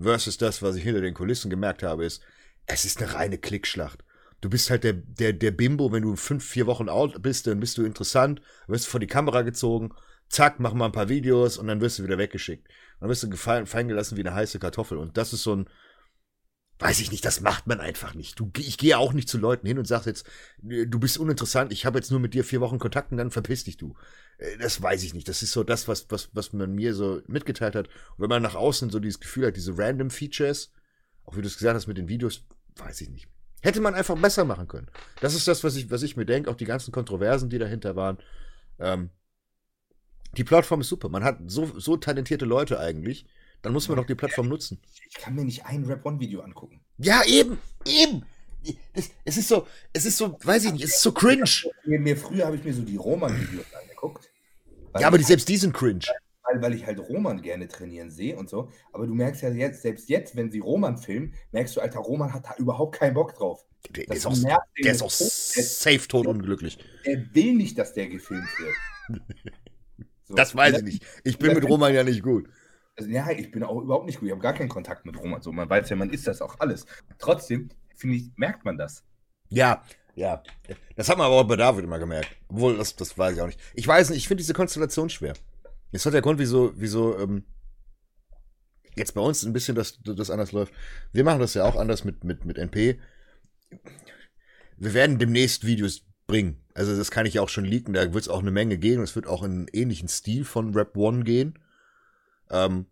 [0.00, 2.22] versus das, was ich hinter den Kulissen gemerkt habe, ist,
[2.66, 4.04] es ist eine reine Klickschlacht.
[4.40, 7.60] Du bist halt der, der, der Bimbo, wenn du fünf, vier Wochen alt bist, dann
[7.60, 9.90] bist du interessant, wirst vor die Kamera gezogen,
[10.28, 12.66] zack, mach mal ein paar Videos und dann wirst du wieder weggeschickt.
[13.00, 14.96] Dann wirst du gefallen, fallen gelassen wie eine heiße Kartoffel.
[14.96, 15.68] Und das ist so ein,
[16.78, 18.40] weiß ich nicht, das macht man einfach nicht.
[18.40, 20.26] Du, ich gehe auch nicht zu Leuten hin und sag jetzt,
[20.62, 23.64] du bist uninteressant, ich habe jetzt nur mit dir vier Wochen Kontakt und dann verpiss
[23.64, 23.94] dich du.
[24.40, 25.28] Äh, das weiß ich nicht.
[25.28, 27.88] Das ist so das, was, was, was man mir so mitgeteilt hat.
[27.88, 30.72] Und wenn man nach außen so dieses Gefühl hat, diese random Features,
[31.24, 32.44] auch wie du es gesagt hast mit den Videos,
[32.76, 33.28] weiß ich nicht.
[33.62, 34.88] Hätte man einfach besser machen können.
[35.20, 37.94] Das ist das, was ich, was ich mir denke, auch die ganzen Kontroversen, die dahinter
[37.94, 38.18] waren.
[38.78, 39.10] Ähm,
[40.36, 41.10] die Plattform ist super.
[41.10, 43.26] Man hat so, so talentierte Leute eigentlich.
[43.60, 44.80] Dann muss man doch die Plattform nutzen.
[45.10, 46.80] Ich kann mir nicht ein Rap-One-Video angucken.
[46.96, 48.24] Ja, eben, eben.
[48.94, 51.44] Das, es ist so, es ist so, weiß ich nicht, es ist so cringe.
[51.84, 53.89] Mir, mir früher habe ich mir so die Roman-Videos angeguckt.
[54.98, 56.06] Ja, aber die, selbst die sind cringe.
[56.42, 58.70] Weil, weil ich halt Roman gerne trainieren sehe und so.
[58.92, 62.32] Aber du merkst ja jetzt, selbst jetzt, wenn sie Roman filmen, merkst du, Alter, Roman
[62.32, 63.64] hat da überhaupt keinen Bock drauf.
[63.90, 66.78] Der, der ist auch, der ist auch safe tot unglücklich.
[67.04, 69.22] Er will nicht, dass der gefilmt wird.
[70.30, 70.36] So.
[70.36, 71.06] Das weiß ich nicht.
[71.24, 72.48] Ich bin mit Roman ja nicht gut.
[72.96, 74.28] Also, ja, ich bin auch überhaupt nicht gut.
[74.28, 75.42] Ich habe gar keinen Kontakt mit Roman.
[75.42, 76.86] So, man weiß ja, man ist das auch alles.
[77.18, 79.02] Trotzdem, finde ich, merkt man das.
[79.48, 79.82] Ja,
[80.14, 80.42] ja.
[80.96, 82.28] Das hat man aber auch bei David immer gemerkt.
[82.48, 83.60] Obwohl, das, das weiß ich auch nicht.
[83.74, 85.34] Ich weiß nicht, ich finde diese Konstellation schwer.
[85.92, 87.44] Jetzt hat der Grund, wieso, wieso, ähm,
[88.96, 90.72] jetzt bei uns ein bisschen das, das anders läuft.
[91.12, 93.00] Wir machen das ja auch anders mit, mit, mit NP.
[94.76, 96.62] Wir werden demnächst Videos bringen.
[96.74, 99.16] Also das kann ich auch schon leaken, da wird es auch eine Menge gehen es
[99.16, 101.58] wird auch in einen ähnlichen Stil von Rap One gehen.
[102.50, 102.86] Ähm,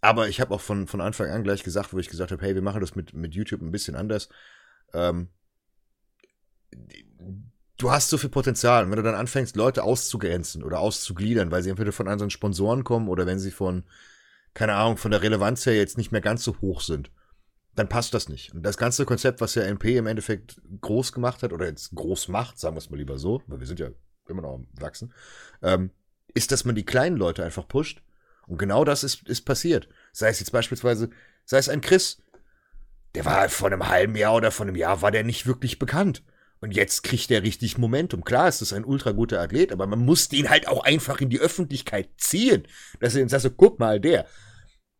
[0.00, 2.54] aber ich habe auch von, von Anfang an gleich gesagt, wo ich gesagt habe, hey,
[2.54, 4.28] wir machen das mit, mit YouTube ein bisschen anders.
[4.92, 5.28] Ähm,
[7.76, 8.84] du hast so viel Potenzial.
[8.84, 12.84] Und wenn du dann anfängst, Leute auszugrenzen oder auszugliedern, weil sie entweder von anderen Sponsoren
[12.84, 13.84] kommen oder wenn sie von,
[14.54, 17.10] keine Ahnung, von der Relevanz her jetzt nicht mehr ganz so hoch sind,
[17.74, 18.54] dann passt das nicht.
[18.54, 22.28] Und das ganze Konzept, was ja NP im Endeffekt groß gemacht hat, oder jetzt groß
[22.28, 23.88] macht, sagen wir es mal lieber so, weil wir sind ja
[24.28, 25.12] immer noch am Wachsen,
[25.62, 25.90] ähm,
[26.34, 28.02] ist, dass man die kleinen Leute einfach pusht.
[28.46, 29.88] Und genau das ist, ist passiert.
[30.12, 31.10] Sei es jetzt beispielsweise,
[31.44, 32.22] sei es ein Chris,
[33.14, 36.22] der war vor einem halben Jahr oder vor einem Jahr war der nicht wirklich bekannt.
[36.64, 38.24] Und jetzt kriegt der richtig Momentum.
[38.24, 41.28] Klar ist das ein ultra guter Athlet, aber man muss den halt auch einfach in
[41.28, 42.66] die Öffentlichkeit ziehen.
[43.00, 44.24] Dass er dann sagt, guck mal, der.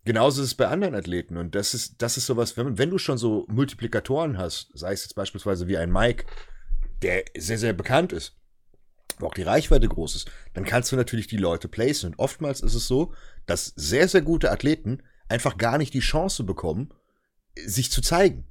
[0.05, 1.39] Genauso ist es bei anderen Athleten.
[1.39, 5.05] Und das ist, das ist sowas, wenn, wenn du schon so Multiplikatoren hast, sei es
[5.05, 6.27] jetzt beispielsweise wie ein Mike,
[7.01, 8.37] der sehr, sehr bekannt ist,
[9.19, 12.11] wo auch die Reichweite groß ist, dann kannst du natürlich die Leute placen.
[12.11, 13.15] Und oftmals ist es so,
[13.47, 16.93] dass sehr, sehr gute Athleten einfach gar nicht die Chance bekommen,
[17.57, 18.45] sich zu zeigen.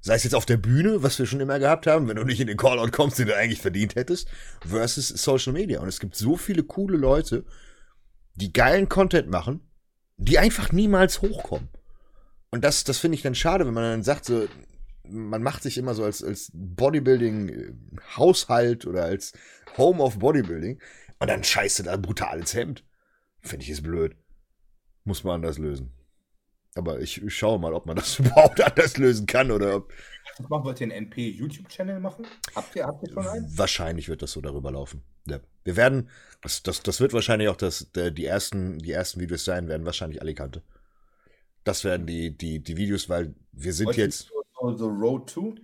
[0.00, 2.40] Sei es jetzt auf der Bühne, was wir schon immer gehabt haben, wenn du nicht
[2.40, 4.28] in den Callout kommst, den du eigentlich verdient hättest,
[4.66, 5.80] versus Social Media.
[5.80, 7.44] Und es gibt so viele coole Leute,
[8.34, 9.60] die geilen Content machen,
[10.16, 11.68] die einfach niemals hochkommen.
[12.50, 14.48] Und das, das finde ich dann schade, wenn man dann sagt, so,
[15.04, 19.34] man macht sich immer so als, als Bodybuilding-Haushalt oder als
[19.76, 20.80] Home of Bodybuilding
[21.18, 22.84] und dann scheißt du da brutal ins Hemd.
[23.40, 24.16] Finde ich ist blöd.
[25.04, 25.94] Muss man anders lösen.
[26.74, 29.92] Aber ich, ich schaue mal, ob man das überhaupt anders lösen kann oder ob.
[30.48, 32.26] Was wollt ihr einen NP-YouTube-Channel machen?
[32.54, 33.58] Habt ihr, habt ihr schon einen?
[33.58, 35.02] Wahrscheinlich wird das so darüber laufen.
[35.26, 35.40] Ja.
[35.64, 36.08] Wir werden,
[36.40, 40.22] das, das, das wird wahrscheinlich auch das, die, ersten, die ersten Videos sein, werden wahrscheinlich
[40.22, 40.62] Alicante.
[41.64, 44.30] Das werden die, die, die Videos, weil wir sind Wollt jetzt.
[44.58, 45.54] So, so Road 2?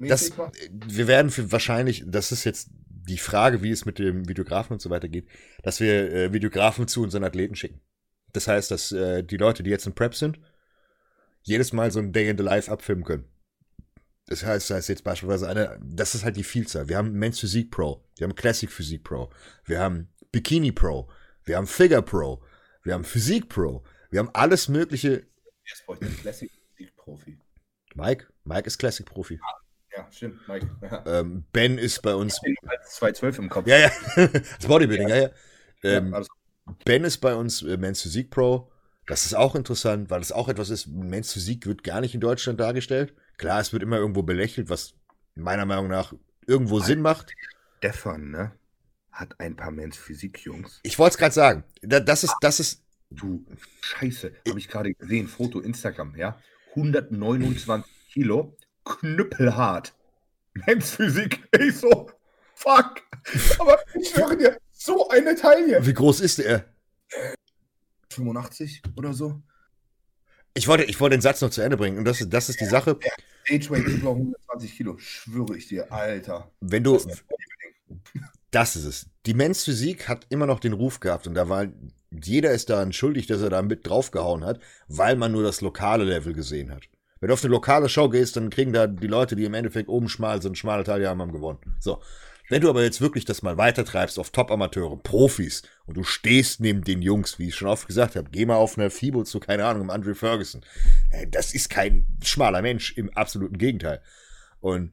[0.00, 0.32] Das,
[0.70, 4.80] wir werden für wahrscheinlich, das ist jetzt die Frage, wie es mit dem Videografen und
[4.80, 5.26] so weiter geht,
[5.62, 7.80] dass wir äh, Videografen zu unseren Athleten schicken.
[8.32, 10.38] Das heißt, dass äh, die Leute, die jetzt in Prep sind,
[11.42, 13.24] jedes Mal so ein Day in the Life abfilmen können.
[14.26, 16.88] Das heißt, da ist jetzt beispielsweise eine, das ist halt die Vielzahl.
[16.88, 19.30] Wir haben Men's Physik Pro, wir haben Classic Physik Pro,
[19.64, 21.10] wir haben Bikini Pro,
[21.44, 22.42] wir haben Figure Pro,
[22.84, 25.26] wir haben Physik Pro, wir haben alles mögliche.
[25.64, 27.38] Jetzt brauche ich Classic Physik Profi.
[27.94, 29.40] Mike, Mike ist Classic Profi.
[29.96, 30.70] Ja, stimmt, Mike.
[30.82, 31.20] Ja.
[31.20, 32.34] Ähm, ben ist bei uns.
[32.44, 33.66] Ich bin als 212 im Kopf.
[33.66, 33.90] Ja, ja.
[34.26, 35.30] das Bodybuilding, ja, ja.
[35.82, 36.22] Ähm, ja
[36.84, 38.70] ben ist bei uns äh, Men's Physik Pro.
[39.06, 40.86] Das ist auch interessant, weil das auch etwas ist.
[40.86, 43.14] Men's Physik wird gar nicht in Deutschland dargestellt.
[43.38, 44.94] Klar, es wird immer irgendwo belächelt, was
[45.34, 46.12] meiner Meinung nach
[46.46, 47.32] irgendwo Alter, Sinn macht.
[47.78, 48.52] Stefan, ne?
[49.10, 50.80] Hat ein paar Men's Physik-Jungs.
[50.82, 51.64] Ich wollte es gerade sagen.
[51.82, 52.84] Das ist, das ist.
[53.10, 53.44] Du
[53.80, 55.26] Scheiße, habe ich gerade gesehen.
[55.26, 56.40] Foto Instagram, ja?
[56.70, 59.94] 129 Kilo, knüppelhart.
[60.54, 61.42] Men's Physik.
[61.58, 62.10] Ich so,
[62.54, 63.02] fuck.
[63.58, 65.84] Aber ich schwöre dir, so eine Taille.
[65.86, 66.64] Wie groß ist er?
[68.10, 69.40] 85 oder so.
[70.54, 71.98] Ich wollte, ich wollte den Satz noch zu Ende bringen.
[71.98, 72.98] Und das, das ist die ja, Sache.
[73.48, 76.50] Age-Weight über 120 Kilo, schwöre ich dir, Alter.
[76.60, 76.98] Wenn du.
[78.52, 79.06] Das ist es.
[79.26, 81.68] Die Men's Physik hat immer noch den Ruf gehabt und da war.
[82.10, 84.58] Jeder ist daran schuldig, dass er da mit draufgehauen hat,
[84.88, 86.88] weil man nur das lokale Level gesehen hat.
[87.20, 89.88] Wenn du auf eine lokale Show gehst, dann kriegen da die Leute, die im Endeffekt
[89.88, 91.60] oben schmal sind, schmale Teile haben, haben gewonnen.
[91.78, 92.02] So.
[92.50, 96.82] Wenn du aber jetzt wirklich das mal weitertreibst auf Top-Amateure, Profis und du stehst neben
[96.82, 99.64] den Jungs, wie ich schon oft gesagt habe, geh mal auf eine FIBO zu, keine
[99.64, 100.62] Ahnung, im Andrew Ferguson.
[101.12, 104.02] Äh, das ist kein schmaler Mensch, im absoluten Gegenteil.
[104.58, 104.92] Und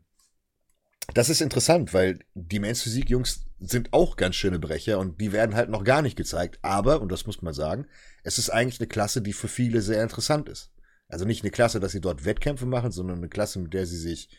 [1.15, 5.31] das ist interessant, weil die Men's Physik Jungs sind auch ganz schöne Brecher und die
[5.31, 6.59] werden halt noch gar nicht gezeigt.
[6.61, 7.87] Aber, und das muss man sagen,
[8.21, 10.69] es ist eigentlich eine Klasse, die für viele sehr interessant ist.
[11.07, 13.97] Also nicht eine Klasse, dass sie dort Wettkämpfe machen, sondern eine Klasse, mit der sie
[13.97, 14.29] sich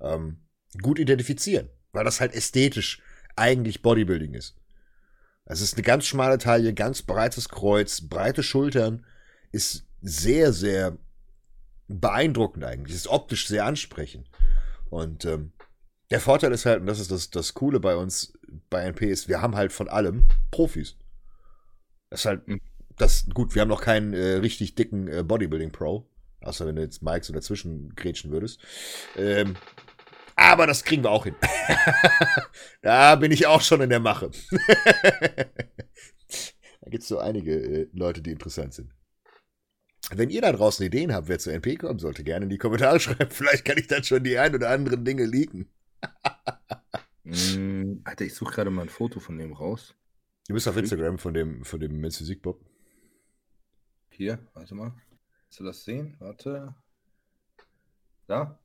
[0.00, 0.46] ähm,
[0.80, 1.68] gut identifizieren.
[1.92, 3.00] Weil das halt ästhetisch
[3.36, 4.56] eigentlich Bodybuilding ist.
[5.44, 9.04] Es ist eine ganz schmale Taille, ganz breites Kreuz, breite Schultern,
[9.50, 10.96] ist sehr, sehr
[11.88, 14.28] beeindruckend eigentlich, ist optisch sehr ansprechend.
[14.88, 15.52] Und ähm,
[16.10, 18.34] der Vorteil ist halt, und das ist das, das Coole bei uns,
[18.70, 20.96] bei NP ist, wir haben halt von allem Profis.
[22.10, 22.42] Das ist halt,
[22.96, 26.06] das, gut, wir haben noch keinen äh, richtig dicken äh, Bodybuilding-Pro.
[26.42, 28.60] Außer wenn du jetzt Mike so dazwischen grätschen würdest.
[29.16, 29.56] Ähm,
[30.50, 31.36] aber das kriegen wir auch hin.
[32.82, 34.30] da bin ich auch schon in der Mache.
[34.50, 34.58] da
[36.90, 38.92] gibt es so einige äh, Leute, die interessant sind.
[40.10, 43.00] Wenn ihr da draußen Ideen habt, wer zu NP kommen sollte, gerne in die Kommentare
[43.00, 43.30] schreiben.
[43.30, 45.68] Vielleicht kann ich dann schon die ein oder anderen Dinge leaken
[47.24, 49.94] mm, Alter, ich suche gerade mal ein Foto von dem raus.
[50.48, 52.64] Du bist auf Instagram von dem, von dem Men's Physik Bob.
[54.10, 54.92] Hier, warte mal.
[55.42, 56.16] Kannst du das sehen?
[56.18, 56.74] Warte.
[58.26, 58.58] Da?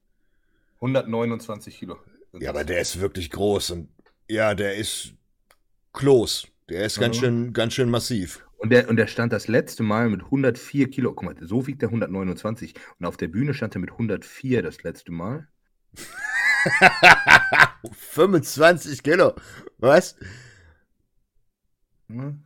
[0.77, 1.97] 129 Kilo.
[2.39, 3.89] Ja, aber der ist wirklich groß und
[4.29, 5.13] ja, der ist
[5.93, 6.47] Klos.
[6.69, 8.45] Der ist ganz, schön, ganz schön massiv.
[8.57, 11.13] Und der, und der stand das letzte Mal mit 104 Kilo.
[11.13, 12.73] Guck mal, so wiegt der 129.
[12.99, 15.47] Und auf der Bühne stand er mit 104 das letzte Mal.
[17.91, 19.35] 25 Kilo.
[19.77, 20.17] Was?
[22.07, 22.43] Hm?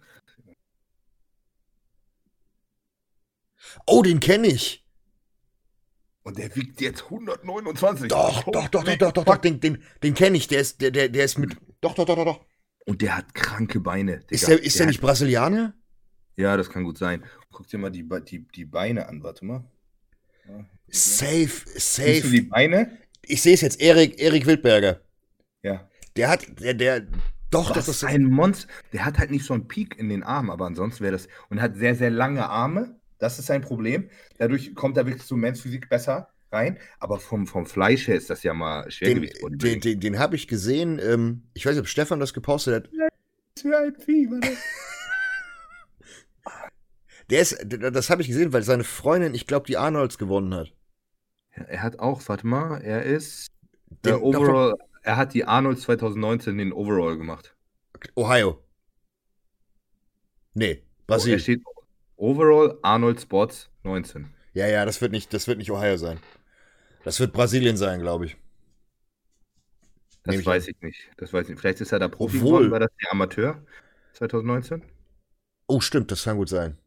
[3.86, 4.81] Oh, den kenne ich.
[6.24, 8.08] Und der wiegt jetzt 129.
[8.08, 10.48] Doch, doch, doch, doch, doch, doch, doch, den, den, den kenne ich.
[10.48, 11.58] Der ist, der, der, der ist mit.
[11.82, 12.46] Doch, doch, doch, doch, doch.
[12.86, 14.20] Und der hat kranke Beine.
[14.20, 14.28] Digga.
[14.30, 15.74] Ist der, ist der, der nicht Brasilianer?
[16.36, 17.24] Ja, das kann gut sein.
[17.52, 19.64] Guck dir mal die, die, die Beine an, warte mal.
[20.48, 22.14] Ja, safe, safe.
[22.14, 22.98] Siehst du die Beine?
[23.24, 25.02] ich sehe es jetzt, Erik, Erik Wildberger.
[25.64, 25.90] Ja.
[26.16, 27.08] Der hat, der, der,
[27.50, 28.68] doch, das, das ist ein Monster.
[28.94, 31.62] Der hat halt nicht so einen Peak in den Armen, aber ansonsten wäre das, und
[31.62, 33.00] hat sehr, sehr lange Arme.
[33.22, 34.10] Das ist sein Problem.
[34.40, 36.80] Dadurch kommt er wirklich zu Men's Physik besser rein.
[37.00, 39.40] Aber vom, vom Fleisch her ist das ja mal Schwergewicht.
[39.44, 41.00] Den, den, den, den habe ich gesehen.
[41.00, 42.90] Ähm, ich weiß nicht, ob Stefan das gepostet hat.
[42.92, 43.08] Ja,
[43.60, 44.28] für ein Vieh,
[47.30, 50.74] Der ist, das habe ich gesehen, weil seine Freundin, ich glaube, die Arnolds gewonnen hat.
[51.52, 53.52] Er hat auch, warte mal, er ist
[54.04, 57.56] der Overall, er hat die Arnold 2019 den Overall gemacht.
[58.16, 58.62] Ohio.
[60.56, 61.36] Nee, Brasilien.
[61.36, 61.64] Oh, er steht
[62.22, 64.32] Overall Arnold Sports 19.
[64.54, 66.20] Ja, ja, das wird nicht, das wird nicht Ohio sein.
[67.04, 68.38] Das wird Brasilien sein, glaube ich.
[70.24, 71.10] Das Nehme weiß ich, ich nicht.
[71.18, 71.60] Das weiß ich nicht.
[71.60, 73.66] Vielleicht ist er da Profi Obwohl, geworden, war das der Amateur
[74.14, 74.84] 2019?
[75.66, 76.78] Oh, stimmt, das kann gut sein.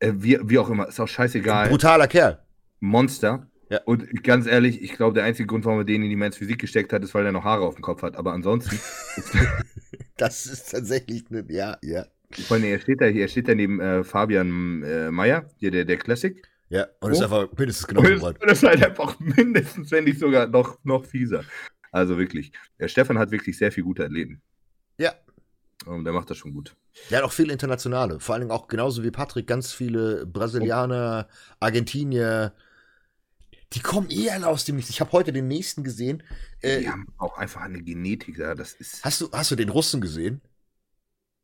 [0.00, 1.70] Äh, wie, wie auch immer, ist auch scheißegal.
[1.70, 2.44] Brutaler Kerl.
[2.80, 3.50] Monster.
[3.70, 3.80] Ja.
[3.86, 6.58] Und ganz ehrlich, ich glaube, der einzige Grund, warum er den in die Men's Physik
[6.58, 8.16] gesteckt hat, ist, weil er noch Haare auf dem Kopf hat.
[8.16, 8.78] Aber ansonsten.
[10.18, 12.04] das ist tatsächlich eine, ja, ja.
[12.36, 15.84] Ich meine, er steht da er steht da neben äh, Fabian äh, Meyer, hier der,
[15.84, 16.42] der Classic.
[16.68, 17.12] Ja, und oh.
[17.12, 18.40] ist einfach mindestens genauso breit.
[18.40, 21.44] Und das ist halt einfach mindestens, wenn nicht sogar noch, noch fieser.
[21.92, 22.52] Also wirklich.
[22.78, 24.42] Der Stefan hat wirklich sehr viel gute Athleten.
[24.98, 25.14] Ja.
[25.84, 26.74] Und der macht das schon gut.
[27.10, 28.18] Der hat auch viele internationale.
[28.18, 31.28] Vor allen Dingen auch genauso wie Patrick, ganz viele Brasilianer,
[31.60, 32.52] Argentinier,
[33.72, 34.90] die kommen eher aus dem Nichts.
[34.90, 36.22] Ich habe heute den nächsten gesehen.
[36.60, 38.54] Äh, die haben auch einfach eine Genetik da.
[38.54, 39.04] Das ist.
[39.04, 40.40] Hast du, hast du den Russen gesehen?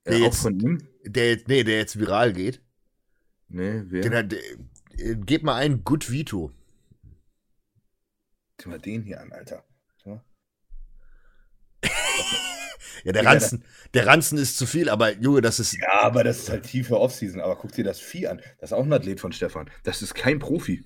[0.07, 0.78] Der ja, jetzt, von ihm?
[1.05, 2.61] Der, nee, der jetzt viral geht.
[3.48, 4.03] Nee, wer?
[4.03, 4.40] Den hat, der,
[4.98, 6.53] äh, gebt mal ein Good Vito.
[8.61, 9.64] Sieh mal den hier an, Alter.
[13.05, 13.64] Ja, ja der Ranzen,
[13.95, 15.72] der Ranzen ist zu viel, aber Junge, das ist.
[15.72, 17.41] Ja, aber das ist halt tiefe Offseason.
[17.41, 18.41] Aber guck dir das Vieh an.
[18.61, 19.68] Das ist auch ein Athlet von Stefan.
[19.83, 20.84] Das ist kein Profi.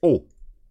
[0.00, 0.26] Oh.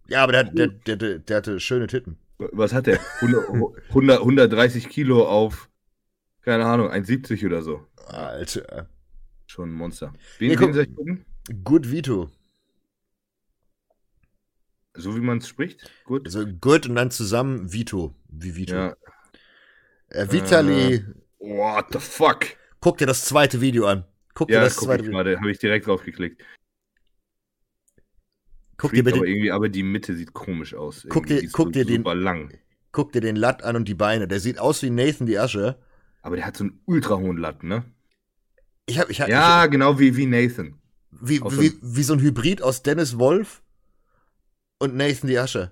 [0.07, 2.17] Ja, aber der, der, der, der, der hatte schöne Titten.
[2.37, 2.99] Was hat der?
[3.21, 3.47] 100,
[3.89, 5.69] 100, 130 Kilo auf,
[6.45, 7.85] keine Ahnung, 1,70 oder so.
[8.07, 8.87] Alter.
[9.47, 10.13] Schon ein Monster.
[10.37, 11.25] Wen, nee, wen soll ich gucken?
[11.63, 12.29] Good Vito.
[14.93, 15.91] So wie man es spricht?
[16.05, 16.25] Gut.
[16.25, 18.15] Also Good und dann zusammen Vito.
[18.29, 18.75] Wie Vito.
[18.75, 18.95] Ja.
[20.09, 20.93] Äh, Vitali.
[20.93, 21.03] Äh,
[21.39, 22.45] what the fuck?
[22.79, 24.05] Guck dir das zweite Video an.
[24.35, 25.39] Guck ja, dir das zweite Video an.
[25.39, 26.43] Habe ich direkt drauf geklickt.
[28.77, 29.17] Guck dir bitte.
[29.17, 31.07] Aber irgendwie, aber die Mitte sieht komisch aus.
[31.09, 32.03] Guck dir, guck dir den.
[32.03, 32.53] lang.
[32.91, 34.27] Guck dir den Latt an und die Beine.
[34.27, 35.79] Der sieht aus wie Nathan die Asche.
[36.25, 37.85] Aber der hat so einen ultra hohen Latt, ne?
[38.87, 40.73] Ich hab, ich hab, ja, ich genau wie, wie Nathan.
[41.11, 43.61] Wie, wie, wie so ein Hybrid aus Dennis Wolf
[44.79, 45.71] und Nathan die Asche.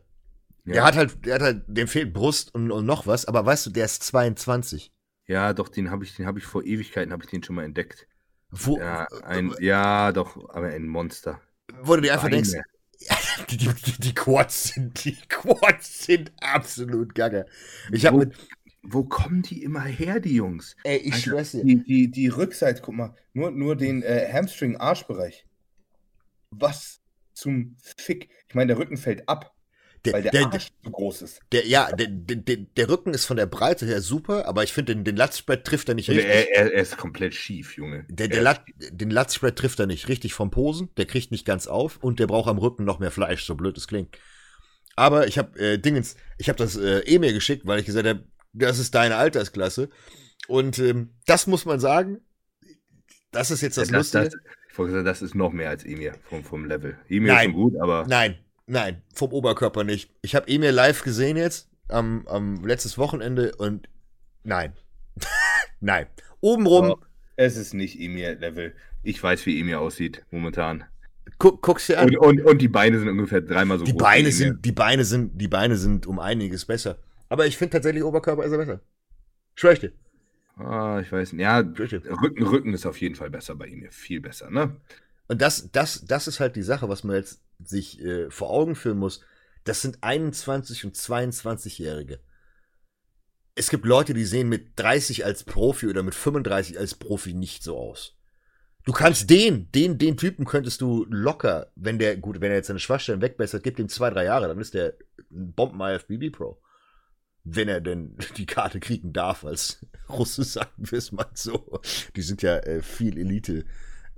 [0.66, 0.74] Ja.
[0.74, 3.66] Der hat halt, der hat halt, dem fehlt Brust und, und noch was, aber weißt
[3.66, 4.94] du, der ist 22.
[5.26, 7.66] Ja, doch, den habe ich, den habe ich vor Ewigkeiten, habe ich den schon mal
[7.66, 8.08] entdeckt.
[8.52, 8.78] Wo?
[8.78, 11.42] Ja, ein, ja, doch, aber ein Monster.
[11.82, 12.44] Wo du dir einfach Beine.
[12.44, 12.54] denkst,
[13.50, 17.46] die, die, die, Quads sind, die Quads sind absolut gaga.
[17.92, 18.36] Ich habe mit,
[18.84, 20.76] wo kommen die immer her, die Jungs?
[20.84, 21.64] Ey, ich also, schwör's dir.
[21.64, 25.46] Die, die, die Rückseite, guck mal, nur, nur den äh, Hamstring-Arschbereich.
[26.52, 27.02] Was
[27.34, 28.30] zum Fick?
[28.48, 29.54] Ich meine, der Rücken fällt ab.
[30.06, 31.40] Der, weil der, der Arsch so groß ist.
[31.54, 34.96] Der, ja, der, der, der Rücken ist von der Breite her super, aber ich finde,
[34.96, 36.26] den, den Latzspread trifft er nicht richtig.
[36.26, 38.06] Er, er, er, ist komplett schief, Junge.
[38.10, 41.68] Der, der Lat, den Latzspread trifft er nicht richtig vom Posen, der kriegt nicht ganz
[41.68, 44.18] auf und der braucht am Rücken noch mehr Fleisch, so blöd es klingt.
[44.98, 48.08] Aber ich habe äh, Dingens, ich habe das äh, eh mir geschickt, weil ich gesagt
[48.08, 49.90] habe, das ist deine Altersklasse.
[50.48, 52.22] Und ähm, das muss man sagen,
[53.32, 54.42] das ist jetzt das, ja, das Lustige.
[54.78, 56.98] Das, das ist noch mehr als Emir vom, vom Level.
[57.08, 58.06] Emir ist schon gut, aber.
[58.08, 60.10] Nein, Nein, vom Oberkörper nicht.
[60.22, 63.90] Ich habe Emir live gesehen jetzt am, am letztes Wochenende und
[64.44, 64.74] nein.
[65.82, 66.08] nein.
[66.40, 66.92] Obenrum.
[66.92, 67.00] Oh,
[67.36, 68.74] es ist nicht Emir-Level.
[69.02, 70.86] Ich weiß, wie Emir aussieht momentan.
[71.40, 72.10] Guck, guck's dir an.
[72.10, 74.02] Und, und, und, die Beine sind ungefähr dreimal so die groß.
[74.02, 77.00] Beine sind, die, Beine sind, die Beine sind um einiges besser.
[77.34, 78.80] Aber ich finde tatsächlich Oberkörper ist er besser.
[79.56, 79.92] Schwör ich dir.
[80.56, 81.42] Ah, ich weiß nicht.
[81.42, 83.90] Ja, Rücken, Rücken ist auf jeden Fall besser bei ihm.
[83.90, 84.76] Viel besser, ne?
[85.28, 88.76] Und das, das, das ist halt die Sache, was man jetzt sich äh, vor Augen
[88.76, 89.22] führen muss.
[89.64, 92.20] Das sind 21 und 22-Jährige.
[93.56, 97.64] Es gibt Leute, die sehen mit 30 als Profi oder mit 35 als Profi nicht
[97.64, 98.16] so aus.
[98.86, 102.68] Du kannst den, den, den Typen könntest du locker, wenn der, gut, wenn er jetzt
[102.68, 104.94] seine Schwachstellen wegbessert, gib ihm zwei, drei Jahre, dann ist der
[105.32, 106.62] ein Bomben-IFBB Pro.
[107.44, 111.82] Wenn er denn die Karte kriegen darf, als Russe, sagen wir es mal so.
[112.15, 113.65] Die sind ja äh, viel Elite.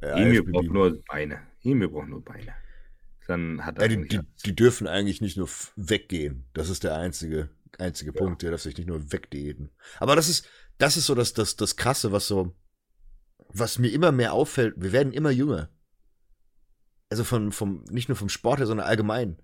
[0.01, 1.41] Äh, Emil braucht nur Beine.
[1.63, 2.53] Emil braucht nur Beine.
[3.27, 6.45] Dann hat er ja, die, die, die, dürfen eigentlich nicht nur weggehen.
[6.53, 7.49] Das ist der einzige,
[7.79, 8.17] einzige ja.
[8.17, 9.71] Punkt, der darf sich nicht nur wegdiäten.
[9.99, 10.47] Aber das ist,
[10.77, 12.55] das ist so das, das, das Krasse, was so,
[13.49, 14.75] was mir immer mehr auffällt.
[14.77, 15.69] Wir werden immer jünger.
[17.09, 19.37] Also von, vom, nicht nur vom Sport her, sondern allgemein.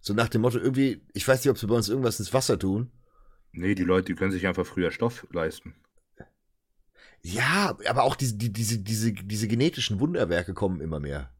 [0.00, 2.58] So nach dem Motto, irgendwie, ich weiß nicht, ob sie bei uns irgendwas ins Wasser
[2.58, 2.92] tun.
[3.52, 5.74] Nee, die Leute, die können sich einfach früher Stoff leisten.
[7.22, 11.30] Ja, aber auch diese, die, diese, diese, diese genetischen Wunderwerke kommen immer mehr.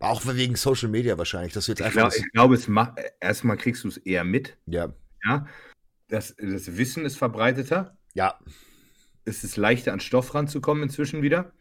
[0.00, 2.12] Auch wegen Social Media wahrscheinlich, dass jetzt einfach.
[2.14, 4.56] Ich, glaub, glaube, erstmal kriegst du es eher mit.
[4.66, 4.92] Ja.
[5.24, 5.46] Ja.
[6.08, 7.96] Das, das Wissen ist verbreiteter.
[8.12, 8.38] Ja.
[9.24, 11.52] Es ist leichter, an Stoff ranzukommen inzwischen wieder.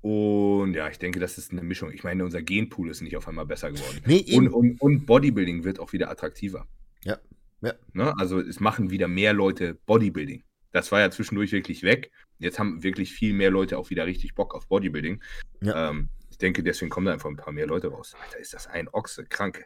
[0.00, 1.90] Und ja, ich denke, das ist eine Mischung.
[1.90, 4.00] Ich meine, unser Genpool ist nicht auf einmal besser geworden.
[4.06, 6.66] Nee, und, und, und Bodybuilding wird auch wieder attraktiver.
[7.04, 7.18] Ja.
[7.60, 7.74] Ja.
[7.92, 8.14] Ne?
[8.18, 10.44] Also es machen wieder mehr Leute Bodybuilding.
[10.72, 12.10] Das war ja zwischendurch wirklich weg.
[12.38, 15.22] Jetzt haben wirklich viel mehr Leute auch wieder richtig Bock auf Bodybuilding.
[15.62, 15.90] Ja.
[15.90, 18.14] Ähm, ich denke, deswegen kommen da einfach ein paar mehr Leute raus.
[18.22, 19.64] Alter, ist das ein Ochse, kranke.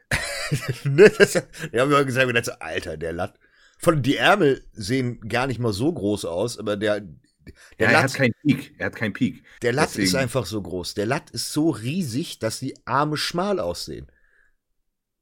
[0.85, 1.35] ne, das,
[1.73, 3.41] wir haben ja gesagt, das, Alter, der Latt.
[3.79, 7.11] Von die Ärmel sehen gar nicht mal so groß aus, aber der, der
[7.79, 8.75] ja, Latt, er hat keinen Peak.
[8.79, 9.43] Er hat keinen Peak.
[9.63, 10.07] Der Latt deswegen.
[10.07, 10.95] ist einfach so groß.
[10.95, 14.07] Der Latt ist so riesig, dass die Arme schmal aussehen.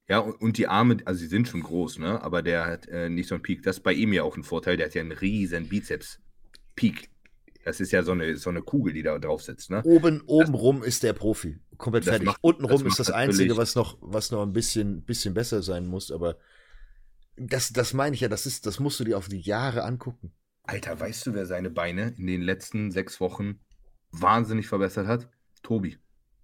[0.09, 2.23] Ja, und, und, die Arme, also sie sind schon groß, ne?
[2.23, 3.63] Aber der hat äh, nicht so einen Peak.
[3.63, 4.77] Das ist bei ihm ja auch ein Vorteil.
[4.77, 7.11] Der hat ja einen riesen Bizeps-Peak.
[7.65, 9.71] Das ist ja so eine, so eine Kugel, die da drauf sitzt.
[9.71, 9.83] Ne?
[9.85, 11.59] Oben, oben rum ist der Profi.
[11.77, 12.25] Komplett fertig.
[12.25, 15.87] Macht, Untenrum das ist das Einzige, was noch, was noch ein bisschen, bisschen besser sein
[15.87, 16.39] muss, aber
[17.37, 20.33] das, das meine ich ja, das ist, das musst du dir auf die Jahre angucken.
[20.65, 23.61] Alter, weißt du, wer seine Beine in den letzten sechs Wochen
[24.11, 25.29] wahnsinnig verbessert hat?
[25.63, 25.99] Tobi.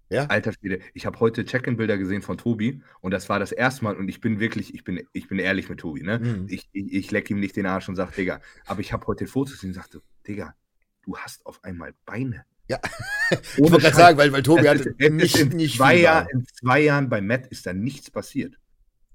[0.09, 0.25] Ja?
[0.25, 3.95] Alter Schwede, ich habe heute Check-in-Bilder gesehen von Tobi und das war das erste Mal
[3.95, 6.19] und ich bin wirklich, ich bin, ich bin ehrlich mit Tobi, ne?
[6.19, 6.45] Mhm.
[6.47, 9.25] Ich, ich, ich lecke ihm nicht den Arsch und sage, Digga, aber ich habe heute
[9.25, 10.55] Fotos gesehen und sagte, Digga,
[11.03, 12.45] du hast auf einmal Beine.
[12.67, 12.79] Ja,
[13.31, 16.81] ich wollte gerade sagen, weil, weil Tobi hat nicht, in, nicht zwei Jahr, in zwei
[16.81, 18.59] Jahren bei Matt ist da nichts passiert.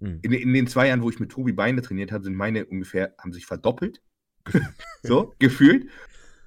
[0.00, 0.18] Hm.
[0.22, 3.14] In, in, den zwei Jahren, wo ich mit Tobi Beine trainiert habe, sind meine ungefähr,
[3.18, 4.02] haben sich verdoppelt.
[5.02, 5.88] so, gefühlt.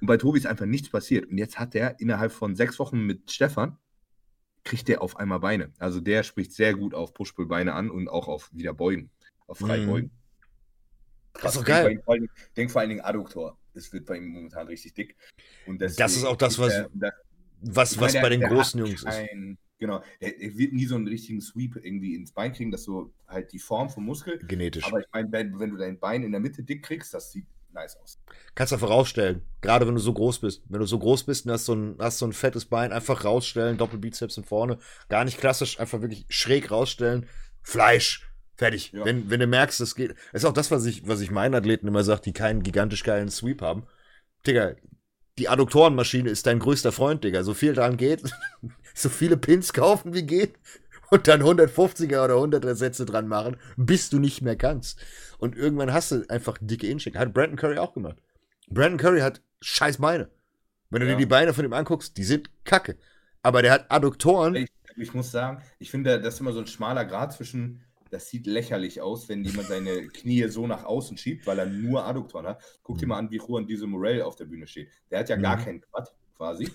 [0.00, 1.26] Und bei Tobi ist einfach nichts passiert.
[1.26, 3.78] Und jetzt hat er innerhalb von sechs Wochen mit Stefan,
[4.64, 5.72] kriegt der auf einmal Beine.
[5.78, 9.10] Also der spricht sehr gut auf Push-Pull-Beine an und auch auf wieder Beugen,
[9.46, 10.10] auf Freibeugen.
[10.10, 11.40] Mhm.
[11.40, 12.00] Das ist doch geil.
[12.06, 15.16] Denk, denk vor allen Dingen Adduktor es wird bei ihm momentan richtig dick.
[15.66, 17.12] Und das ist auch das, was, das,
[17.60, 19.58] was, was bei den großen Jungs kein, ist.
[19.78, 23.12] Genau, er, er, wird nie so einen richtigen Sweep irgendwie ins Bein kriegen, dass so
[23.26, 24.38] halt die Form vom Muskel.
[24.38, 24.84] Genetisch.
[24.86, 27.46] Aber ich meine, wenn, wenn, du dein Bein in der Mitte dick kriegst, das sieht
[27.74, 28.18] nice aus.
[28.54, 29.42] Kannst du einfach rausstellen.
[29.60, 30.62] Gerade wenn du so groß bist.
[30.68, 33.24] Wenn du so groß bist und hast so ein, hast so ein fettes Bein, einfach
[33.24, 34.78] rausstellen, Doppelbizeps in vorne.
[35.08, 37.28] Gar nicht klassisch, einfach wirklich schräg rausstellen.
[37.62, 38.28] Fleisch.
[38.56, 38.92] Fertig.
[38.92, 39.04] Ja.
[39.04, 40.14] Wenn, wenn du merkst, das geht.
[40.32, 43.30] Ist auch das, was ich, was ich meinen Athleten immer sage, die keinen gigantisch geilen
[43.30, 43.86] Sweep haben.
[44.46, 44.74] Digga,
[45.38, 47.42] die Adduktorenmaschine ist dein größter Freund, Digga.
[47.42, 48.22] So viel dran geht,
[48.94, 50.54] so viele Pins kaufen wie geht
[51.14, 54.98] und dann 150er oder 100er Sätze dran machen, bis du nicht mehr kannst.
[55.38, 57.20] Und irgendwann hast du einfach dicke Innenschenkel.
[57.20, 58.16] Hat Brandon Curry auch gemacht.
[58.68, 60.28] Brandon Curry hat scheiß Beine.
[60.90, 61.12] Wenn du ja.
[61.12, 62.96] dir die Beine von ihm anguckst, die sind kacke.
[63.42, 64.56] Aber der hat Adduktoren.
[64.56, 68.28] Ich, ich muss sagen, ich finde, das ist immer so ein schmaler Grad zwischen, das
[68.28, 72.46] sieht lächerlich aus, wenn jemand seine Knie so nach außen schiebt, weil er nur Adduktoren
[72.46, 72.60] hat.
[72.82, 73.10] Guck dir mhm.
[73.10, 74.88] mal an, wie Juan Diesel Morel auf der Bühne steht.
[75.12, 75.64] Der hat ja gar mhm.
[75.64, 76.68] keinen Quad, quasi.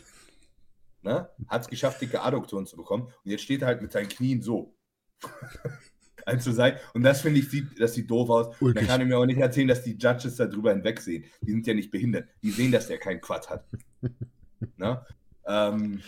[1.02, 1.30] Ne?
[1.48, 3.04] Hat es geschafft, dicke Adduktoren zu bekommen.
[3.04, 4.76] Und jetzt steht er halt mit seinen Knien so.
[6.26, 6.78] also sein.
[6.94, 8.56] Und das finde ich, sieht, das sieht doof aus.
[8.60, 11.26] Da kann ich mir auch nicht erzählen, dass die Judges da drüber hinwegsehen.
[11.42, 12.28] Die sind ja nicht behindert.
[12.44, 13.66] Die sehen, dass der keinen Quad hat.
[14.78, 15.06] ne?
[15.48, 16.02] ähm,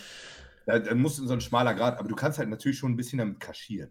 [0.66, 3.18] da, da muss so ein schmaler Grad, aber du kannst halt natürlich schon ein bisschen
[3.18, 3.90] damit kaschieren.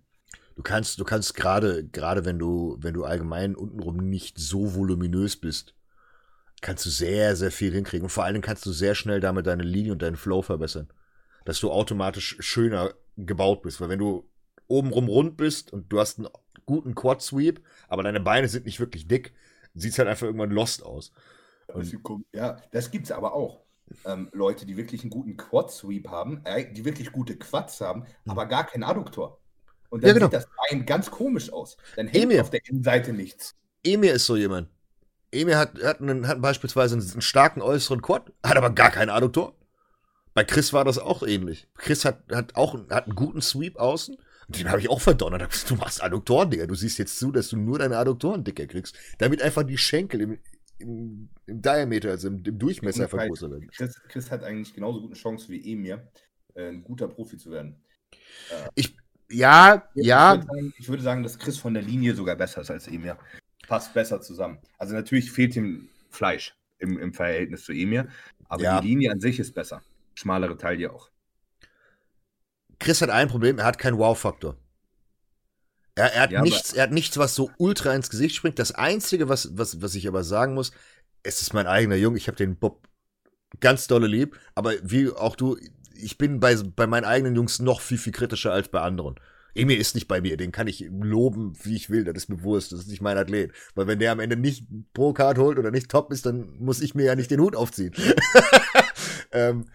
[0.56, 5.38] Du kannst, du kannst gerade, gerade wenn du, wenn du allgemein untenrum nicht so voluminös
[5.38, 5.74] bist,
[6.62, 8.04] kannst du sehr, sehr viel hinkriegen.
[8.06, 10.88] Und vor allen Dingen kannst du sehr schnell damit deine Linie und deinen Flow verbessern.
[11.44, 13.82] Dass du automatisch schöner gebaut bist.
[13.82, 14.30] Weil wenn du
[14.68, 16.30] obenrum rund bist und du hast einen
[16.66, 19.34] guten Quad Sweep, aber deine Beine sind nicht wirklich dick,
[19.74, 21.12] sieht es halt einfach irgendwann lost aus.
[21.68, 21.94] Und
[22.34, 23.62] ja, das gibt's aber auch.
[24.06, 28.02] Ähm, Leute, die wirklich einen guten Quad Sweep haben, äh, die wirklich gute Quads haben,
[28.24, 28.32] mhm.
[28.32, 29.40] aber gar keinen Adduktor.
[29.90, 30.28] Und dann ja, genau.
[30.28, 31.76] sieht das Bein ganz komisch aus.
[31.98, 32.42] Dann hängt Emir.
[32.42, 33.56] auf der Innenseite nichts.
[33.84, 34.70] Emir ist so jemand.
[35.32, 39.56] Emir hat, hat, einen, hat beispielsweise einen starken äußeren Quad, hat aber gar keinen Adduktor.
[40.34, 41.68] Bei Chris war das auch ähnlich.
[41.76, 44.18] Chris hat, hat auch hat einen guten Sweep außen.
[44.48, 45.70] Den habe ich auch verdonnert.
[45.70, 46.66] Du machst Adduktoren, Digga.
[46.66, 50.22] Du siehst jetzt zu, dass du nur deine Adduktoren dicker kriegst, damit einfach die Schenkel
[50.22, 50.40] im,
[50.80, 53.70] im, im Diameter, also im, im Durchmesser vergrößert werden.
[53.70, 56.12] Chris, Chris hat eigentlich genauso gute Chance wie Emir,
[56.56, 57.82] äh, ein guter Profi zu werden.
[58.50, 58.96] Äh, ich,
[59.30, 60.36] ja, ich ja.
[60.36, 63.18] Würde sagen, ich würde sagen, dass Chris von der Linie sogar besser ist als Emir.
[63.72, 64.58] Passt besser zusammen.
[64.78, 68.10] Also natürlich fehlt ihm Fleisch im, im Verhältnis zu Emir,
[68.50, 68.82] aber ja.
[68.82, 69.82] die Linie an sich ist besser.
[70.14, 71.10] Schmalere Taille auch.
[72.80, 74.58] Chris hat ein Problem, er hat keinen Wow-Faktor.
[75.96, 78.60] Er, er, hat ja, nichts, er hat nichts, was so ultra ins Gesicht springt.
[78.60, 80.74] Das Einzige, was, was, was ich aber sagen muss,
[81.24, 82.90] es ist mein eigener Junge, ich habe den Bob
[83.62, 85.58] ganz dolle lieb, aber wie auch du,
[85.96, 89.16] ich bin bei, bei meinen eigenen Jungs noch viel, viel kritischer als bei anderen.
[89.54, 92.38] Emil ist nicht bei mir, den kann ich loben, wie ich will, das ist mir
[92.38, 93.52] bewusst, das ist nicht mein Athlet.
[93.76, 96.96] Weil wenn der am Ende nicht Pro-Card holt oder nicht top ist, dann muss ich
[96.96, 97.94] mir ja nicht den Hut aufziehen.
[99.32, 99.66] ähm,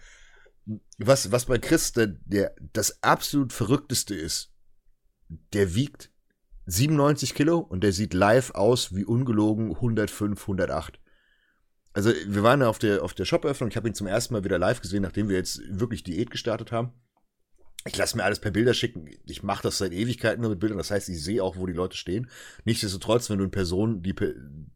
[0.97, 4.51] was, was bei Chris der, der, das absolut Verrückteste ist,
[5.53, 6.11] der wiegt
[6.65, 10.99] 97 Kilo und der sieht live aus wie ungelogen 105, 108.
[11.93, 14.43] Also wir waren ja auf der, auf der Shop-Öffnung, ich habe ihn zum ersten Mal
[14.43, 16.91] wieder live gesehen, nachdem wir jetzt wirklich Diät gestartet haben.
[17.87, 19.09] Ich lasse mir alles per Bilder schicken.
[19.25, 20.77] Ich mache das seit Ewigkeiten nur mit Bildern.
[20.77, 22.29] Das heißt, ich sehe auch, wo die Leute stehen.
[22.65, 24.15] Nichtsdestotrotz, wenn du in Person die,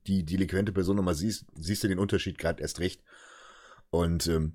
[0.07, 3.03] die delinquente Person nochmal siehst, siehst du den Unterschied gerade erst recht.
[3.89, 4.53] Und ähm,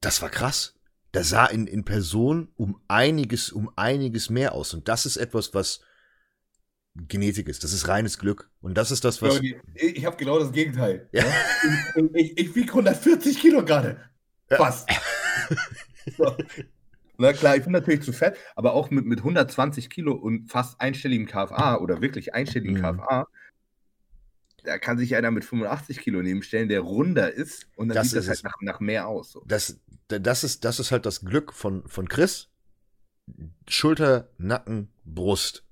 [0.00, 0.74] das war krass.
[1.14, 4.74] Der sah in, in Person um einiges, um einiges mehr aus.
[4.74, 5.80] Und das ist etwas, was
[6.94, 7.64] Genetik ist.
[7.64, 8.50] Das ist reines Glück.
[8.60, 9.40] Und das ist das, was.
[9.40, 11.08] Ich, ich habe genau das Gegenteil.
[11.12, 11.24] Ja.
[12.14, 14.00] Ich, ich wiege 140 Kilo gerade.
[14.48, 14.90] Fast.
[14.90, 14.96] Ja.
[16.18, 16.36] So.
[17.22, 20.80] Na klar, ich bin natürlich zu fett, aber auch mit, mit 120 Kilo und fast
[20.80, 22.98] einstelligem KFA oder wirklich einstelligem mhm.
[22.98, 23.26] KFA
[24.64, 28.18] da kann sich einer mit 85 Kilo nebenstellen, der runder ist und dann das sieht
[28.18, 29.32] das halt nach, nach, mehr aus.
[29.32, 29.44] So.
[29.46, 32.48] Das, das, ist, das ist halt das Glück von, von Chris.
[33.68, 35.64] Schulter, Nacken, Brust.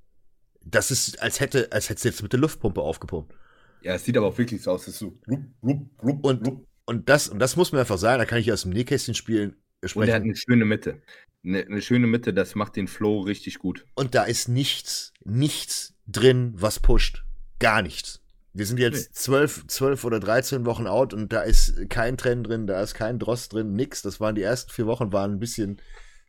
[0.65, 3.35] Das ist, als hätte, als hätte jetzt mit der Luftpumpe aufgepumpt.
[3.83, 4.83] Ja, es sieht aber auch wirklich so aus.
[4.83, 8.19] Es ist so rup, rup, rup, und, und, das, und das muss man einfach sagen,
[8.19, 9.57] da kann ich aus dem Nähkästchen spielen.
[9.85, 10.03] Sprechen.
[10.03, 11.01] Und er hat eine schöne Mitte.
[11.45, 13.87] Eine, eine schöne Mitte, das macht den Flow richtig gut.
[13.95, 17.25] Und da ist nichts, nichts drin, was pusht.
[17.59, 18.21] Gar nichts.
[18.53, 22.67] Wir sind jetzt zwölf, zwölf oder dreizehn Wochen out und da ist kein Trend drin,
[22.67, 24.03] da ist kein Dross drin, nix.
[24.03, 25.81] Das waren die ersten vier Wochen, waren ein bisschen,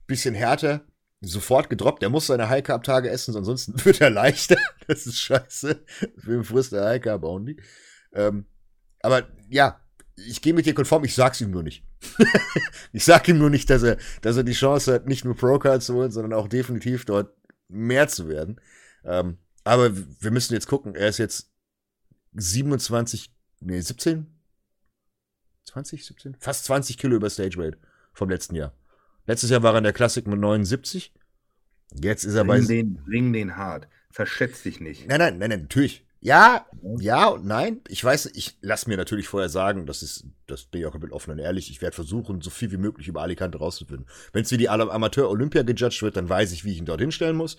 [0.05, 0.85] bisschen härter.
[1.21, 2.03] Sofort gedroppt.
[2.03, 4.57] Er muss seine High Carb Tage essen, ansonsten wird er leichter.
[4.87, 5.83] Das ist scheiße.
[6.17, 7.57] Wem frisst der High Carb only?
[8.13, 8.45] Ähm,
[9.01, 9.81] aber ja,
[10.15, 11.83] ich gehe mit dir konform, ich sag's ihm nur nicht.
[12.91, 15.83] ich sag ihm nur nicht, dass er, dass er die Chance hat, nicht nur Pro-Card
[15.83, 17.33] zu holen, sondern auch definitiv dort
[17.67, 18.59] mehr zu werden.
[19.03, 20.95] Ähm, aber wir müssen jetzt gucken.
[20.95, 21.51] Er ist jetzt
[22.33, 24.27] 27, nee, 17?
[25.65, 26.35] 20, 17?
[26.39, 27.77] Fast 20 Kilo über Stage Weight
[28.13, 28.73] vom letzten Jahr.
[29.27, 31.13] Letztes Jahr war er in der Klassik mit 79.
[31.93, 32.67] Jetzt ist er bring bei.
[32.67, 33.87] Den, bring den hart.
[34.09, 35.07] Verschätz dich nicht.
[35.07, 36.05] Nein, nein, nein, nein, natürlich.
[36.23, 36.67] Ja,
[36.99, 37.81] ja und nein.
[37.87, 41.13] Ich weiß, ich lasse mir natürlich vorher sagen, das ist, das bin ich auch komplett
[41.13, 41.71] offen und ehrlich.
[41.71, 44.05] Ich werde versuchen, so viel wie möglich über Alicante rauszufinden.
[44.31, 47.35] Wenn es wie die Amateur-Olympia gejudged wird, dann weiß ich, wie ich ihn dorthin stellen
[47.37, 47.57] muss.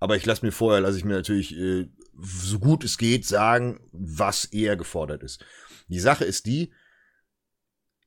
[0.00, 1.88] Aber ich lasse mir vorher, lasse ich mir natürlich äh,
[2.20, 5.44] so gut es geht sagen, was eher gefordert ist.
[5.88, 6.72] Die Sache ist die,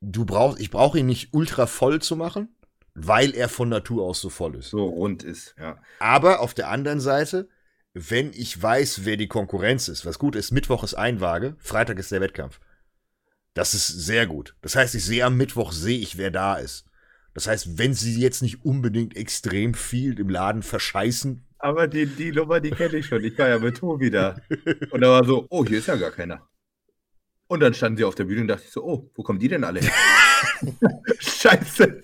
[0.02, 2.50] du brauchst, ich brauche ihn nicht ultra voll zu machen.
[2.96, 4.70] weil er von Natur aus so voll ist.
[4.70, 5.78] So rund ist, ja.
[6.00, 7.50] Aber auf der anderen Seite,
[7.96, 12.12] wenn ich weiß, wer die Konkurrenz ist, was gut ist, Mittwoch ist Einwaage, Freitag ist
[12.12, 12.60] der Wettkampf.
[13.54, 14.54] Das ist sehr gut.
[14.62, 16.86] Das heißt, ich sehe am Mittwoch, sehe ich, wer da ist.
[17.34, 21.46] Das heißt, wenn sie jetzt nicht unbedingt extrem viel im Laden verscheißen.
[21.58, 23.24] Aber die, die Nummer, die kenne ich schon.
[23.24, 24.36] Ich war ja mit Tobi da.
[24.92, 26.46] Und da war so, oh, hier ist ja gar keiner.
[27.48, 29.48] Und dann standen sie auf der Bühne und dachte ich so, oh, wo kommen die
[29.48, 29.94] denn alle her?
[31.20, 32.02] Scheiße.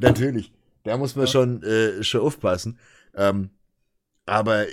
[0.00, 0.52] Natürlich.
[0.84, 1.32] Da muss man ja.
[1.32, 2.78] schon, äh, schon aufpassen.
[3.14, 3.50] Ähm,
[4.26, 4.66] aber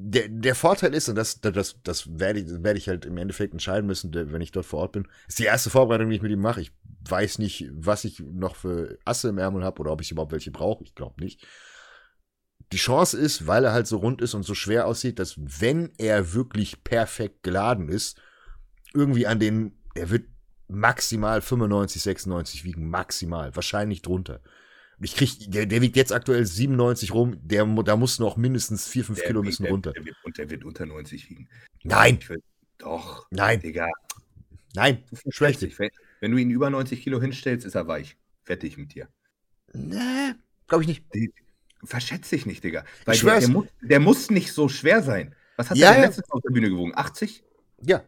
[0.00, 3.52] der, der Vorteil ist, und das, das, das werde ich, werde ich halt im Endeffekt
[3.52, 6.30] entscheiden müssen, wenn ich dort vor Ort bin, ist die erste Vorbereitung, die ich mit
[6.30, 6.60] ihm mache.
[6.60, 6.72] Ich
[7.08, 10.52] weiß nicht, was ich noch für Asse im Ärmel habe oder ob ich überhaupt welche
[10.52, 10.84] brauche.
[10.84, 11.44] Ich glaube nicht.
[12.70, 15.92] Die Chance ist, weil er halt so rund ist und so schwer aussieht, dass wenn
[15.98, 18.20] er wirklich perfekt geladen ist,
[18.94, 20.26] irgendwie an den, er wird
[20.68, 24.40] maximal 95, 96 wiegen, maximal, wahrscheinlich drunter.
[25.00, 29.04] Ich krieg, der, der wiegt jetzt aktuell 97 rum, der, da muss noch mindestens 4,
[29.04, 29.92] 5 Kilo müssen der, runter.
[29.92, 31.48] Der wird, und der wird unter 90 wiegen.
[31.84, 32.18] Nein!
[32.28, 32.42] Will,
[32.78, 33.26] doch.
[33.30, 33.60] Nein.
[33.60, 33.88] Digga.
[34.74, 35.66] Nein, schlecht.
[36.20, 38.16] Wenn du ihn über 90 Kilo hinstellst, ist er weich.
[38.44, 39.08] Fertig mit dir.
[39.72, 40.34] Nee,
[40.66, 41.04] glaube ich nicht.
[41.84, 42.84] Verschätze dich nicht, Digga.
[43.04, 45.34] Weil der, der, muss, der muss nicht so schwer sein.
[45.56, 46.92] Was hat ja, der letztes Mal auf der Bühne gewogen?
[46.94, 47.42] 80?
[47.82, 48.02] Ja.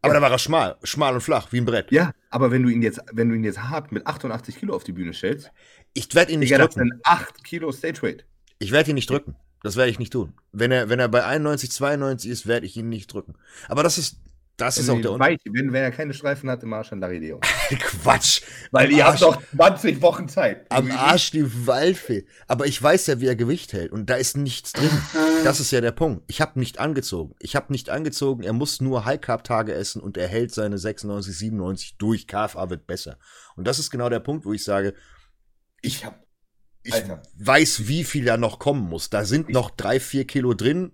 [0.00, 0.20] Aber ja.
[0.20, 1.90] da war er schmal, schmal und flach, wie ein Brett.
[1.90, 4.84] Ja, aber wenn du ihn jetzt, wenn du ihn jetzt hart mit 88 Kilo auf
[4.84, 5.50] die Bühne stellst,
[5.92, 6.78] ich werde ihn nicht Digga, drücken.
[6.78, 8.24] Das sind 8 Kilo Stage Weight.
[8.58, 9.34] Ich werde ihn nicht drücken.
[9.62, 10.34] Das werde ich nicht tun.
[10.52, 13.34] Wenn er, wenn er bei 91, 92 ist, werde ich ihn nicht drücken.
[13.68, 14.20] Aber das ist,
[14.58, 15.40] das wenn ist auch der Unterschied.
[15.52, 17.40] Wenn, wenn er keine Streifen hat, im Arsch an Larideo.
[17.78, 18.42] Quatsch.
[18.72, 20.66] Weil ihr habt noch 20 Wochen Zeit.
[20.70, 22.26] Am Arsch die Waldfee.
[22.46, 23.92] Aber ich weiß ja, wie er Gewicht hält.
[23.92, 24.90] Und da ist nichts drin.
[25.44, 26.24] Das ist ja der Punkt.
[26.26, 27.34] Ich habe nicht angezogen.
[27.38, 28.42] Ich habe nicht angezogen.
[28.42, 32.26] Er muss nur High Carb Tage essen und er hält seine 96, 97 durch.
[32.26, 33.18] KFA wird besser.
[33.56, 34.94] Und das ist genau der Punkt, wo ich sage,
[35.80, 36.16] ich habe
[36.82, 37.22] ich Alter.
[37.38, 39.10] weiß, wie viel da noch kommen muss.
[39.10, 40.92] Da sind noch drei, vier Kilo drin.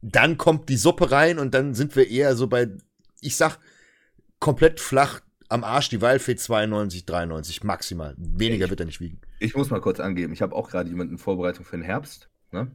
[0.00, 2.68] Dann kommt die Suppe rein und dann sind wir eher so bei
[3.24, 3.58] ich sag,
[4.38, 8.14] komplett flach am Arsch die Wildfee 92, 93 maximal.
[8.18, 9.20] Weniger ich, wird er nicht wiegen.
[9.38, 12.28] Ich muss mal kurz angeben, ich habe auch gerade jemanden in Vorbereitung für den Herbst.
[12.50, 12.70] Ne?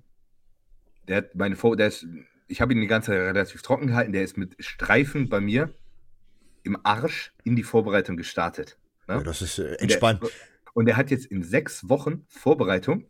[1.07, 2.05] Der hat meine Vor der ist,
[2.47, 5.73] ich habe ihn die ganze Zeit relativ trocken gehalten, der ist mit Streifen bei mir
[6.63, 8.77] im Arsch in die Vorbereitung gestartet.
[9.07, 9.15] Ne?
[9.15, 10.21] Ja, das ist äh, entspannt.
[10.21, 10.39] Und der,
[10.73, 13.05] und er hat jetzt in sechs Wochen Vorbereitung,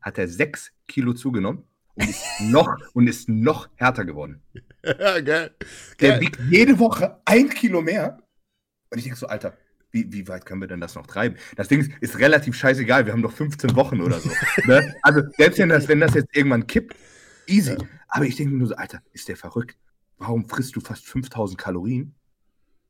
[0.00, 1.64] hat er sechs Kilo zugenommen
[1.96, 4.42] und ist noch, und ist noch härter geworden.
[4.84, 5.54] Ja, geil.
[6.00, 6.20] Der geil.
[6.20, 8.22] wiegt jede Woche ein Kilo mehr.
[8.90, 9.56] Und ich denke so, Alter,
[9.90, 11.36] wie, wie, weit können wir denn das noch treiben?
[11.56, 14.30] Das Ding ist, ist relativ scheißegal, wir haben noch 15 Wochen oder so.
[14.66, 14.94] ne?
[15.02, 16.94] Also, selbst wenn das, wenn das jetzt irgendwann kippt,
[17.46, 17.72] easy.
[17.72, 17.78] Ja.
[18.08, 19.76] Aber ich denke nur so, Alter, ist der verrückt?
[20.18, 22.14] Warum frisst du fast 5000 Kalorien?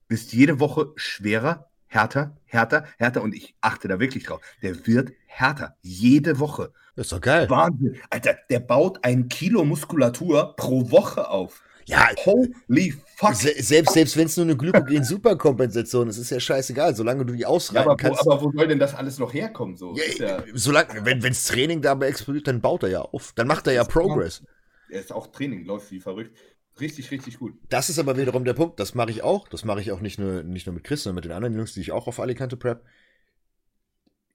[0.08, 4.40] Bist jede Woche schwerer, härter, härter, härter und ich achte da wirklich drauf.
[4.62, 5.76] Der wird härter.
[5.80, 6.72] Jede Woche.
[6.94, 7.48] Das ist doch geil.
[7.48, 7.96] Wahnsinn.
[8.10, 11.62] Alter, der baut ein Kilo Muskulatur pro Woche auf.
[11.86, 13.34] Ja, holy fuck.
[13.34, 17.46] Se selbst selbst wenn es nur eine Glykogen-Superkompensation ist, ist ja scheißegal, solange du die
[17.46, 18.26] ausreiten ja, aber kannst.
[18.26, 19.76] Wo, aber wo soll denn das alles noch herkommen?
[19.76, 19.94] So?
[19.94, 23.32] Ja, ja solange, wenn wenns Training dabei explodiert, dann baut er ja auf.
[23.36, 24.42] Dann macht er ja Progress.
[24.90, 26.36] Er ist auch Training, läuft wie verrückt.
[26.78, 27.54] Richtig, richtig gut.
[27.68, 28.78] Das ist aber wiederum der Punkt.
[28.78, 29.48] Das mache ich auch.
[29.48, 31.72] Das mache ich auch nicht nur, nicht nur mit Chris, sondern mit den anderen Jungs,
[31.72, 32.84] die ich auch auf Alicante prep.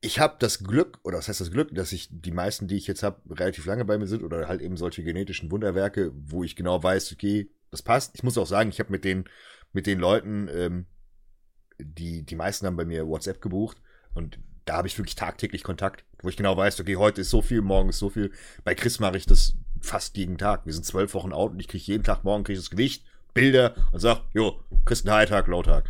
[0.04, 2.88] Ich habe das Glück, oder was heißt das Glück, dass ich die meisten, die ich
[2.88, 6.56] jetzt habe, relativ lange bei mir sind oder halt eben solche genetischen Wunderwerke, wo ich
[6.56, 8.16] genau weiß, okay, das passt.
[8.16, 9.26] Ich muss auch sagen, ich habe mit den,
[9.74, 10.88] mit den Leuten, ähm,
[11.78, 13.78] die, die meisten haben bei mir WhatsApp gebucht
[14.16, 17.42] und da habe ich wirklich tagtäglich Kontakt, wo ich genau weiß, okay, heute ist so
[17.42, 18.32] viel, morgen ist so viel.
[18.64, 20.66] Bei Chris mache ich das fast jeden Tag.
[20.66, 23.06] Wir sind zwölf Wochen out und ich kriege jeden Tag, morgen kriege ich das Gewicht,
[23.34, 25.90] Bilder und sag, jo, kriegst einen High-Tag, Low-Tag.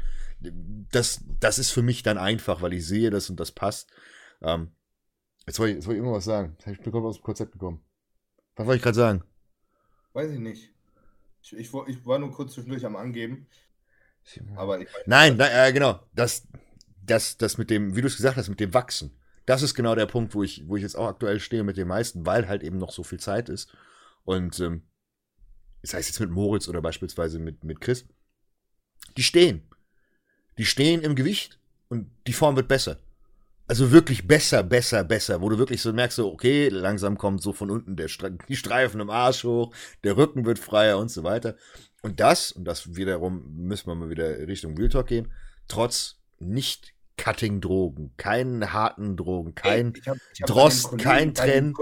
[0.91, 3.91] Das, das ist für mich dann einfach, weil ich sehe das und das passt.
[4.41, 4.71] Ähm,
[5.45, 6.55] jetzt wollte ich, jetzt wollte ich immer was sagen.
[6.57, 7.83] Jetzt habe ich bekommen aus dem Konzept gekommen.
[8.55, 9.23] Was wollte ich gerade sagen?
[10.13, 10.73] Weiß ich nicht.
[11.41, 13.47] Ich, ich, ich, war nur kurz zwischendurch am Angeben.
[14.55, 15.99] Aber ich Nein, nein äh, genau.
[16.13, 16.47] Das,
[17.03, 19.17] das, das mit dem, wie du es gesagt hast, mit dem Wachsen.
[19.45, 21.87] Das ist genau der Punkt, wo ich, wo ich jetzt auch aktuell stehe mit den
[21.87, 23.75] meisten, weil halt eben noch so viel Zeit ist.
[24.23, 24.83] Und ähm,
[25.81, 28.05] das heißt jetzt mit Moritz oder beispielsweise mit, mit Chris,
[29.17, 29.63] die stehen.
[30.57, 31.59] Die stehen im Gewicht
[31.89, 32.97] und die Form wird besser.
[33.67, 37.53] Also wirklich besser, besser, besser, wo du wirklich so merkst, so, okay, langsam kommt so
[37.53, 39.73] von unten der Stre die Streifen im Arsch hoch,
[40.03, 41.55] der Rücken wird freier und so weiter.
[42.01, 45.31] Und das, und das wiederum müssen wir mal wieder Richtung Real Talk gehen,
[45.67, 51.73] trotz nicht Cutting-Drogen, keinen harten Drogen, kein ich hab, ich hab Drost, Kollegen, kein Trenn.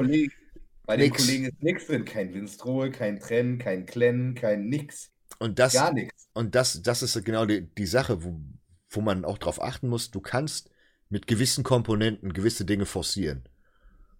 [0.86, 5.11] Bei den Kollegen ist nichts drin, kein Winstrohe, kein Trenn, kein Klennen, kein nix.
[5.40, 6.28] Und das, Gar nichts.
[6.34, 8.41] Und das, das ist genau die, die Sache, wo,
[8.90, 10.11] wo man auch drauf achten muss.
[10.11, 10.72] Du kannst
[11.07, 13.48] mit gewissen Komponenten gewisse Dinge forcieren.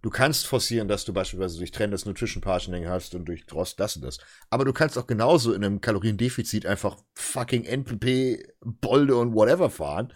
[0.02, 3.98] Du kannst forcieren, dass du beispielsweise durch Trend Nutrition Partitioning hast und durch Drost das
[3.98, 4.20] und das.
[4.50, 10.14] Aber du kannst auch genauso in einem Kaloriendefizit einfach fucking NPP, Bolde und whatever fahren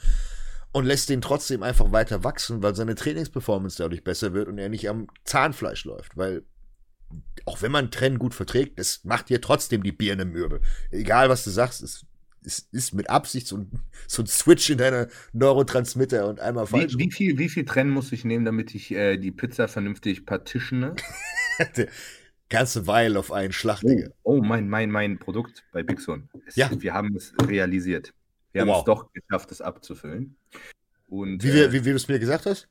[0.74, 4.70] und lässt den trotzdem einfach weiter wachsen, weil seine Trainingsperformance dadurch besser wird und er
[4.70, 6.44] nicht am Zahnfleisch läuft, weil
[7.46, 10.62] auch wenn man Trennen gut verträgt, es macht dir trotzdem die Birne mürbe.
[10.92, 12.06] Egal was du sagst, es
[12.46, 13.72] es ist mit Absicht so ein,
[14.08, 16.96] so ein Switch in deiner Neurotransmitter und einmal falsch.
[16.98, 20.26] Wie, wie, viel, wie viel Trennen muss ich nehmen, damit ich äh, die Pizza vernünftig
[20.26, 20.96] partitione?
[22.50, 26.30] Ganze Weile auf einen Schlag, oh, oh, mein, mein, mein Produkt bei Bixon.
[26.56, 26.70] Ja.
[26.78, 28.14] Wir haben es realisiert.
[28.54, 28.80] Wir haben wow.
[28.80, 30.38] es doch geschafft, es abzufüllen.
[31.08, 32.70] Und, wie, äh, wie, wie du es mir gesagt hast?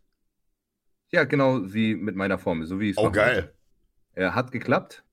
[1.11, 3.53] Ja, genau wie mit meiner Formel, so wie es Oh, geil.
[4.15, 5.05] Er hat geklappt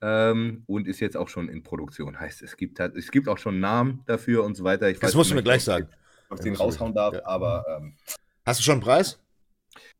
[0.00, 2.18] ähm, und ist jetzt auch schon in Produktion.
[2.18, 4.88] Heißt, es gibt halt, es gibt auch schon Namen dafür und so weiter.
[4.88, 5.88] Ich das weiß, musst du mir gleich sagen.
[6.30, 7.24] Ob ich den raushauen darf, ja.
[7.24, 7.64] aber.
[7.68, 7.96] Ähm,
[8.44, 9.20] Hast du schon einen Preis?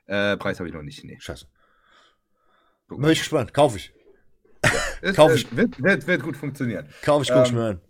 [0.06, 1.04] Äh, Preis habe ich noch nicht.
[1.04, 1.18] Nee.
[1.20, 1.46] Scheiße.
[2.88, 3.52] Bin ich gespannt.
[3.52, 3.92] Kaufe ich.
[5.02, 5.54] Ja, Kauf ich.
[5.54, 6.88] Wird, wird, wird, gut funktionieren.
[7.02, 7.80] Kaufe ich, guck ähm, mir an.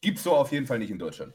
[0.00, 1.34] Gibt's so auf jeden Fall nicht in Deutschland.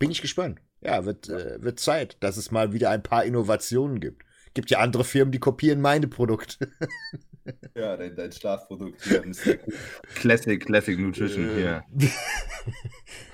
[0.00, 0.60] Bin ich gespannt.
[0.80, 1.38] Ja, wird, ja.
[1.38, 4.24] Äh, wird Zeit, dass es mal wieder ein paar Innovationen gibt.
[4.54, 6.68] Gibt ja andere Firmen, die kopieren meine Produkte.
[7.74, 9.24] Ja, dein, dein Schlafprodukt hier.
[10.14, 11.82] Classic, Classic Nutrition hier.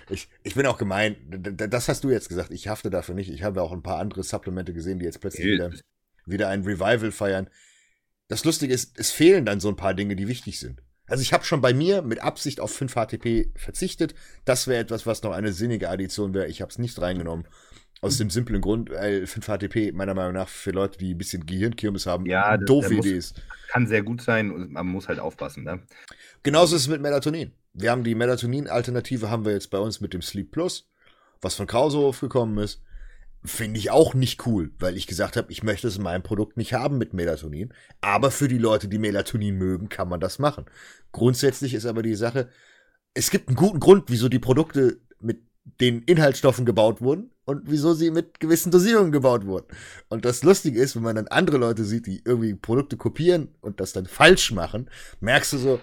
[0.08, 1.16] Ich, ich bin auch gemein.
[1.28, 2.52] Das hast du jetzt gesagt.
[2.52, 3.28] Ich hafte dafür nicht.
[3.28, 5.72] Ich habe auch ein paar andere Supplemente gesehen, die jetzt plötzlich wieder,
[6.24, 7.50] wieder ein Revival feiern.
[8.28, 10.80] Das Lustige ist, es fehlen dann so ein paar Dinge, die wichtig sind.
[11.08, 14.14] Also ich habe schon bei mir mit Absicht auf 5 HTP verzichtet.
[14.44, 16.48] Das wäre etwas, was noch eine sinnige Addition wäre.
[16.48, 17.46] Ich habe es nicht reingenommen.
[18.02, 21.46] Aus dem simplen Grund, weil 5 HTP meiner Meinung nach für Leute, die ein bisschen
[21.46, 23.40] Gehirnkirmes haben, ja, eine doofe Idee ist.
[23.68, 25.64] Kann sehr gut sein und man muss halt aufpassen.
[25.64, 25.80] Ne?
[26.42, 27.52] Genauso ist es mit Melatonin.
[27.72, 30.88] Wir haben die Melatonin-Alternative haben wir jetzt bei uns mit dem Sleep Plus,
[31.40, 32.82] was von Krause aufgekommen ist.
[33.44, 36.56] Finde ich auch nicht cool, weil ich gesagt habe, ich möchte es in meinem Produkt
[36.56, 37.72] nicht haben mit Melatonin.
[38.00, 40.66] Aber für die Leute, die Melatonin mögen, kann man das machen.
[41.12, 42.48] Grundsätzlich ist aber die Sache,
[43.14, 45.40] es gibt einen guten Grund, wieso die Produkte mit
[45.80, 49.66] den Inhaltsstoffen gebaut wurden und wieso sie mit gewissen Dosierungen gebaut wurden.
[50.08, 53.80] Und das Lustige ist, wenn man dann andere Leute sieht, die irgendwie Produkte kopieren und
[53.80, 54.90] das dann falsch machen,
[55.20, 55.80] merkst du so,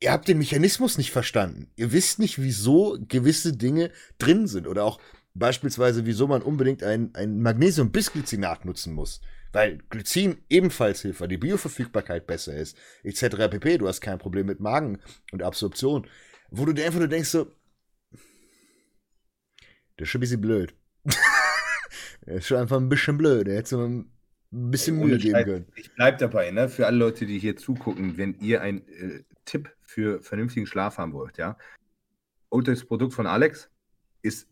[0.00, 1.70] ihr habt den Mechanismus nicht verstanden.
[1.76, 5.00] Ihr wisst nicht, wieso gewisse Dinge drin sind oder auch
[5.38, 9.20] beispielsweise, wieso man unbedingt ein, ein Magnesium-Bisglycinat nutzen muss.
[9.52, 13.48] Weil Glycin ebenfalls hilft, weil die Bioverfügbarkeit besser ist, etc.
[13.50, 13.78] pp.
[13.78, 15.00] Du hast kein Problem mit Magen
[15.32, 16.06] und Absorption.
[16.50, 17.46] Wo du dir einfach nur denkst so,
[19.96, 20.74] das ist schon ein bisschen blöd.
[21.04, 23.48] das ist schon einfach ein bisschen blöd.
[23.48, 24.10] Hätte ein
[24.50, 25.66] bisschen Mühe geben können.
[25.76, 26.68] Ich bleib dabei, ne?
[26.68, 31.12] Für alle Leute, die hier zugucken, wenn ihr einen äh, Tipp für vernünftigen Schlaf haben
[31.12, 31.56] wollt, ja.
[32.48, 33.70] Und das Produkt von Alex
[34.22, 34.48] ist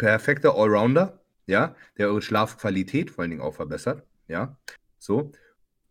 [0.00, 4.56] perfekter Allrounder, ja, der eure Schlafqualität vor allen Dingen auch verbessert, ja.
[4.98, 5.32] So.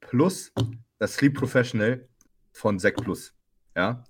[0.01, 0.51] Plus
[0.97, 2.07] das Sleep Professional
[2.51, 3.35] von Sec Plus,
[3.75, 4.03] ja.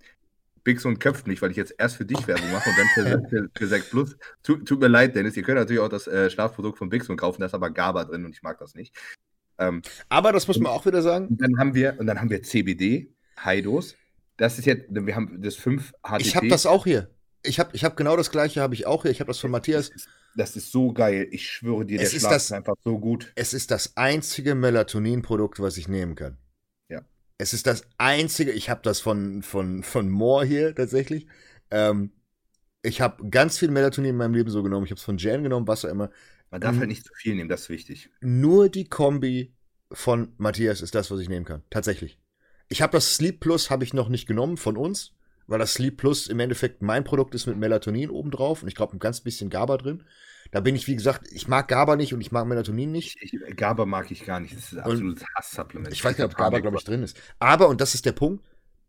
[0.63, 3.27] Bix und köpft mich, weil ich jetzt erst für dich Werbung mache und dann für,
[3.29, 4.15] für, für Sec Plus.
[4.41, 5.35] Tut, tut, mir leid, Dennis.
[5.35, 8.05] Ihr könnt natürlich auch das äh, Schlafprodukt von Bix und kaufen, da ist aber GABA
[8.05, 8.95] drin und ich mag das nicht.
[9.57, 11.37] Ähm, aber das muss man auch wieder sagen.
[11.37, 13.13] Dann haben wir, und dann haben wir CBD,
[13.43, 13.95] High-Dose.
[14.37, 16.21] Das ist jetzt, wir haben das 5 HTP.
[16.21, 17.09] Ich habe das auch hier.
[17.43, 19.11] Ich habe ich hab genau das gleiche, habe ich auch hier.
[19.11, 19.91] Ich habe das von Matthias.
[20.35, 21.27] Das ist so geil.
[21.31, 23.31] Ich schwöre dir, es der Schlaf das, ist einfach so gut.
[23.35, 26.37] Es ist das einzige Melatonin-Produkt, was ich nehmen kann.
[27.41, 31.25] Es ist das einzige, ich habe das von, von, von Moore hier tatsächlich.
[31.71, 32.11] Ähm,
[32.81, 34.85] ich habe ganz viel Melatonin in meinem Leben so genommen.
[34.85, 36.11] Ich habe es von Jan genommen, was auch immer.
[36.51, 38.09] Man darf halt nicht zu viel nehmen, das ist wichtig.
[38.19, 39.53] Nur die Kombi
[39.91, 41.63] von Matthias ist das, was ich nehmen kann.
[41.69, 42.19] Tatsächlich.
[42.67, 45.13] Ich habe das Sleep Plus habe ich noch nicht genommen von uns,
[45.49, 48.95] weil das Sleep Plus im Endeffekt mein Produkt ist mit Melatonin obendrauf und ich glaube
[48.95, 50.03] ein ganz bisschen GABA drin.
[50.51, 53.17] Da bin ich, wie gesagt, ich mag GABA nicht und ich mag Melatonin nicht.
[53.21, 54.55] Ich, ich, GABA mag ich gar nicht.
[54.55, 55.93] Das ist ein absolutes Hass-Supplement.
[55.93, 57.19] Ich weiß nicht, ob GABA, glaube ich, drin ist.
[57.39, 58.43] Aber, und das ist der Punkt,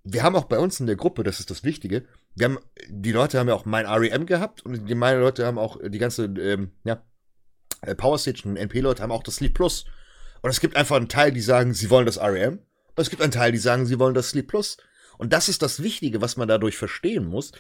[0.05, 2.05] wir haben auch bei uns in der Gruppe, das ist das Wichtige,
[2.35, 2.59] wir haben,
[2.89, 5.99] die Leute haben ja auch mein REM gehabt und die, meine Leute haben auch die
[5.99, 7.03] ganze, ähm, ja,
[7.83, 9.85] äh, Power Station und NP-Leute haben auch das Sleep Plus.
[10.43, 12.55] Und es gibt einfach einen Teil, die sagen, sie wollen das REM.
[12.55, 14.79] Und es gibt einen Teil, die sagen, sie wollen das Sleep Plus.
[15.21, 17.53] Und das ist das Wichtige, was man dadurch verstehen muss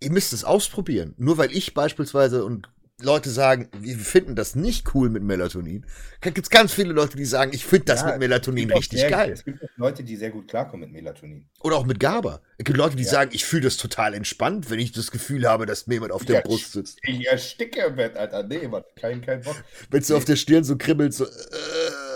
[0.00, 1.14] ihr müsst es ausprobieren.
[1.18, 2.68] Nur weil ich beispielsweise und
[3.02, 5.86] Leute sagen, wir finden das nicht cool mit Melatonin,
[6.20, 9.10] gibt es ganz viele Leute, die sagen, ich finde das ja, mit Melatonin richtig sehr,
[9.10, 9.30] geil.
[9.30, 11.48] Es gibt auch Leute, die sehr gut klarkommen mit Melatonin.
[11.60, 12.42] Oder auch mit GABA.
[12.58, 13.08] Es gibt Leute, die ja.
[13.08, 16.26] sagen, ich fühle das total entspannt, wenn ich das Gefühl habe, dass mir jemand auf
[16.26, 16.98] der Brust sitzt.
[17.02, 18.42] Ich ersticke im Bett, Alter.
[18.42, 19.56] Nee, man, kein, kein Bock.
[19.88, 20.18] Wenn du nee.
[20.18, 21.24] auf der Stirn so kribbelt, so.
[21.24, 22.09] Äh.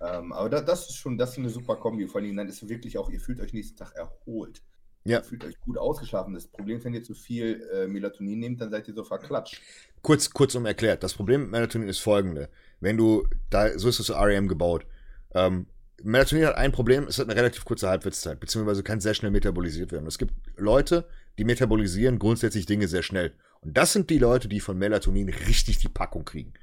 [0.00, 2.06] Ähm, aber da, das ist schon, das ist eine super Kombi.
[2.06, 4.62] Vor allem, dann ist wirklich auch, ihr fühlt euch nächsten Tag erholt.
[5.04, 5.18] Ja.
[5.18, 6.34] Ihr fühlt euch gut ausgeschlafen.
[6.34, 9.60] Das Problem ist, wenn ihr zu viel äh, Melatonin nehmt, dann seid ihr so verklatscht.
[10.02, 11.02] Kurz, kurzum erklärt.
[11.02, 12.48] Das Problem mit Melatonin ist folgende.
[12.80, 14.86] Wenn du, da, so ist das so REM gebaut.
[15.34, 15.66] Ähm,
[16.02, 19.90] Melatonin hat ein Problem, es hat eine relativ kurze Halbwertszeit, beziehungsweise kann sehr schnell metabolisiert
[19.90, 20.06] werden.
[20.06, 21.08] Es gibt Leute,
[21.38, 23.32] die metabolisieren grundsätzlich Dinge sehr schnell.
[23.60, 26.54] Und das sind die Leute, die von Melatonin richtig die Packung kriegen.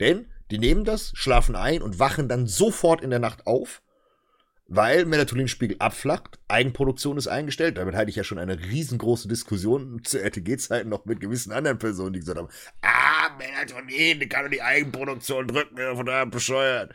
[0.00, 3.80] Denn die nehmen das, schlafen ein und wachen dann sofort in der Nacht auf,
[4.68, 7.78] weil Melatoninspiegel abflacht, Eigenproduktion ist eingestellt.
[7.78, 12.12] Damit hatte ich ja schon eine riesengroße Diskussion zu RTG-Zeiten noch mit gewissen anderen Personen,
[12.12, 12.50] die gesagt haben,
[12.82, 16.92] ah, Melatonin, die kann doch die Eigenproduktion drücken, von daher bescheuert.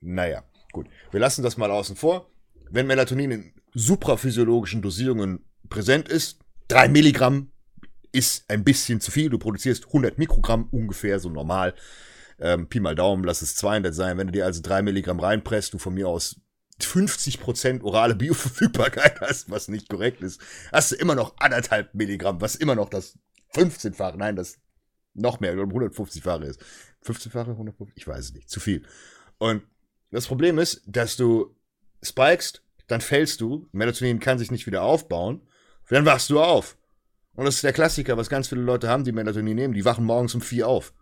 [0.00, 0.42] Naja.
[0.72, 2.30] Gut, wir lassen das mal außen vor.
[2.70, 6.38] Wenn Melatonin in supraphysiologischen Dosierungen präsent ist,
[6.68, 7.50] 3 Milligramm
[8.12, 9.28] ist ein bisschen zu viel.
[9.28, 11.74] Du produzierst 100 Mikrogramm ungefähr, so normal.
[12.40, 14.18] Ähm, Pi mal Daumen, lass es 200 sein.
[14.18, 16.40] Wenn du dir also 3 Milligramm reinpresst, du von mir aus
[16.80, 20.40] 50% orale Bioverfügbarkeit hast, was nicht korrekt ist,
[20.72, 23.18] hast du immer noch anderthalb Milligramm, was immer noch das
[23.54, 24.58] 15-fache, nein, das
[25.14, 26.60] noch mehr, 150-fache ist.
[27.04, 28.86] 15-fache, 150, ich weiß es nicht, zu viel.
[29.38, 29.62] Und
[30.10, 31.56] das Problem ist, dass du
[32.02, 35.42] spikest, dann fällst du, Melatonin kann sich nicht wieder aufbauen,
[35.88, 36.76] dann wachst du auf.
[37.34, 39.74] Und das ist der Klassiker, was ganz viele Leute haben, die Melatonin nehmen.
[39.74, 40.92] Die wachen morgens um vier auf.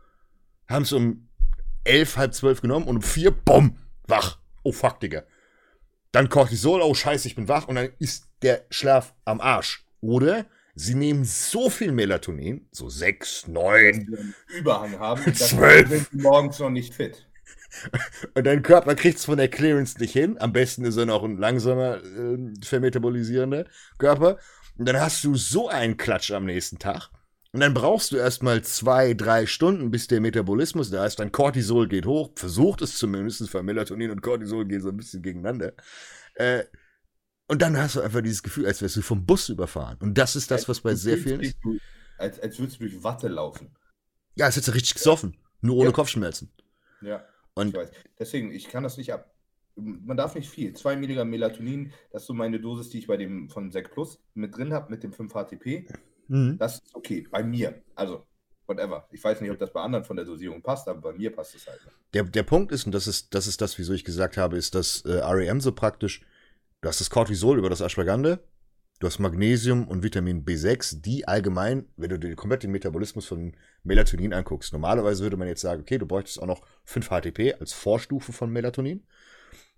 [0.68, 1.27] Haben es um
[1.88, 4.38] elf, halb zwölf genommen und um vier, bumm, wach.
[4.62, 5.24] Oh fuck, Digga.
[6.12, 7.68] Dann Cortisol, oh scheiße, ich bin wach.
[7.68, 9.84] Und dann ist der Schlaf am Arsch.
[10.00, 15.88] Oder sie nehmen so viel Melatonin, so sechs, neun, Überhang haben, zwölf.
[15.88, 17.26] sind sie morgens noch nicht fit.
[18.34, 20.36] Und dein Körper kriegt es von der Clearance nicht hin.
[20.40, 23.66] Am besten ist er noch ein langsamer äh, vermetabolisierender
[23.98, 24.38] Körper.
[24.76, 27.10] Und dann hast du so einen Klatsch am nächsten Tag.
[27.58, 31.18] Und dann brauchst du erstmal zwei, drei Stunden, bis der Metabolismus da ist.
[31.18, 35.22] Dein Cortisol geht hoch, versucht es zumindest, weil Melatonin und Cortisol gehen so ein bisschen
[35.22, 35.72] gegeneinander.
[36.36, 36.62] Äh,
[37.48, 39.98] und dann hast du einfach dieses Gefühl, als wärst du vom Bus überfahren.
[39.98, 41.56] Und das ist das, was bei sehr vielen ist.
[42.16, 43.74] Als, als würdest du durch Watte laufen.
[44.36, 45.36] Ja, als hättest du richtig gesoffen.
[45.60, 45.92] Nur ohne ja.
[45.92, 46.52] Kopfschmerzen.
[47.00, 47.24] Ja.
[47.54, 47.90] Und ich weiß.
[48.20, 49.34] Deswegen, ich kann das nicht ab.
[49.74, 50.74] Man darf nicht viel.
[50.74, 54.22] 2 Milligramm Melatonin, das ist so meine Dosis, die ich bei dem von Sec Plus
[54.34, 55.88] mit drin habe, mit dem 5-HTP.
[56.28, 56.58] Mhm.
[56.58, 57.82] Das ist okay, bei mir.
[57.94, 58.26] Also,
[58.66, 59.06] whatever.
[59.10, 61.54] Ich weiß nicht, ob das bei anderen von der Dosierung passt, aber bei mir passt
[61.54, 61.80] es halt.
[62.14, 64.74] Der, der Punkt ist, und das ist, das ist das, wieso ich gesagt habe, ist,
[64.74, 66.22] dass äh, REM so praktisch,
[66.80, 68.38] du hast das Cortisol über das Ashwagandha,
[69.00, 73.54] Du hast Magnesium und Vitamin B6, die allgemein, wenn du dir komplett den Metabolismus von
[73.84, 77.72] Melatonin anguckst, normalerweise würde man jetzt sagen, okay, du bräuchtest auch noch 5 HTP als
[77.72, 79.06] Vorstufe von Melatonin.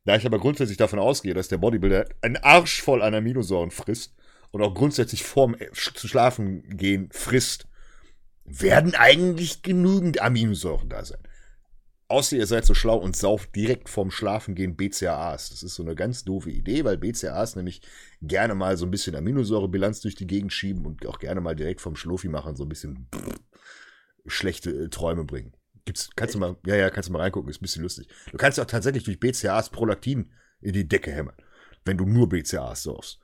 [0.07, 4.15] Da ich aber grundsätzlich davon ausgehe, dass der Bodybuilder einen Arsch voll an Aminosäuren frisst
[4.51, 7.67] und auch grundsätzlich vorm zu schlafen gehen frisst,
[8.45, 11.21] werden eigentlich genügend Aminosäuren da sein.
[12.09, 15.51] Außer ihr seid so schlau und sauft direkt vorm Schlafengehen BCAAs.
[15.51, 17.83] Das ist so eine ganz doofe Idee, weil BCAAs nämlich
[18.21, 21.81] gerne mal so ein bisschen Aminosäurebilanz durch die Gegend schieben und auch gerne mal direkt
[21.81, 23.09] vom Schlofi machen, so ein bisschen
[24.27, 25.53] schlechte äh, Träume bringen.
[25.85, 28.09] Gibt's, kannst du mal, ja, ja, kannst du mal reingucken, ist ein bisschen lustig.
[28.33, 31.37] Du kannst auch tatsächlich durch BCAAs Prolaktin in die Decke hämmern,
[31.85, 33.21] wenn du nur BCAAs saufst.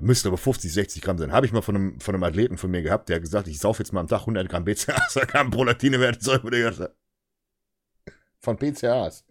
[0.00, 1.32] Müsste aber 50, 60 Gramm sein.
[1.32, 3.60] Habe ich mal von einem, von einem Athleten von mir gehabt, der hat gesagt, ich
[3.60, 6.90] sauf jetzt mal am Tag 100 Gramm BCAAs, da kam Prolaktine-Werte, soll ich mir
[8.44, 9.24] von PCAs.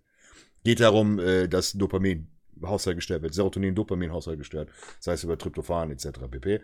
[0.64, 2.28] Geht darum, äh, dass Dopamin
[2.62, 4.70] Haushalt gestört wird, Serotonin, Dopamin Haushalt gestört,
[5.00, 6.12] sei es über Tryptophan etc.
[6.30, 6.62] pp.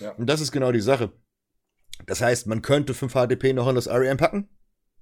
[0.00, 0.10] Ja.
[0.12, 1.12] Und das ist genau die Sache.
[2.06, 4.48] Das heißt, man könnte 5-HTP noch in das REM packen,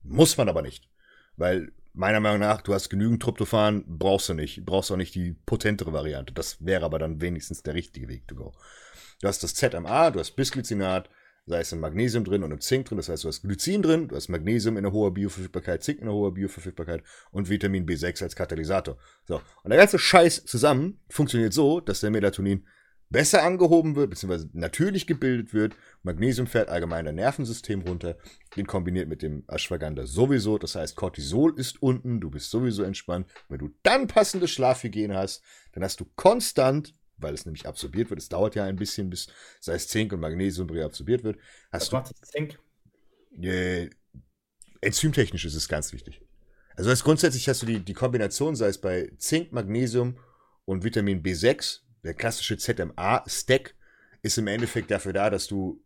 [0.03, 0.89] muss man aber nicht.
[1.37, 4.65] Weil meiner Meinung nach, du hast genügend Tryptophan, brauchst du nicht.
[4.65, 6.33] Brauchst auch nicht die potentere Variante.
[6.33, 8.53] Das wäre aber dann wenigstens der richtige Weg to go.
[9.21, 11.11] Du hast das ZMA, du hast Bisglycinat,
[11.47, 12.97] da ist ein Magnesium drin und ein Zink drin.
[12.97, 16.05] Das heißt, du hast Glycin drin, du hast Magnesium in einer hohen Bioverfügbarkeit, Zink in
[16.05, 17.03] einer hohen Bioverfügbarkeit
[17.33, 18.97] und Vitamin B6 als Katalysator.
[19.27, 19.43] So.
[19.63, 22.67] Und der ganze Scheiß zusammen funktioniert so, dass der Melatonin
[23.11, 25.75] besser angehoben wird, beziehungsweise natürlich gebildet wird.
[26.03, 28.17] Magnesium fährt allgemein dein Nervensystem runter,
[28.57, 30.59] den kombiniert mit dem Ashwagandha sowieso.
[30.59, 33.27] Das heißt, Cortisol ist unten, du bist sowieso entspannt.
[33.49, 35.43] Wenn du dann passende Schlafhygiene hast,
[35.73, 38.19] dann hast du konstant weil es nämlich absorbiert wird.
[38.19, 39.29] Es dauert ja ein bisschen, bis
[39.61, 41.39] sei es Zink und Magnesium reabsorbiert wird.
[41.71, 42.59] Hast Was macht das Zink?
[43.41, 43.91] Äh,
[44.81, 46.23] enzymtechnisch ist es ganz wichtig.
[46.77, 50.17] Also heißt, grundsätzlich hast du die, die Kombination, sei es bei Zink, Magnesium
[50.65, 53.75] und Vitamin B6, der klassische ZMA-Stack,
[54.23, 55.83] ist im Endeffekt dafür da, dass du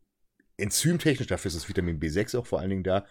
[0.56, 3.06] enzymtechnisch, dafür ist das Vitamin B6 auch vor allen Dingen da,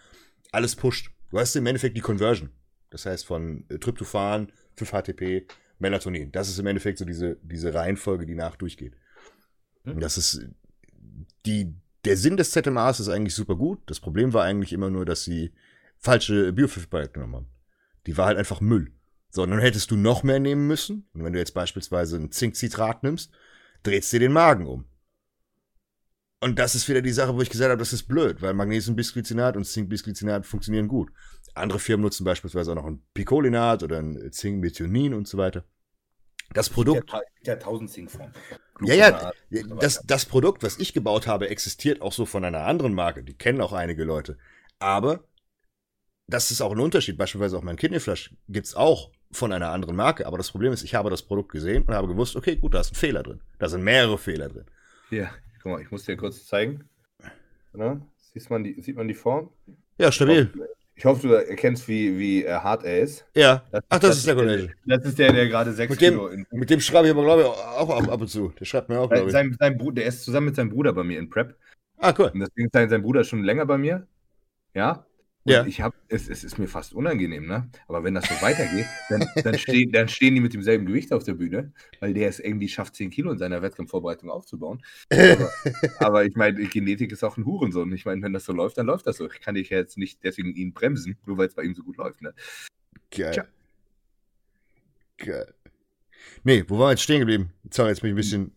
[0.52, 1.10] alles pusht.
[1.30, 2.50] Du hast im Endeffekt die Conversion.
[2.90, 5.46] Das heißt von Tryptophan, 5-HTP,
[5.78, 6.30] Melatonin.
[6.30, 8.96] Das ist im Endeffekt so diese, diese Reihenfolge, die nach durchgeht.
[9.84, 9.98] Hm.
[9.98, 10.46] Das ist
[11.44, 11.74] die,
[12.04, 13.80] der Sinn des ZMAs ist eigentlich super gut.
[13.86, 15.52] Das Problem war eigentlich immer nur, dass sie
[15.98, 17.48] falsche Bioverfügbarkeit genommen haben.
[18.06, 18.92] Die war halt einfach Müll.
[19.34, 21.08] So, und dann hättest du noch mehr nehmen müssen.
[21.12, 23.32] Und wenn du jetzt beispielsweise ein Zinkcitrat nimmst,
[23.82, 24.84] drehst dir den Magen um.
[26.40, 29.56] Und das ist wieder die Sache, wo ich gesagt habe, das ist blöd, weil Magnesiumbisglycinat
[29.56, 31.10] und Zinkbisglycinat funktionieren gut.
[31.54, 35.64] Andere Firmen nutzen beispielsweise auch noch ein Picolinat oder ein Zinkmethionin und so weiter.
[36.52, 37.10] Das Produkt.
[37.10, 38.30] Ja, ja 1000 Zinkform.
[38.82, 39.32] Ja, ja,
[39.80, 43.24] das, das Produkt, was ich gebaut habe, existiert auch so von einer anderen Marke.
[43.24, 44.38] Die kennen auch einige Leute.
[44.78, 45.24] Aber
[46.28, 47.18] das ist auch ein Unterschied.
[47.18, 50.26] Beispielsweise auch mein Kidneyflash gibt's auch von einer anderen Marke.
[50.26, 52.80] Aber das Problem ist, ich habe das Produkt gesehen und habe gewusst, okay, gut, da
[52.80, 53.40] ist ein Fehler drin.
[53.58, 54.64] Da sind mehrere Fehler drin.
[55.10, 55.30] Ja,
[55.62, 56.88] guck mal, ich muss dir kurz zeigen.
[57.76, 59.50] Ja, sieht, man die, sieht man die Form?
[59.98, 60.52] Ja, stabil.
[60.96, 63.26] Ich hoffe, du erkennst, wie, wie hart er ist.
[63.34, 63.64] Ja.
[63.72, 64.72] Das, Ach, das, das ist der Kollege.
[64.86, 67.24] Das ist der, der gerade 6 mit dem, Kilo in Mit dem schreibe ich aber,
[67.24, 68.52] glaube ich, auch ab, ab und zu.
[68.60, 69.32] Der schreibt mir auch, glaube ich.
[69.32, 71.56] Sein, sein Bruder, der ist zusammen mit seinem Bruder bei mir in Prep.
[71.98, 72.30] Ah, cool.
[72.32, 74.06] Und deswegen ist sein Bruder schon länger bei mir.
[74.74, 75.04] Ja.
[75.46, 75.66] Und ja.
[75.66, 77.68] ich habe, es, es ist mir fast unangenehm, ne?
[77.86, 81.22] Aber wenn das so weitergeht, dann, dann, stehen, dann stehen die mit demselben Gewicht auf
[81.22, 84.82] der Bühne, weil der es irgendwie schafft, 10 Kilo in seiner Wettkampfvorbereitung aufzubauen.
[85.10, 85.50] Aber,
[85.98, 87.92] aber ich meine, Genetik ist auch ein Hurensohn.
[87.92, 89.30] Ich meine, wenn das so läuft, dann läuft das so.
[89.30, 91.98] Ich kann dich jetzt nicht deswegen ihn bremsen, nur weil es bei ihm so gut
[91.98, 92.32] läuft, ne?
[93.10, 93.32] Geil.
[93.32, 93.44] Tja.
[95.18, 95.54] Geil.
[96.42, 97.52] Nee, wo waren wir jetzt stehen geblieben?
[97.70, 98.52] Sorry, jetzt bin ich ein bisschen.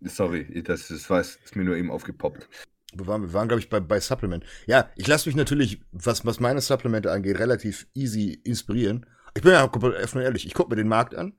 [0.00, 2.48] Sorry, das, das, war, das ist mir nur eben aufgepoppt
[2.94, 4.44] wir waren, wir waren glaube ich, bei, bei Supplement.
[4.66, 9.06] Ja, ich lasse mich natürlich, was, was meine Supplemente angeht, relativ easy inspirieren.
[9.34, 11.34] Ich bin ja komplett ehrlich, ich gucke mir den Markt an.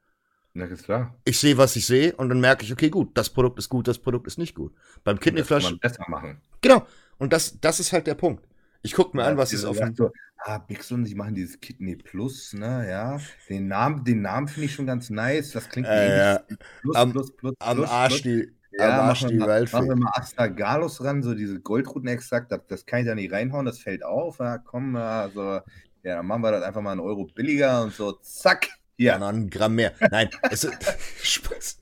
[0.53, 1.15] Na, ist klar.
[1.23, 3.87] Ich sehe, was ich sehe und dann merke ich, okay, gut, das Produkt ist gut,
[3.87, 4.73] das Produkt ist nicht gut.
[5.03, 5.63] Beim Kidneyflash.
[5.63, 6.41] Kann man besser machen.
[6.61, 6.85] Genau.
[7.17, 8.45] Und das, das ist halt der Punkt.
[8.83, 9.95] Ich gucke mir ja, an, was ist auf dem.
[9.95, 13.19] So, ah, Bixon, die machen dieses Kidney Plus, ne, ja.
[13.47, 15.51] Den Namen, den Namen finde ich schon ganz nice.
[15.51, 16.43] Das klingt äh, ja.
[16.81, 20.11] Plus, am, plus, plus, am plus, Arsch die ja, machen wir, mal, machen wir mal
[20.13, 24.39] Astragalus ran, so diese Goldrutenextrakt, das, das kann ich da nicht reinhauen, das fällt auf.
[24.39, 25.59] Ja, komm, also,
[26.03, 29.11] ja, dann machen wir das einfach mal einen Euro billiger und so, zack, hier.
[29.11, 29.93] Ja, noch ein Gramm mehr.
[30.11, 30.67] Nein, es,
[31.23, 31.79] Spaß.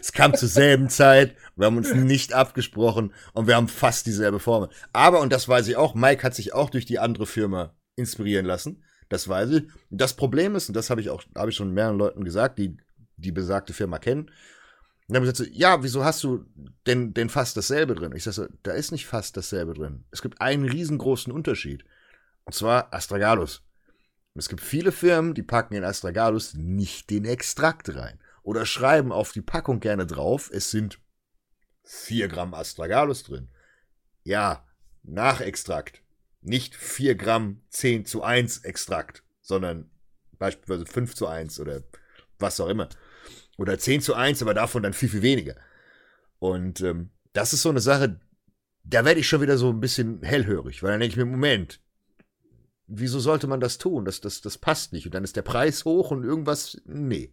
[0.00, 4.38] es kam zur selben Zeit, wir haben uns nicht abgesprochen und wir haben fast dieselbe
[4.38, 4.68] Formel.
[4.92, 8.46] Aber, und das weiß ich auch, Mike hat sich auch durch die andere Firma inspirieren
[8.46, 8.84] lassen.
[9.08, 9.64] Das weiß ich.
[9.90, 12.76] Das Problem ist, und das habe ich auch, habe ich schon mehreren Leuten gesagt, die
[13.16, 14.30] die besagte Firma kennen,
[15.08, 16.46] und dann haben sie ja, wieso hast du
[16.86, 18.12] denn, denn fast dasselbe drin?
[18.16, 20.04] Ich sage so, da ist nicht fast dasselbe drin.
[20.10, 21.84] Es gibt einen riesengroßen Unterschied.
[22.44, 23.62] Und zwar Astragalus.
[24.34, 28.18] Es gibt viele Firmen, die packen in Astragalus nicht den Extrakt rein.
[28.42, 31.00] Oder schreiben auf die Packung gerne drauf, es sind
[31.84, 33.48] 4 Gramm Astragalus drin.
[34.24, 34.66] Ja,
[35.04, 36.02] nach Extrakt.
[36.40, 39.90] Nicht 4 Gramm 10 zu 1 Extrakt, sondern
[40.32, 41.82] beispielsweise 5 zu 1 oder
[42.38, 42.88] was auch immer.
[43.56, 45.56] Oder 10 zu 1, aber davon dann viel, viel weniger.
[46.38, 48.20] Und ähm, das ist so eine Sache,
[48.84, 51.80] da werde ich schon wieder so ein bisschen hellhörig, weil dann denke ich mir, Moment,
[52.86, 54.04] wieso sollte man das tun?
[54.04, 55.06] Das, das, das passt nicht.
[55.06, 57.32] Und dann ist der Preis hoch und irgendwas, nee.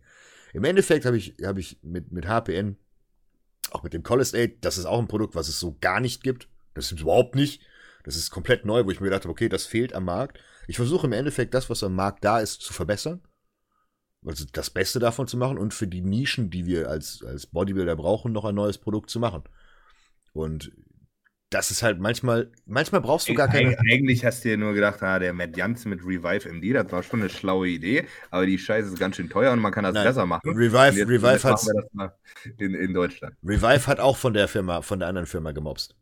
[0.53, 2.77] Im Endeffekt habe ich, hab ich mit, mit HPN,
[3.71, 6.47] auch mit dem Cholesterol, das ist auch ein Produkt, was es so gar nicht gibt.
[6.73, 7.61] Das ist überhaupt nicht.
[8.03, 10.39] Das ist komplett neu, wo ich mir gedacht habe, okay, das fehlt am Markt.
[10.67, 13.21] Ich versuche im Endeffekt das, was am Markt da ist, zu verbessern
[14.25, 17.95] also das Beste davon zu machen und für die Nischen, die wir als, als Bodybuilder
[17.95, 19.43] brauchen, noch ein neues Produkt zu machen.
[20.33, 20.71] Und
[21.53, 23.77] das ist halt manchmal, manchmal brauchst du gar keine.
[23.91, 27.03] Eigentlich hast du dir nur gedacht, ah, der Matt Jansen mit Revive MD, das war
[27.03, 29.93] schon eine schlaue Idee, aber die Scheiße ist ganz schön teuer und man kann das
[29.93, 30.05] Nein.
[30.05, 30.49] besser machen.
[30.49, 31.61] Revive, Revive hat
[32.57, 33.35] in, in Deutschland.
[33.43, 35.95] Revive hat auch von der Firma, von der anderen Firma gemobst.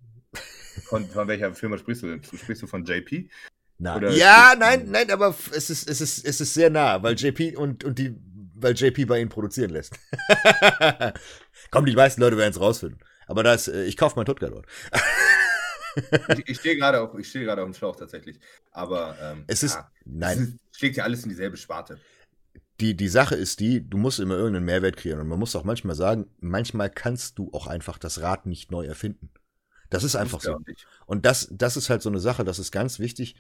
[0.86, 2.18] Von, von welcher Firma sprichst du?
[2.24, 3.30] Sprichst du von JP?
[3.82, 4.14] Nein.
[4.14, 7.84] ja, nein, nein, aber es ist, es ist, es ist sehr nah, weil JP und,
[7.84, 8.16] und die,
[8.54, 9.98] weil JP bei ihnen produzieren lässt.
[11.72, 13.00] Komm, die meisten Leute werden es rausfinden.
[13.26, 14.68] Aber das, äh, ich kaufe mein Tutka dort.
[16.38, 18.40] ich, ich stehe gerade auf, ich stehe gerade auf dem Schlauch tatsächlich.
[18.72, 20.38] Aber ähm, es ist, ja, nein.
[20.38, 21.98] Es ist, schlägt ja alles in dieselbe Sparte.
[22.80, 25.22] Die, die Sache ist die, du musst immer irgendeinen Mehrwert kreieren.
[25.22, 28.86] Und man muss auch manchmal sagen, manchmal kannst du auch einfach das Rad nicht neu
[28.86, 29.32] erfinden.
[29.90, 30.60] Das ist einfach so.
[31.08, 33.36] Und das, das ist halt so eine Sache, das ist ganz wichtig.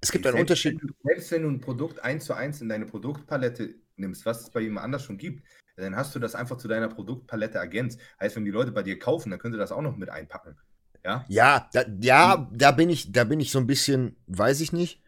[0.00, 0.80] Es gibt einen Unterschied.
[0.80, 4.42] Wenn du, selbst wenn du ein Produkt eins zu eins in deine Produktpalette nimmst, was
[4.42, 5.42] es bei jemand anders schon gibt,
[5.76, 8.00] dann hast du das einfach zu deiner Produktpalette ergänzt.
[8.20, 10.56] Heißt, wenn die Leute bei dir kaufen, dann können sie das auch noch mit einpacken.
[11.04, 14.72] Ja, ja, da, ja, da bin ich, da bin ich so ein bisschen, weiß ich
[14.72, 15.00] nicht.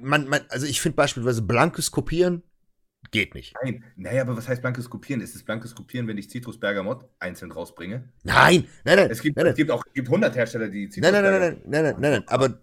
[0.00, 2.42] Man, man, also ich finde beispielsweise blankes Kopieren
[3.10, 3.54] geht nicht.
[3.62, 5.22] Nein, naja, aber was heißt blankes Kopieren?
[5.22, 8.08] Ist es blankes Kopieren, wenn ich Citrus Bergamot einzeln rausbringe?
[8.24, 9.10] Nein, nein, nein.
[9.10, 9.52] Es gibt, nein, nein.
[9.52, 11.96] Es gibt auch es gibt 100 Hersteller, die Citrus Nein, nein, nein, nein, nein, nein,
[12.00, 12.58] nein, nein, aber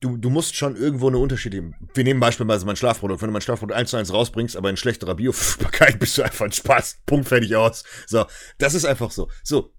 [0.00, 1.74] du, du musst schon irgendwo eine Unterschied geben.
[1.94, 3.22] Wir nehmen beispielsweise mein Schlafprodukt.
[3.22, 6.44] Wenn du mein Schlafprodukt 1 zu 1 rausbringst, aber in schlechterer Bioverfügbarkeit, bist du einfach
[6.44, 7.02] ein Spaß.
[7.06, 7.84] Punkt, fertig aus.
[8.06, 8.26] So,
[8.58, 9.30] das ist einfach so.
[9.42, 9.72] So.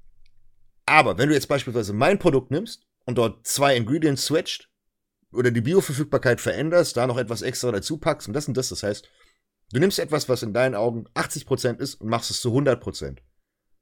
[0.86, 4.70] Aber wenn du jetzt beispielsweise mein Produkt nimmst und dort zwei Ingredients switcht
[5.32, 8.84] oder die Bioverfügbarkeit veränderst, da noch etwas extra dazu packst und das und das, das
[8.84, 9.10] heißt,
[9.72, 13.18] du nimmst etwas, was in deinen Augen 80% ist und machst es zu 100%,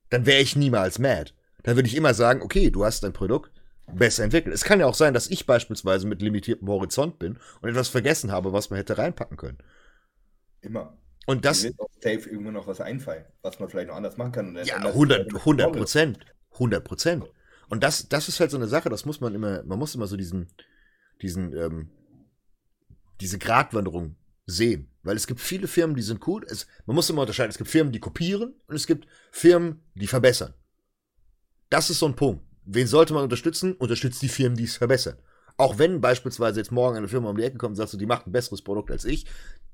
[0.09, 1.31] dann wäre ich niemals mad.
[1.63, 3.60] dann würde ich immer sagen, okay, du hast dein Produkt
[3.93, 4.53] besser entwickelt.
[4.53, 8.31] Es kann ja auch sein, dass ich beispielsweise mit limitiertem Horizont bin und etwas vergessen
[8.31, 9.57] habe, was man hätte reinpacken können.
[10.61, 10.97] Immer.
[11.25, 11.63] Und das.
[11.63, 14.55] Mir wird auch safe irgendwo noch was einfallen, was man vielleicht noch anders machen kann.
[14.55, 16.19] Ja, ändert sich 100, das 100 Prozent.
[16.53, 17.31] 100 Prozent.
[17.69, 20.07] Und das, das ist halt so eine Sache, das muss man immer, man muss immer
[20.07, 20.47] so diesen,
[21.21, 21.89] diesen, ähm,
[23.21, 24.89] diese Gratwanderung sehen.
[25.03, 26.45] Weil es gibt viele Firmen, die sind cool.
[26.47, 27.49] Es, man muss immer unterscheiden.
[27.49, 30.53] Es gibt Firmen, die kopieren und es gibt Firmen, die verbessern.
[31.69, 32.43] Das ist so ein Punkt.
[32.65, 33.73] Wen sollte man unterstützen?
[33.73, 35.17] Unterstützt die Firmen, die es verbessern.
[35.57, 38.05] Auch wenn beispielsweise jetzt morgen eine Firma um die Ecke kommt und sagt, so, die
[38.05, 39.25] macht ein besseres Produkt als ich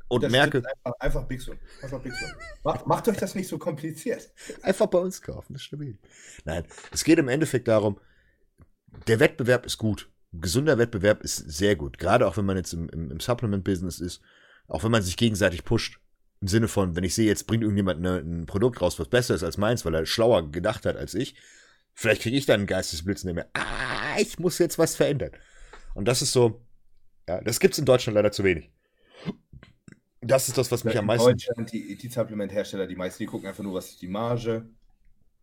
[0.07, 1.59] und Das merke, Einfach, einfach Big Sun.
[1.81, 2.30] Einfach Big Sun.
[2.64, 4.31] Macht, macht euch das nicht so kompliziert.
[4.61, 5.97] Einfach bei uns kaufen, das ist stabil.
[6.45, 7.99] Nein, es geht im Endeffekt darum,
[9.07, 10.09] der Wettbewerb ist gut.
[10.34, 11.97] Ein gesunder Wettbewerb ist sehr gut.
[11.97, 14.22] Gerade auch wenn man jetzt im, im, im Supplement-Business ist,
[14.68, 15.99] auch wenn man sich gegenseitig pusht.
[16.39, 19.34] Im Sinne von, wenn ich sehe, jetzt bringt irgendjemand eine, ein Produkt raus, was besser
[19.35, 21.35] ist als meins, weil er schlauer gedacht hat als ich,
[21.99, 25.32] vielleicht kriege ich dann einen Geistesblitz und denke mir, ah, ich muss jetzt was verändern.
[25.95, 26.61] Und das ist so,
[27.28, 28.69] ja, das gibt's in Deutschland leider zu wenig.
[30.22, 31.30] Das ist das, was mich In am meisten.
[31.32, 34.69] Deutschland, die, die Supplement-Hersteller, die meisten, die gucken einfach nur, was ist die Marge,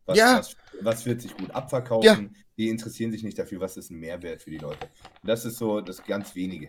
[0.07, 0.39] was, Ja.
[0.39, 2.05] was, was wird sich gut abverkaufen.
[2.07, 2.41] Ja.
[2.57, 4.87] Die interessieren sich nicht dafür, was ist ein Mehrwert für die Leute.
[5.23, 6.69] Und das ist so das ganz wenige.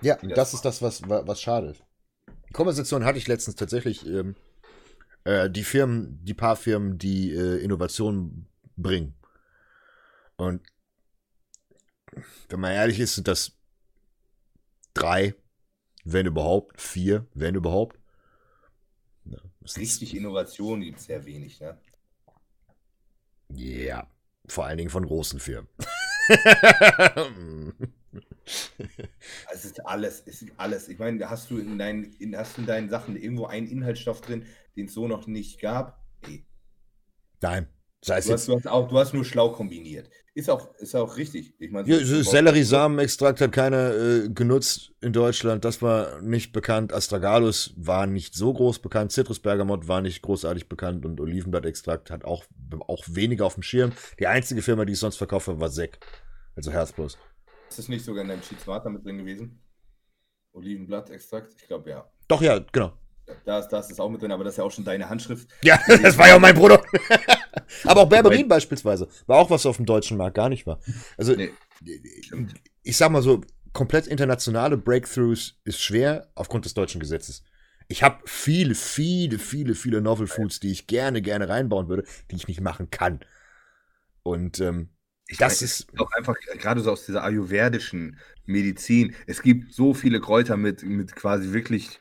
[0.00, 0.28] Ja, Ja.
[0.34, 1.82] das ist das, was, wa- was schade ist.
[2.48, 4.06] Die Konversation hatte ich letztens tatsächlich.
[4.06, 4.36] Ähm,
[5.24, 8.46] äh, die Firmen, die paar Firmen, die äh, Innovationen
[8.76, 9.14] bringen.
[10.36, 10.62] Und
[12.48, 13.56] wenn man ehrlich ist, sind das
[14.92, 15.34] drei,
[16.04, 17.98] wenn überhaupt, vier, wenn überhaupt.
[19.24, 19.38] Ja,
[19.76, 21.60] Richtig Innovation gibt es sehr wenig.
[21.60, 21.78] Ne?
[23.48, 24.08] Ja,
[24.46, 25.68] vor allen Dingen von großen Firmen.
[29.50, 30.88] Es ist alles, es ist alles.
[30.88, 34.20] Ich meine, hast du in deinen, in, hast du in deinen Sachen irgendwo einen Inhaltsstoff
[34.20, 34.44] drin,
[34.76, 36.04] den es so noch nicht gab?
[36.26, 36.44] Nee.
[37.40, 37.68] Nein,
[38.04, 40.10] sei es Du hast, du, hast auch, du hast nur schlau kombiniert.
[40.34, 41.54] Ist auch, ist auch richtig.
[41.58, 45.64] Ich meine, Ja, Selleriesamenextrakt hat keiner äh, genutzt in Deutschland.
[45.64, 46.92] Das war nicht bekannt.
[46.92, 49.12] Astragalus war nicht so groß bekannt.
[49.12, 51.06] Zitrusbergamot war nicht großartig bekannt.
[51.06, 52.44] Und Olivenblattextrakt hat auch,
[52.86, 53.92] auch weniger auf dem Schirm.
[54.18, 55.98] Die einzige Firma, die es sonst verkauft hat, war Sek.
[56.56, 57.16] Also Herzblos.
[57.68, 59.60] Ist das nicht sogar in deinem Cheat Smarter mit drin gewesen?
[60.52, 61.54] Olivenblatt-Extrakt?
[61.60, 62.10] Ich glaube ja.
[62.28, 62.92] Doch, ja, genau.
[63.44, 65.08] Da ist, da ist es auch mit drin, aber das ist ja auch schon deine
[65.08, 65.48] Handschrift.
[65.62, 66.86] Ja, das war ja auch mein Produkt.
[67.84, 69.08] Aber auch Berberin beispielsweise.
[69.26, 70.80] War auch was auf dem deutschen Markt gar nicht war.
[71.16, 71.50] Also, Nee.
[72.82, 77.42] ich sag mal so, komplett internationale Breakthroughs ist schwer aufgrund des deutschen Gesetzes.
[77.88, 82.36] Ich habe viele, viele, viele, viele Novel Foods, die ich gerne, gerne reinbauen würde, die
[82.36, 83.20] ich nicht machen kann.
[84.22, 84.88] Und ähm,
[85.28, 89.14] Ich das weiß, ist, auch einfach gerade so aus dieser ayurvedischen Medizin.
[89.26, 92.00] Es gibt so viele Kräuter mit, mit quasi wirklich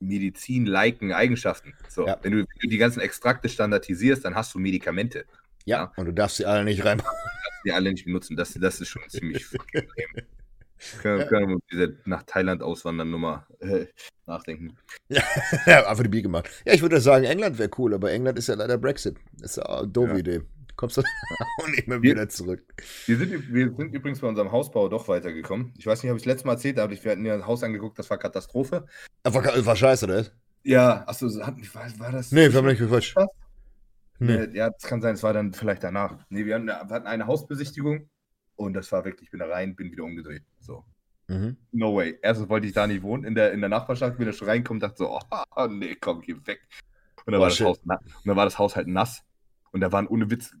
[0.00, 1.74] Medizin-liken Eigenschaften.
[1.88, 2.18] So, Ja.
[2.22, 5.24] wenn, du, wenn du die ganzen Extrakte standardisierst, dann hast du Medikamente,
[5.66, 7.14] ja, und du darfst sie alle nicht reinbauen.
[7.64, 8.36] die alle nicht benutzen.
[8.36, 9.86] Das, das ist schon ziemlich extrem.
[11.02, 13.84] Können, können wir diese nach Thailand auswandern Nummer äh,
[14.26, 14.74] nachdenken.
[15.08, 15.22] ja,
[15.86, 16.48] einfach die Bier gemacht.
[16.64, 19.16] Ja, ich würde sagen, England wäre cool, aber England ist ja leider Brexit.
[19.38, 20.18] Das ist ja eine doofe Ja.
[20.18, 20.40] Idee.
[20.80, 21.02] Kommst du
[21.60, 22.64] auch nicht mehr Wir- wieder zurück.
[23.04, 25.74] Wir sind, wir sind übrigens bei unserem Hausbau doch weitergekommen.
[25.76, 27.62] Ich weiß nicht, ob ich es letztes Mal erzählt habe, wir hatten ja ein Haus
[27.62, 28.86] angeguckt, das war Katastrophe.
[29.22, 30.24] Aber war, war scheiße, oder?
[30.62, 31.54] Ja, achso, war,
[31.98, 32.32] war das.
[32.32, 33.14] Nee, wir haben nicht gequatscht.
[34.20, 34.32] Nee.
[34.36, 36.16] Äh, Ja, das kann sein, es war dann vielleicht danach.
[36.30, 38.08] Nee, wir, haben, wir hatten eine Hausbesichtigung
[38.56, 40.44] und das war wirklich, ich bin da rein, bin wieder umgedreht.
[40.60, 40.84] So.
[41.28, 41.58] Mhm.
[41.72, 42.18] No way.
[42.22, 44.80] Erstens wollte ich da nicht wohnen, in der, in der Nachbarschaft, bin da schon reingekommen,
[44.80, 46.60] dachte so, oh, nee, komm, geh weg.
[47.26, 47.60] Und dann, Boah, war das.
[47.60, 49.22] Haus, und dann war das Haus halt nass.
[49.72, 50.52] Und da waren ohne Witz,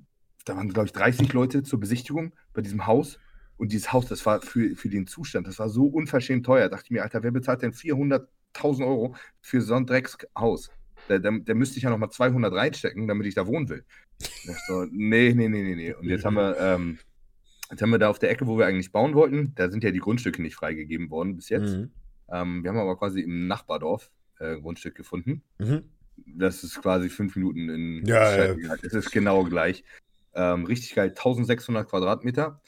[0.50, 3.18] da waren, glaube ich, 30 Leute zur Besichtigung bei diesem Haus.
[3.56, 6.62] Und dieses Haus, das war für, für den Zustand, das war so unverschämt teuer.
[6.62, 10.70] Da dachte ich mir, Alter, wer bezahlt denn 400.000 Euro für so ein Dreckshaus?
[11.08, 13.84] Da, da, da müsste ich ja nochmal 200 reinstecken, damit ich da wohnen will.
[14.18, 15.94] Ich so, nee, nee, nee, nee, nee.
[15.94, 16.98] Und jetzt haben wir, ähm,
[17.70, 19.90] jetzt haben wir da auf der Ecke, wo wir eigentlich bauen wollten, da sind ja
[19.92, 21.76] die Grundstücke nicht freigegeben worden bis jetzt.
[21.76, 21.90] Mhm.
[22.30, 25.42] Ähm, wir haben aber quasi im Nachbardorf äh, Grundstück gefunden.
[25.58, 25.82] Mhm.
[26.26, 28.06] Das ist quasi fünf Minuten in.
[28.06, 29.84] Ja, Es ist genau gleich.
[30.34, 32.60] Ähm, richtig geil, 1600 Quadratmeter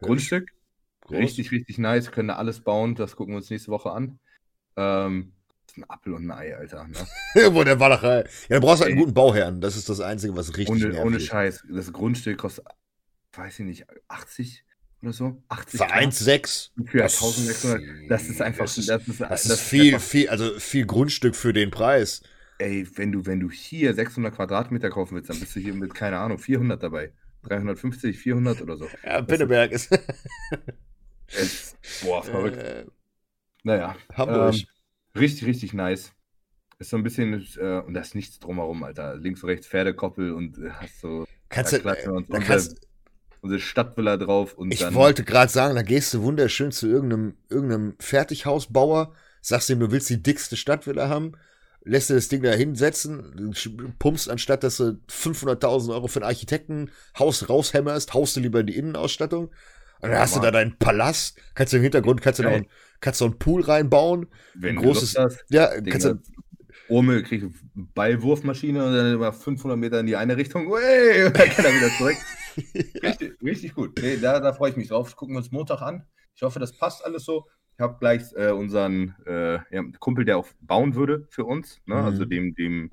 [0.00, 0.50] Grundstück.
[1.02, 1.18] Groß.
[1.18, 2.10] Richtig, richtig nice.
[2.12, 2.94] Können da alles bauen.
[2.94, 4.18] Das gucken wir uns nächste Woche an.
[4.76, 5.32] Ähm,
[5.66, 6.86] das ein Apfel und ein Ei, Alter.
[6.86, 6.96] Ne?
[7.54, 8.24] Wo der Walachei.
[8.48, 9.60] Ja, du brauchst halt einen guten Bauherrn.
[9.60, 11.20] Das ist das Einzige, was richtig Ohne, ohne.
[11.20, 11.64] Scheiß.
[11.70, 12.66] Das Grundstück kostet,
[13.32, 14.64] weiß ich nicht, 80
[15.02, 15.42] oder so?
[15.48, 16.70] 80 Für K 1,6.
[16.86, 18.10] für 1600.
[18.10, 18.64] Das ist einfach.
[18.64, 22.22] Das ist, das ist, das ist viel, einfach- viel, also viel Grundstück für den Preis.
[22.58, 25.94] Ey, wenn du, wenn du hier 600 Quadratmeter kaufen willst, dann bist du hier mit,
[25.94, 27.12] keine Ahnung, 400 dabei.
[27.42, 28.88] 350, 400 oder so.
[29.04, 29.90] Ja, Pinneberg ist.
[31.30, 32.56] Es, boah, verrückt.
[32.56, 32.86] Äh,
[33.62, 33.96] Naja.
[34.14, 34.54] Hamburg.
[34.54, 34.62] Ähm,
[35.20, 36.12] richtig, richtig nice.
[36.78, 39.16] Ist so ein bisschen, äh, und da ist nichts drumherum, Alter.
[39.16, 41.26] Links und rechts Pferdekoppel und äh, hast so.
[41.48, 42.88] Kannst da du, uns da kannst,
[43.40, 44.94] unsere Stadtvilla drauf und ich dann.
[44.94, 50.08] wollte gerade sagen, da gehst du wunderschön zu irgendeinem, irgendeinem Fertighausbauer, sagst ihm, du willst
[50.10, 51.32] die dickste Stadtvilla haben,
[51.88, 53.54] lässt dir das Ding da hinsetzen,
[53.98, 58.76] pumpst anstatt, dass du 500.000 Euro für ein Architektenhaus raushämmerst, haust du lieber in die
[58.76, 59.46] Innenausstattung.
[59.46, 59.52] Und
[60.02, 60.44] dann Ja, hast du Mann.
[60.44, 62.66] da deinen Palast, kannst du im Hintergrund, kannst du noch, einen-
[63.00, 66.20] kannst du einen Pool reinbauen, wenn ein du großes, Lust hast, ja, Digga, kannst du,
[66.88, 67.52] Urmel kriegt eine
[67.94, 70.68] Ballwurfmaschine und dann über 500 Meter in die eine Richtung.
[70.68, 72.16] Und dann kann er wieder zurück.
[73.02, 73.98] Richtig, richtig gut.
[74.02, 75.14] Nee, da, da freue ich mich drauf.
[75.14, 76.04] Gucken wir uns Montag an.
[76.34, 77.46] Ich hoffe, das passt alles so.
[77.78, 79.60] Ich habe gleich äh, unseren äh,
[80.00, 81.80] Kumpel, der auch bauen würde für uns.
[81.86, 81.94] Ne?
[81.94, 82.00] Mhm.
[82.06, 82.90] Also dem, dem,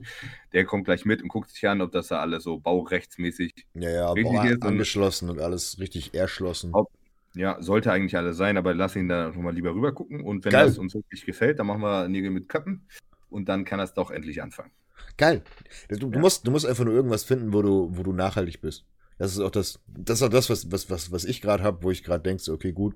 [0.53, 3.89] der kommt gleich mit und guckt sich an, ob das da alles so baurechtsmäßig, ja,
[3.89, 6.69] ja, richtig boah, ist und- angeschlossen und alles richtig erschlossen.
[6.75, 6.91] Ob-
[7.33, 10.21] ja, sollte eigentlich alles sein, aber lass ihn da nochmal lieber rüber gucken.
[10.21, 10.67] Und wenn Geil.
[10.67, 12.87] das uns wirklich gefällt, dann machen wir Nägel mit Köppen
[13.31, 14.69] und dann kann das doch endlich anfangen.
[15.17, 15.41] Geil.
[15.89, 16.19] Du, du, Ja.
[16.19, 18.85] musst, du musst einfach nur irgendwas finden, wo du, wo du nachhaltig bist.
[19.17, 21.81] Das ist auch das, das ist auch das, was, was, was, was ich gerade habe,
[21.81, 22.93] wo ich gerade denke, okay, gut,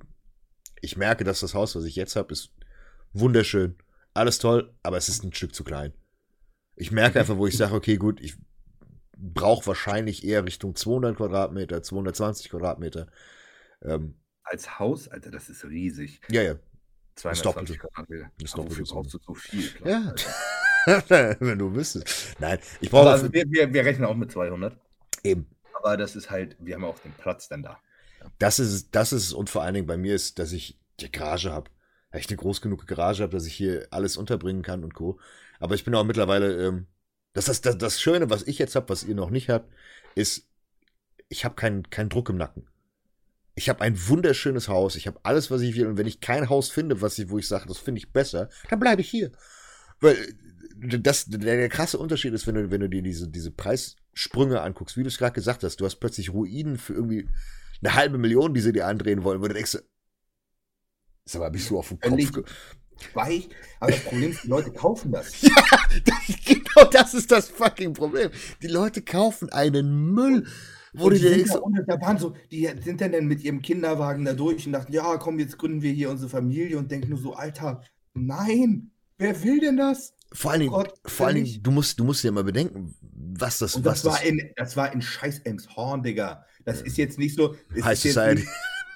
[0.82, 2.52] ich merke, dass das Haus, was ich jetzt habe, ist
[3.14, 3.76] wunderschön,
[4.14, 5.94] alles toll, aber es ist ein Stück zu klein.
[6.76, 8.36] Ich merke einfach, wo ich sage, okay, gut, ich
[9.18, 13.08] brauche wahrscheinlich eher Richtung 200 Quadratmeter, 220 Quadratmeter.
[13.82, 16.22] Ähm, Als Haus, Alter, das ist riesig.
[16.30, 16.56] ja, ja.
[17.16, 17.88] 220 Doppelte.
[17.88, 18.32] Quadratmeter.
[18.40, 18.84] Das Doppelte.
[18.84, 19.70] brauchst du so viel?
[19.72, 20.14] Klaus, Ja.
[21.40, 22.36] Wenn du wüsstest.
[22.40, 24.78] Nein, ich brauche also wir, wir, wir rechnen auch mit 200.
[25.24, 25.46] eben.
[25.74, 27.80] Aber das ist halt, wir haben auch den Platz dann da.
[28.38, 31.52] Das ist das ist und vor allen Dingen bei mir ist, dass ich die Garage
[31.52, 31.70] habe.
[32.12, 35.20] Dass ich eine groß genug Garage habe, dass ich hier alles unterbringen kann und Co.
[35.60, 36.88] Aber ich bin auch mittlerweile, ähm,
[37.34, 39.72] das, das, das Schöne, was ich jetzt habe, was ihr noch nicht habt,
[40.16, 40.48] ist,
[41.28, 42.68] ich habe keinen keinen Druck im Nacken.
[43.56, 45.88] Ich habe ein wunderschönes Haus, ich habe alles, was ich will.
[45.88, 48.50] Und wenn ich kein Haus finde, was ich, wo ich sage, das finde ich besser,
[48.70, 49.32] dann bleibe ich hier.
[50.00, 53.52] Weil äh, das, der, der krasse Unterschied ist, wenn du, wenn du dir diese, diese
[53.52, 57.28] Preissprünge anguckst, wie du es gerade gesagt hast, du hast plötzlich Ruinen für irgendwie
[57.82, 59.78] eine halbe Million, die sie dir andrehen wollen, wo du denkst,
[61.26, 62.44] sag mal, bist du auf dem Kopf?
[63.14, 63.50] Weich.
[63.80, 65.42] Aber das Problem ist, die Leute kaufen das.
[65.42, 68.30] Ja, das, genau das ist das fucking Problem.
[68.62, 70.46] Die Leute kaufen einen Müll,
[70.94, 73.62] wo Und die sind denkst, da, da waren so, die sind dann, dann mit ihrem
[73.62, 77.10] Kinderwagen da durch und dachten, ja, komm, jetzt gründen wir hier unsere Familie und denken
[77.10, 77.84] nur so, Alter,
[78.14, 80.14] nein, wer will denn das?
[80.32, 81.44] Vor allen Dingen, Gott, vor allen?
[81.44, 84.28] Dingen, du musst, du musst dir mal bedenken, was das, Und was das war das
[84.28, 86.46] in, das war in scheiß Emshorn, Digga.
[86.66, 87.56] Das ist jetzt nicht so.
[87.74, 88.42] Das High Society.
[88.42, 88.50] Nicht,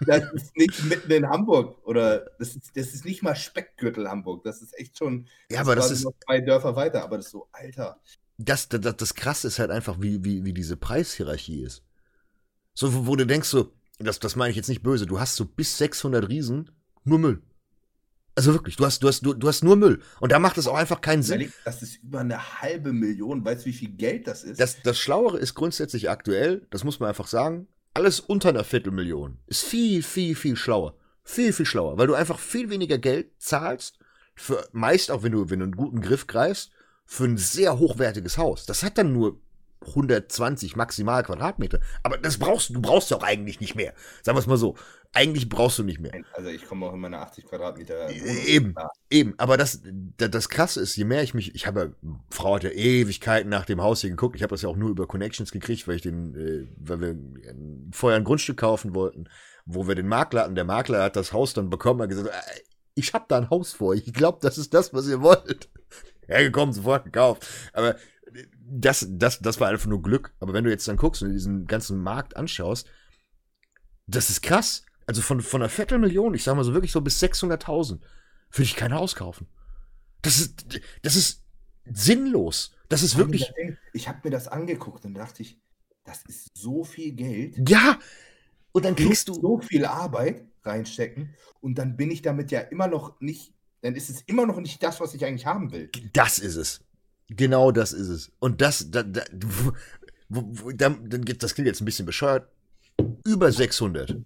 [0.08, 1.78] das ist nicht mitten in Hamburg.
[1.86, 4.44] Oder das ist, das ist nicht mal Speckgürtel Hamburg.
[4.44, 5.28] Das ist echt schon.
[5.50, 7.04] Ja, aber das ist, noch zwei Dörfer weiter.
[7.04, 8.00] Aber das ist so, Alter.
[8.38, 11.84] das, das, das krasse ist halt einfach, wie, wie, wie diese Preishierarchie ist.
[12.76, 15.36] So, wo, wo du denkst so, das, das meine ich jetzt nicht böse, du hast
[15.36, 16.72] so bis 600 Riesen
[17.04, 17.42] nur Müll.
[18.36, 20.02] Also wirklich, du hast, du hast, du, du hast nur Müll.
[20.20, 21.42] Und da macht es auch einfach keinen Sinn.
[21.42, 23.46] Überleg, Das ist über eine halbe Million.
[23.46, 24.60] Weißt du, wie viel Geld das ist?
[24.60, 29.38] Das, das Schlauere ist grundsätzlich aktuell, das muss man einfach sagen, alles unter einer Viertelmillion
[29.46, 30.96] ist viel, viel, viel schlauer.
[31.24, 34.00] Viel, viel schlauer, weil du einfach viel weniger Geld zahlst,
[34.36, 36.72] für meist auch wenn du, wenn du einen guten Griff greifst,
[37.06, 38.66] für ein sehr hochwertiges Haus.
[38.66, 39.40] Das hat dann nur
[39.88, 41.80] 120 maximal Quadratmeter.
[42.02, 43.94] Aber das brauchst du, du brauchst ja auch eigentlich nicht mehr.
[44.22, 44.76] Sagen wir es mal so.
[45.16, 46.12] Eigentlich brauchst du nicht mehr.
[46.34, 48.08] also, ich komme auch in meine 80 Quadratmeter.
[48.10, 48.46] Wohnung.
[48.48, 48.90] Eben, Ja.
[49.12, 49.34] eben.
[49.38, 49.82] Aber das,
[50.18, 51.96] das, das Krasse ist, je mehr ich mich, ich habe,
[52.32, 54.36] Frau hat ja Ewigkeiten nach dem Haus hier geguckt.
[54.36, 57.10] Ich habe das ja auch nur über Connections gekriegt, weil ich den, äh, weil wir
[57.10, 57.56] äh,
[57.92, 59.30] vorher ein Grundstück kaufen wollten,
[59.66, 60.56] wo wir den Makler hatten.
[60.56, 62.60] Der Makler hat das Haus dann bekommen, hat gesagt, äh,
[62.96, 63.94] ich habe da ein Haus vor.
[63.94, 65.70] Ich glaube, das ist das, was ihr wollt.
[66.28, 67.46] Hergekommen, sofort gekauft.
[67.74, 70.34] Aber äh, das, das, das war einfach nur Glück.
[70.40, 72.88] Aber wenn du jetzt dann guckst und diesen ganzen Markt anschaust,
[74.08, 74.86] das ist krass.
[75.06, 78.00] Also von, von einer Viertelmillion, ich sag mal so wirklich so bis 600.000,
[78.52, 79.48] würde ich kein Haus kaufen.
[80.22, 81.44] Das ist, das ist
[81.86, 82.76] sinnlos.
[82.90, 83.52] Das ist wirklich,
[83.94, 85.60] Ich habe mir das angeguckt und dachte ich,
[86.06, 87.58] das ist so viel Geld.
[87.70, 88.00] ja.
[88.76, 92.88] Und dann kriegst du, so viel Arbeit reinstecken und dann bin ich damit ja immer
[92.88, 95.92] noch nicht, dann ist es immer noch nicht das, was ich eigentlich haben will.
[96.14, 96.82] das ist es.
[97.28, 98.32] Genau das ist es.
[98.40, 99.74] Und das, da, da, wo,
[100.30, 102.50] wo, dann, dann, geht- das klingt jetzt ein bisschen bescheuert.
[103.26, 104.18] Über 600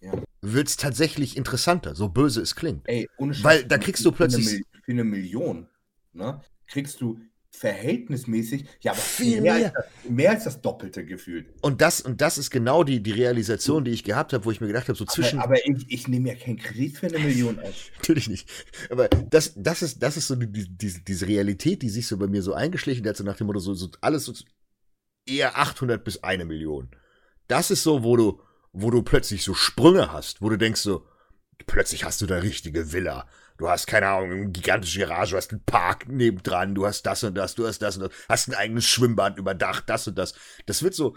[0.00, 0.12] Ja.
[0.40, 2.88] wird's tatsächlich interessanter, so böse es klingt.
[2.88, 5.66] Ey, ohne Weil da kriegst du für eine plötzlich- Für eine Million,
[6.14, 7.20] ne, kriegst du
[7.52, 9.64] verhältnismäßig, ja, aber Viel mehr, mehr.
[9.66, 11.48] Als das, mehr als das Doppelte gefühlt.
[11.62, 14.60] Und das, und das ist genau die, die Realisation, die ich gehabt habe, wo ich
[14.60, 15.38] mir gedacht habe, so zwischen.
[15.38, 17.90] Aber, aber ich, ich nehme ja keinen Kredit für eine Million auf.
[17.98, 18.48] Natürlich nicht.
[18.90, 22.16] Aber das, das ist, das ist so die, die, diese, diese Realität, die sich so
[22.16, 24.32] bei mir so eingeschlichen hat, so nach dem Motto, so, so alles so
[25.26, 26.88] eher 800 bis eine Million.
[27.48, 28.40] Das ist so, wo du,
[28.72, 31.06] wo du plötzlich so Sprünge hast, wo du denkst so,
[31.66, 33.26] plötzlich hast du da richtige Villa.
[33.58, 37.22] Du hast, keine Ahnung, eine gigantische Garage, du hast einen Park nebendran, du hast das
[37.24, 40.34] und das, du hast das und das, hast ein eigenes Schwimmbad überdacht, das und das.
[40.66, 41.16] Das wird so,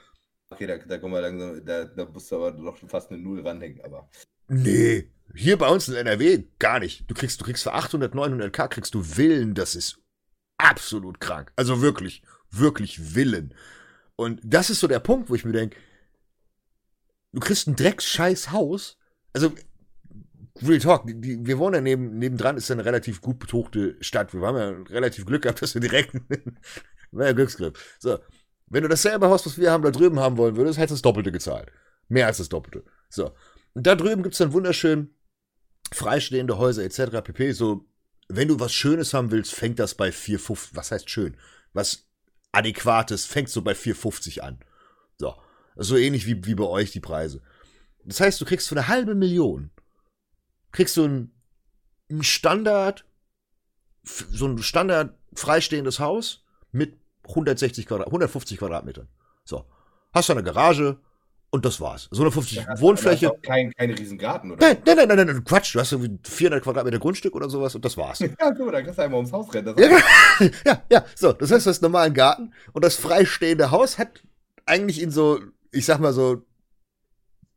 [0.49, 3.81] okay, da, da, wir langsam, da, da musst du aber noch fast eine Null ranhängen,
[3.83, 4.09] aber.
[4.49, 7.09] Nee, hier bei uns in NRW gar nicht.
[7.09, 9.99] Du kriegst, du kriegst für 800, 900k kriegst du Villen, das ist
[10.57, 11.51] absolut krank.
[11.55, 13.53] Also wirklich, wirklich Villen.
[14.15, 15.77] Und das ist so der Punkt, wo ich mir denke,
[17.33, 18.97] du kriegst ein Drecksscheiß Haus.
[19.33, 19.51] Also,
[20.61, 24.33] Real Talk, die, wir wohnen ja neben, nebendran, ist ja eine relativ gut betuchte Stadt.
[24.33, 26.13] Wir haben ja relativ Glück gehabt, dass wir direkt,
[27.11, 27.97] war ja Glücksgriff.
[27.99, 28.19] So.
[28.67, 31.01] Wenn du dasselbe Haus, was wir haben, da drüben haben wollen würdest, hättest du das
[31.01, 31.71] Doppelte gezahlt.
[32.07, 32.83] Mehr als das Doppelte.
[33.09, 33.35] So.
[33.73, 35.13] Und da drüben gibt's dann wunderschön
[35.91, 37.21] freistehende Häuser etc.
[37.23, 37.51] pp.
[37.51, 37.85] So,
[38.29, 40.69] wenn du was Schönes haben willst, fängt das bei 4,50.
[40.73, 41.37] Was heißt schön?
[41.73, 42.07] Was
[42.51, 44.59] Adäquates fängt so bei 4,50 an.
[45.17, 45.35] So.
[45.75, 47.41] So ähnlich wie, wie bei euch die Preise.
[48.05, 49.71] Das heißt, du kriegst für eine halbe Million,
[50.71, 51.31] kriegst du ein,
[52.11, 53.05] ein Standard,
[54.03, 56.97] so ein Standard freistehendes Haus mit
[57.27, 59.07] 160 Quadrat, 150 Quadratmetern.
[59.45, 59.65] So.
[60.11, 60.99] Hast du eine Garage,
[61.53, 62.07] und das war's.
[62.09, 63.27] So eine 50 ja, Wohnfläche.
[63.27, 64.65] Du kein, kein Riesengarten, oder?
[64.65, 65.75] Nein, nein, nein, nein, nein, Quatsch.
[65.75, 68.19] Du hast irgendwie 400 Quadratmeter Grundstück oder sowas und das war's.
[68.19, 69.75] ja, guck mal, da kannst du einmal ums Haus rennen.
[69.77, 69.99] Ja,
[70.65, 71.31] ja, ja, so.
[71.31, 74.23] Das heißt, du hast einen normalen Garten und das freistehende Haus hat
[74.65, 75.41] eigentlich in so,
[75.73, 76.45] ich sag mal so,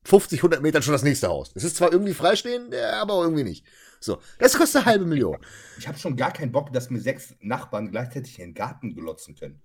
[0.04, 1.50] 50, 100 Metern schon das nächste Haus.
[1.54, 3.64] Es ist zwar irgendwie freistehend, aber auch irgendwie nicht.
[4.00, 5.38] So, das kostet eine halbe Million.
[5.78, 9.34] Ich habe schon gar keinen Bock, dass mir sechs Nachbarn gleichzeitig in den Garten glotzen
[9.34, 9.60] können.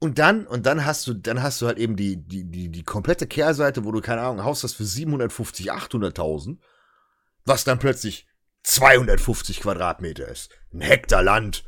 [0.00, 2.84] Und dann, und dann hast du, dann hast du halt eben die, die, die, die
[2.84, 6.58] komplette Kehrseite, wo du, keine Ahnung, ein Haus hast für 750, 800.000,
[7.44, 8.26] was dann plötzlich
[8.62, 10.50] 250 Quadratmeter ist.
[10.72, 11.64] Ein Hektar Land,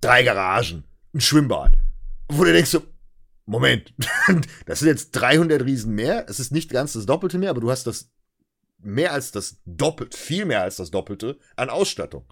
[0.00, 0.84] drei Garagen,
[1.14, 1.78] ein Schwimmbad.
[2.28, 2.82] Wo du denkst so,
[3.46, 3.94] Moment,
[4.66, 6.26] das sind jetzt 300 Riesen mehr.
[6.28, 8.10] Es ist nicht ganz das Doppelte mehr, aber du hast das
[8.78, 12.30] mehr als das Doppelte, viel mehr als das Doppelte an Ausstattung.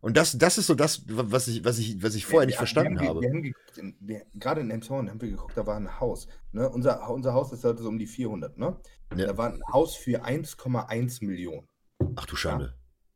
[0.00, 3.00] Und das, das ist so das, was ich, was ich, was ich vorher nicht verstanden
[3.00, 3.20] wir haben, habe.
[3.22, 6.28] Wir geguckt, wir, gerade in Elmshorn haben wir geguckt, da war ein Haus.
[6.52, 6.68] Ne?
[6.68, 8.78] Unser, unser Haus ist heute so um die 400, ne?
[9.16, 9.28] Ja.
[9.28, 11.68] Da war ein Haus für 1,1 Millionen.
[12.16, 12.66] Ach du Schande.
[12.66, 12.72] Ja.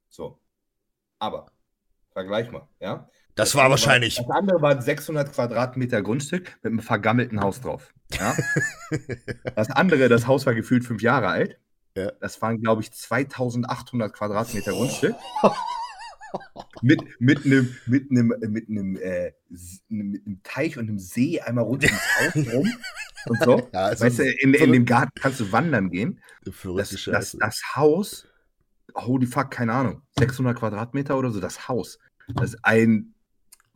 [0.08, 0.40] So.
[1.18, 1.52] Aber,
[2.12, 3.10] vergleich mal, ja?
[3.38, 4.16] Das, das war wahrscheinlich.
[4.16, 7.94] Das andere war ein 600 Quadratmeter Grundstück mit einem vergammelten Haus drauf.
[8.12, 8.36] Ja?
[9.54, 11.56] das andere, das Haus war gefühlt fünf Jahre alt.
[11.96, 12.10] Ja.
[12.20, 15.14] Das waren, glaube ich, 2800 Quadratmeter Grundstück.
[16.82, 19.32] mit, mit einem mit einem mit einem, äh,
[19.88, 22.68] mit einem Teich und einem See einmal rund ums Haus rum
[23.26, 23.68] und so.
[23.72, 26.20] Ja, also weißt du, in, in dem Garten kannst du wandern gehen.
[26.42, 28.26] Das, das, das Haus,
[28.96, 32.00] holy fuck, keine Ahnung, 600 Quadratmeter oder so, das Haus.
[32.34, 33.14] Das ist ein,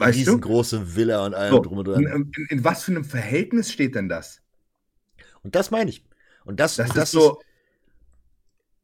[0.03, 0.97] weißt riesengroße du?
[0.97, 2.03] Villa und allem so, drum und dran.
[2.03, 4.43] In, in, in, was für einem Verhältnis steht denn das?
[5.43, 6.05] Und das meine ich.
[6.45, 7.41] Und das, das, das ist so.
[7.41, 7.47] Ist,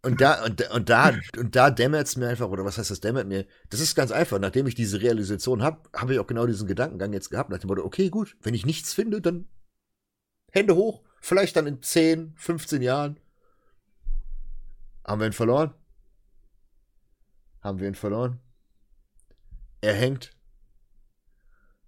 [0.02, 3.00] und da, und, und da, und da dämmert es mir einfach, oder was heißt das
[3.00, 3.46] dämmert mir?
[3.68, 4.38] Das ist ganz einfach.
[4.38, 7.50] Nachdem ich diese Realisation habe, habe ich auch genau diesen Gedankengang jetzt gehabt.
[7.50, 9.48] Nach dem Motto, okay, gut, wenn ich nichts finde, dann
[10.52, 11.02] Hände hoch.
[11.20, 13.18] Vielleicht dann in 10, 15 Jahren.
[15.04, 15.74] Haben wir ihn verloren?
[17.60, 18.38] Haben wir ihn verloren?
[19.80, 20.30] Er hängt.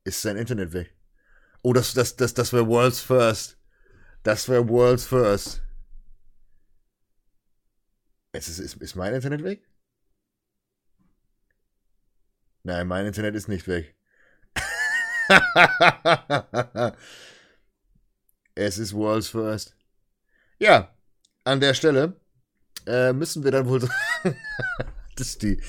[0.05, 0.95] Ist sein Internet weg.
[1.63, 3.59] Oh, das, das, das, das wäre World's First.
[4.23, 5.63] Das wäre World's First.
[8.33, 9.69] Ist, ist, ist mein Internet weg?
[12.63, 13.97] Nein, mein Internet ist nicht weg.
[18.55, 19.77] es ist World's First.
[20.59, 20.95] Ja,
[21.45, 22.21] an der Stelle
[22.87, 23.81] äh, müssen wir dann wohl
[24.23, 24.37] sagen,
[25.17, 25.61] dass die,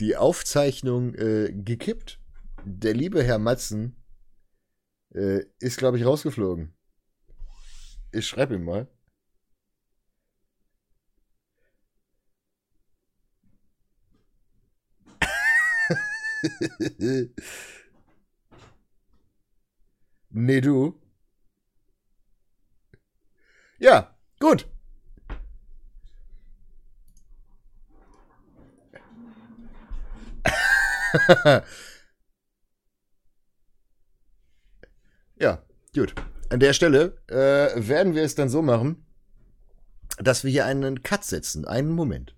[0.00, 2.18] die Aufzeichnung äh, gekippt.
[2.68, 3.94] Der liebe Herr Matzen
[5.14, 6.74] äh, ist, glaube ich, rausgeflogen.
[8.10, 8.88] Ich schreibe ihm mal.
[20.30, 21.00] nee, du.
[23.78, 24.66] Ja, gut.
[35.36, 35.62] ja,
[35.96, 36.14] gut.
[36.48, 39.04] An der Stelle äh, werden wir es dann so machen,
[40.18, 41.64] dass wir hier einen Cut setzen.
[41.64, 42.35] Einen Moment.